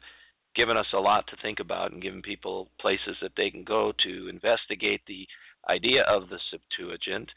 given 0.56 0.78
us 0.78 0.86
a 0.94 1.00
lot 1.00 1.28
to 1.28 1.38
think 1.42 1.60
about 1.60 1.92
and 1.92 2.02
given 2.02 2.22
people 2.22 2.70
places 2.80 3.16
that 3.22 3.32
they 3.38 3.50
can 3.50 3.64
go 3.64 3.92
to 4.06 4.30
investigate 4.30 5.02
the 5.08 5.28
idea 5.70 6.04
of 6.08 6.30
the 6.30 6.40
Septuagint. 6.52 7.30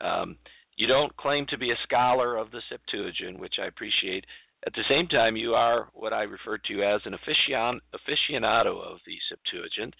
Um, 0.00 0.36
you 0.76 0.86
don't 0.86 1.16
claim 1.16 1.46
to 1.50 1.58
be 1.58 1.70
a 1.70 1.82
scholar 1.84 2.36
of 2.36 2.50
the 2.50 2.62
Septuagint, 2.68 3.38
which 3.40 3.54
I 3.62 3.66
appreciate. 3.66 4.24
At 4.66 4.74
the 4.74 4.84
same 4.88 5.06
time, 5.06 5.36
you 5.36 5.54
are 5.54 5.88
what 5.94 6.12
I 6.12 6.22
refer 6.22 6.58
to 6.58 6.82
as 6.82 7.00
an 7.04 7.14
aficionado 7.14 8.80
of 8.80 8.98
the 9.06 9.16
Septuagint 9.28 9.94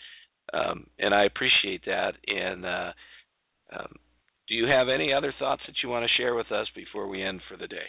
um, 0.52 0.86
and 0.98 1.14
I 1.14 1.24
appreciate 1.24 1.84
that. 1.86 2.12
And 2.26 2.64
uh, 2.64 2.92
um, 3.72 3.92
do 4.48 4.54
you 4.54 4.66
have 4.66 4.88
any 4.88 5.12
other 5.12 5.34
thoughts 5.38 5.62
that 5.66 5.76
you 5.82 5.88
want 5.88 6.04
to 6.04 6.22
share 6.22 6.34
with 6.34 6.50
us 6.52 6.66
before 6.74 7.08
we 7.08 7.22
end 7.22 7.40
for 7.48 7.56
the 7.56 7.68
day? 7.68 7.88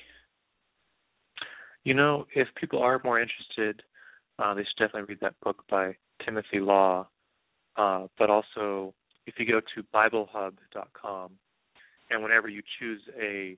You 1.84 1.94
know, 1.94 2.26
if 2.36 2.48
people 2.60 2.82
are 2.82 3.02
more 3.04 3.20
interested, 3.20 3.82
uh, 4.42 4.54
they 4.54 4.62
should 4.62 4.78
definitely 4.78 5.14
read 5.14 5.20
that 5.22 5.40
book 5.42 5.64
by 5.70 5.96
Timothy 6.24 6.60
Law. 6.60 7.08
Uh, 7.76 8.08
but 8.18 8.30
also, 8.30 8.94
if 9.26 9.36
you 9.38 9.46
go 9.46 9.62
to 9.76 9.84
BibleHub.com, 9.94 11.32
and 12.10 12.24
whenever 12.24 12.48
you 12.48 12.62
choose 12.80 13.02
a 13.20 13.58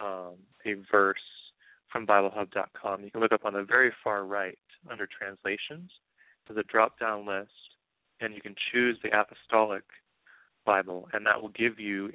um, 0.00 0.34
a 0.66 0.74
verse 0.90 1.16
from 1.90 2.06
BibleHub.com, 2.06 3.04
you 3.04 3.10
can 3.10 3.20
look 3.20 3.32
up 3.32 3.44
on 3.44 3.52
the 3.52 3.62
very 3.62 3.92
far 4.02 4.24
right 4.24 4.58
under 4.90 5.06
translations. 5.06 5.90
There's 6.46 6.58
a 6.58 6.72
drop-down 6.72 7.26
list 7.26 7.50
and 8.20 8.34
you 8.34 8.40
can 8.40 8.54
choose 8.72 8.98
the 9.02 9.10
Apostolic 9.10 9.82
Bible, 10.64 11.08
and 11.12 11.26
that 11.26 11.40
will 11.40 11.50
give 11.50 11.78
you, 11.78 12.10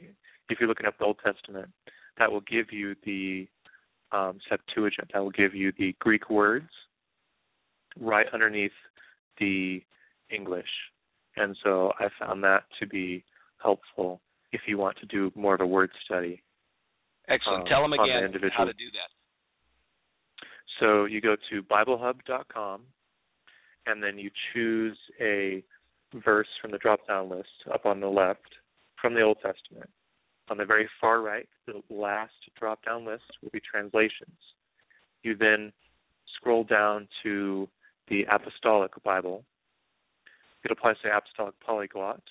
if 0.50 0.60
you're 0.60 0.70
looking 0.70 0.86
up 0.86 0.98
the 0.98 1.06
Old 1.06 1.20
Testament, 1.24 1.70
that 2.18 2.32
will 2.32 2.42
give 2.42 2.72
you 2.72 2.96
the 3.06 3.48
um, 4.12 4.40
Septuagint. 4.50 5.12
That 5.14 5.20
will 5.20 5.32
give 5.32 5.54
you 5.54 5.72
the 5.78 5.96
Greek 6.00 6.30
words 6.30 6.70
right 8.00 8.26
underneath 8.34 8.72
the 9.40 9.82
English. 10.30 10.70
And 11.36 11.56
so 11.64 11.94
I 12.00 12.08
found 12.20 12.44
that 12.44 12.64
to 12.80 12.88
be 12.88 13.24
helpful 13.62 14.22
if 14.52 14.62
you 14.68 14.78
want 14.78 14.98
to 14.98 15.06
do 15.06 15.32
more 15.36 15.54
of 15.54 15.62
a 15.62 15.68
word 15.68 15.92
study. 16.06 16.42
Excellent. 17.28 17.64
Um, 17.64 17.68
Tell 17.68 17.82
them 17.82 17.92
the 17.92 18.02
again 18.02 18.24
individual- 18.24 18.52
how 18.58 18.66
to 18.66 18.74
do 18.74 18.90
that. 18.92 19.10
So 20.80 21.06
you 21.06 21.22
go 21.22 21.36
to 21.50 21.64
BibleHub.com, 21.64 22.82
and 23.88 24.04
then 24.04 24.20
you 24.20 24.30
choose 24.54 24.98
a 25.20 25.64
verse 26.14 26.48
from 26.62 26.72
the 26.72 26.78
drop 26.78 27.06
down 27.08 27.30
list 27.30 27.50
up 27.72 27.86
on 27.86 28.00
the 28.00 28.08
left 28.08 28.56
from 29.02 29.14
the 29.14 29.22
Old 29.22 29.40
Testament. 29.42 29.90
On 30.50 30.58
the 30.58 30.66
very 30.66 30.88
far 31.02 31.22
right, 31.22 31.48
the 31.66 31.82
last 31.90 32.34
drop 32.58 32.84
down 32.86 33.06
list 33.06 33.26
will 33.42 33.50
be 33.50 33.60
translations. 33.60 34.38
You 35.24 35.36
then 35.36 35.74
scroll 36.36 36.64
down 36.64 37.08
to 37.24 37.68
the 38.10 38.26
Apostolic 38.32 38.92
Bible. 39.04 39.44
It 40.64 40.72
applies 40.72 40.96
to 41.04 41.16
Apostolic 41.16 41.56
Polyglot. 41.66 42.22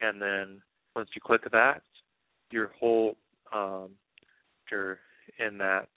And 0.00 0.20
then 0.20 0.62
once 0.94 1.08
you 1.14 1.20
click 1.24 1.42
that, 1.50 1.82
your 2.50 2.70
whole 2.78 3.16
um, 3.52 3.90
in 5.38 5.58
that 5.58 5.88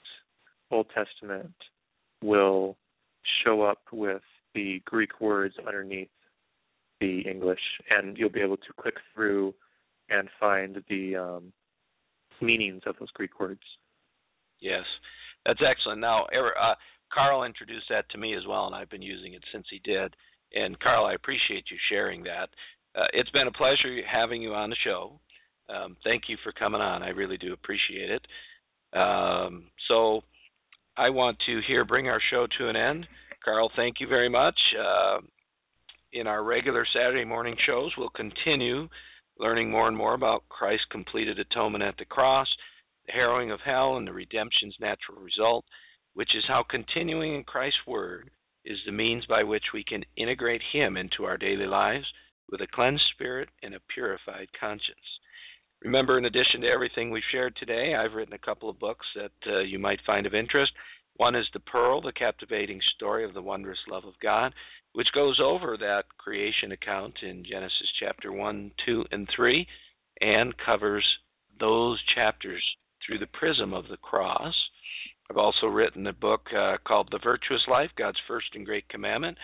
Old 0.72 0.88
Testament 0.94 1.54
will 2.22 2.78
show 3.44 3.62
up 3.62 3.80
with 3.92 4.22
the 4.54 4.82
Greek 4.86 5.22
words 5.22 5.56
underneath 5.66 6.10
the 7.02 7.22
English, 7.22 7.60
and 7.90 8.18
you'll 8.18 8.30
be 8.30 8.42
able 8.42 8.58
to 8.58 8.74
click 8.80 8.96
through 9.14 9.54
and 10.10 10.30
find 10.40 10.84
the 10.90 11.16
um, 11.16 11.54
meanings 12.42 12.82
of 12.86 12.96
those 13.00 13.12
Greek 13.12 13.40
words. 13.40 13.62
Yes, 14.60 14.84
that's 15.46 15.60
excellent. 15.68 16.02
Now, 16.02 16.26
uh, 16.26 16.76
Karl 17.16 17.44
introduced 17.44 17.86
that 17.90 18.10
to 18.10 18.18
me 18.18 18.36
as 18.36 18.44
well, 18.48 18.66
and 18.66 18.76
I've 18.76 18.90
been 18.90 19.02
using 19.02 19.34
it 19.34 19.44
since 19.54 19.66
he 19.72 19.80
did. 19.84 20.14
And 20.54 20.80
Karl, 20.80 21.06
I 21.06 21.14
appreciate 21.14 21.64
you 21.72 21.78
sharing 21.90 22.24
that. 22.24 22.50
Uh, 22.94 23.08
it's 23.14 23.30
been 23.32 23.48
a 23.48 23.52
pleasure 23.52 23.98
having 24.12 24.42
you 24.42 24.54
on 24.54 24.70
the 24.70 24.76
show. 24.84 25.20
Um, 25.70 25.98
thank 26.04 26.24
you 26.28 26.38
for 26.44 26.52
coming 26.52 26.82
on. 26.82 27.02
I 27.02 27.10
really 27.10 27.38
do 27.38 27.54
appreciate 27.54 28.10
it. 28.10 28.28
Um, 28.98 29.66
so, 29.88 30.22
I 30.98 31.10
want 31.10 31.38
to 31.48 31.60
here 31.68 31.84
bring 31.84 32.08
our 32.08 32.22
show 32.32 32.48
to 32.58 32.70
an 32.70 32.76
end. 32.76 33.08
Karl, 33.44 33.70
thank 33.76 33.96
you 34.00 34.08
very 34.08 34.30
much. 34.30 34.58
Uh, 34.80 35.18
in 36.14 36.28
our 36.28 36.44
regular 36.44 36.86
Saturday 36.94 37.26
morning 37.26 37.56
shows, 37.66 37.92
we'll 37.98 38.10
continue 38.10 38.88
learning 39.38 39.70
more 39.70 39.88
and 39.88 39.98
more 39.98 40.14
about 40.14 40.48
Christ's 40.48 40.86
completed 40.92 41.40
atonement 41.40 41.84
at 41.84 41.98
the 41.98 42.06
cross. 42.06 42.48
the 43.06 43.12
harrowing 43.12 43.52
of 43.52 43.60
hell, 43.66 43.98
and 43.98 44.08
the 44.08 44.14
redemption's 44.14 44.76
natural 44.80 45.22
result, 45.22 45.66
which 46.16 46.36
is 46.36 46.44
how 46.48 46.64
continuing 46.68 47.36
in 47.36 47.44
Christ's 47.44 47.86
Word 47.86 48.32
is 48.66 48.80
the 48.86 48.92
means 48.92 49.26
by 49.28 49.44
which 49.44 49.66
we 49.74 49.84
can 49.84 50.04
integrate 50.18 50.62
Him 50.74 50.98
into 50.98 51.26
our 51.26 51.38
daily 51.38 51.68
lives 51.68 52.06
with 52.50 52.62
a 52.62 52.68
cleansed 52.74 53.04
spirit 53.14 53.50
and 53.62 53.76
a 53.76 53.80
purified 53.94 54.48
conscience. 54.60 54.98
Remember, 55.84 56.18
in 56.18 56.26
addition 56.26 56.62
to 56.62 56.68
everything 56.68 57.12
we've 57.12 57.24
shared 57.32 57.56
today, 57.58 57.94
I've 57.96 58.14
written 58.14 58.34
a 58.34 58.46
couple 58.46 58.70
of 58.70 58.80
books 58.80 59.06
that 59.16 59.32
uh, 59.52 59.60
you 59.60 59.78
might 59.78 60.00
find 60.06 60.26
of 60.26 60.34
interest. 60.34 60.72
One 61.18 61.36
is 61.36 61.46
The 61.54 61.60
Pearl, 61.60 62.02
the 62.02 62.12
captivating 62.12 62.80
story 62.96 63.24
of 63.24 63.34
the 63.34 63.42
wondrous 63.42 63.80
love 63.88 64.06
of 64.06 64.14
God, 64.22 64.54
which 64.94 65.08
goes 65.14 65.40
over 65.44 65.78
that 65.78 66.06
creation 66.18 66.72
account 66.72 67.16
in 67.22 67.44
Genesis 67.44 67.92
chapter 68.00 68.32
1, 68.32 68.72
2, 68.86 69.06
and 69.12 69.28
3, 69.36 69.68
and 70.22 70.54
covers 70.66 71.06
those 71.60 72.02
chapters 72.16 72.64
through 73.06 73.20
the 73.20 73.28
prism 73.28 73.74
of 73.74 73.88
the 73.90 73.98
cross. 73.98 74.56
I've 75.30 75.38
also 75.38 75.68
written 75.68 76.08
a 76.08 76.14
book 76.14 76.42
uh, 76.56 76.78
called 76.88 77.10
The 77.12 77.20
Virtuous 77.24 77.64
Life 77.68 77.92
God's 77.98 78.20
First 78.28 78.48
and 78.54 78.66
Great 78.66 78.88
Commandment, 78.90 79.38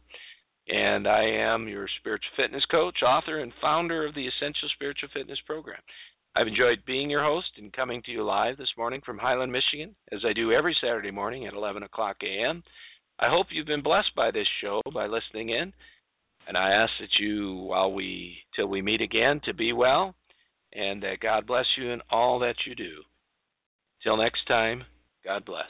And 0.67 1.07
I 1.07 1.23
am 1.23 1.67
your 1.67 1.87
spiritual 1.99 2.31
fitness 2.37 2.63
coach, 2.71 3.03
author, 3.03 3.39
and 3.39 3.51
founder 3.61 4.07
of 4.07 4.15
the 4.15 4.27
Essential 4.27 4.69
Spiritual 4.75 5.09
Fitness 5.13 5.39
Program. 5.45 5.81
I've 6.35 6.47
enjoyed 6.47 6.85
being 6.85 7.09
your 7.09 7.23
host 7.23 7.49
and 7.57 7.73
coming 7.73 8.01
to 8.03 8.11
you 8.11 8.23
live 8.23 8.57
this 8.57 8.73
morning 8.77 9.01
from 9.05 9.17
Highland, 9.17 9.51
Michigan, 9.51 9.95
as 10.11 10.19
I 10.25 10.33
do 10.33 10.51
every 10.51 10.75
Saturday 10.79 11.11
morning 11.11 11.47
at 11.47 11.53
11 11.53 11.83
o'clock 11.83 12.17
a.m. 12.23 12.63
I 13.19 13.29
hope 13.29 13.47
you've 13.51 13.67
been 13.67 13.83
blessed 13.83 14.15
by 14.15 14.31
this 14.31 14.47
show 14.61 14.81
by 14.93 15.07
listening 15.07 15.49
in 15.49 15.73
and 16.49 16.57
I 16.57 16.71
ask 16.71 16.91
that 16.99 17.19
you, 17.19 17.53
while 17.53 17.93
we 17.93 18.37
till 18.55 18.65
we 18.67 18.81
meet 18.81 19.01
again, 19.01 19.39
to 19.45 19.53
be 19.53 19.71
well, 19.71 20.15
and 20.73 21.03
that 21.03 21.19
God 21.21 21.45
bless 21.45 21.65
you 21.77 21.91
in 21.91 22.01
all 22.09 22.39
that 22.39 22.55
you 22.65 22.73
do. 22.73 23.03
Till 24.03 24.17
next 24.17 24.47
time, 24.47 24.83
God 25.23 25.45
bless. 25.45 25.69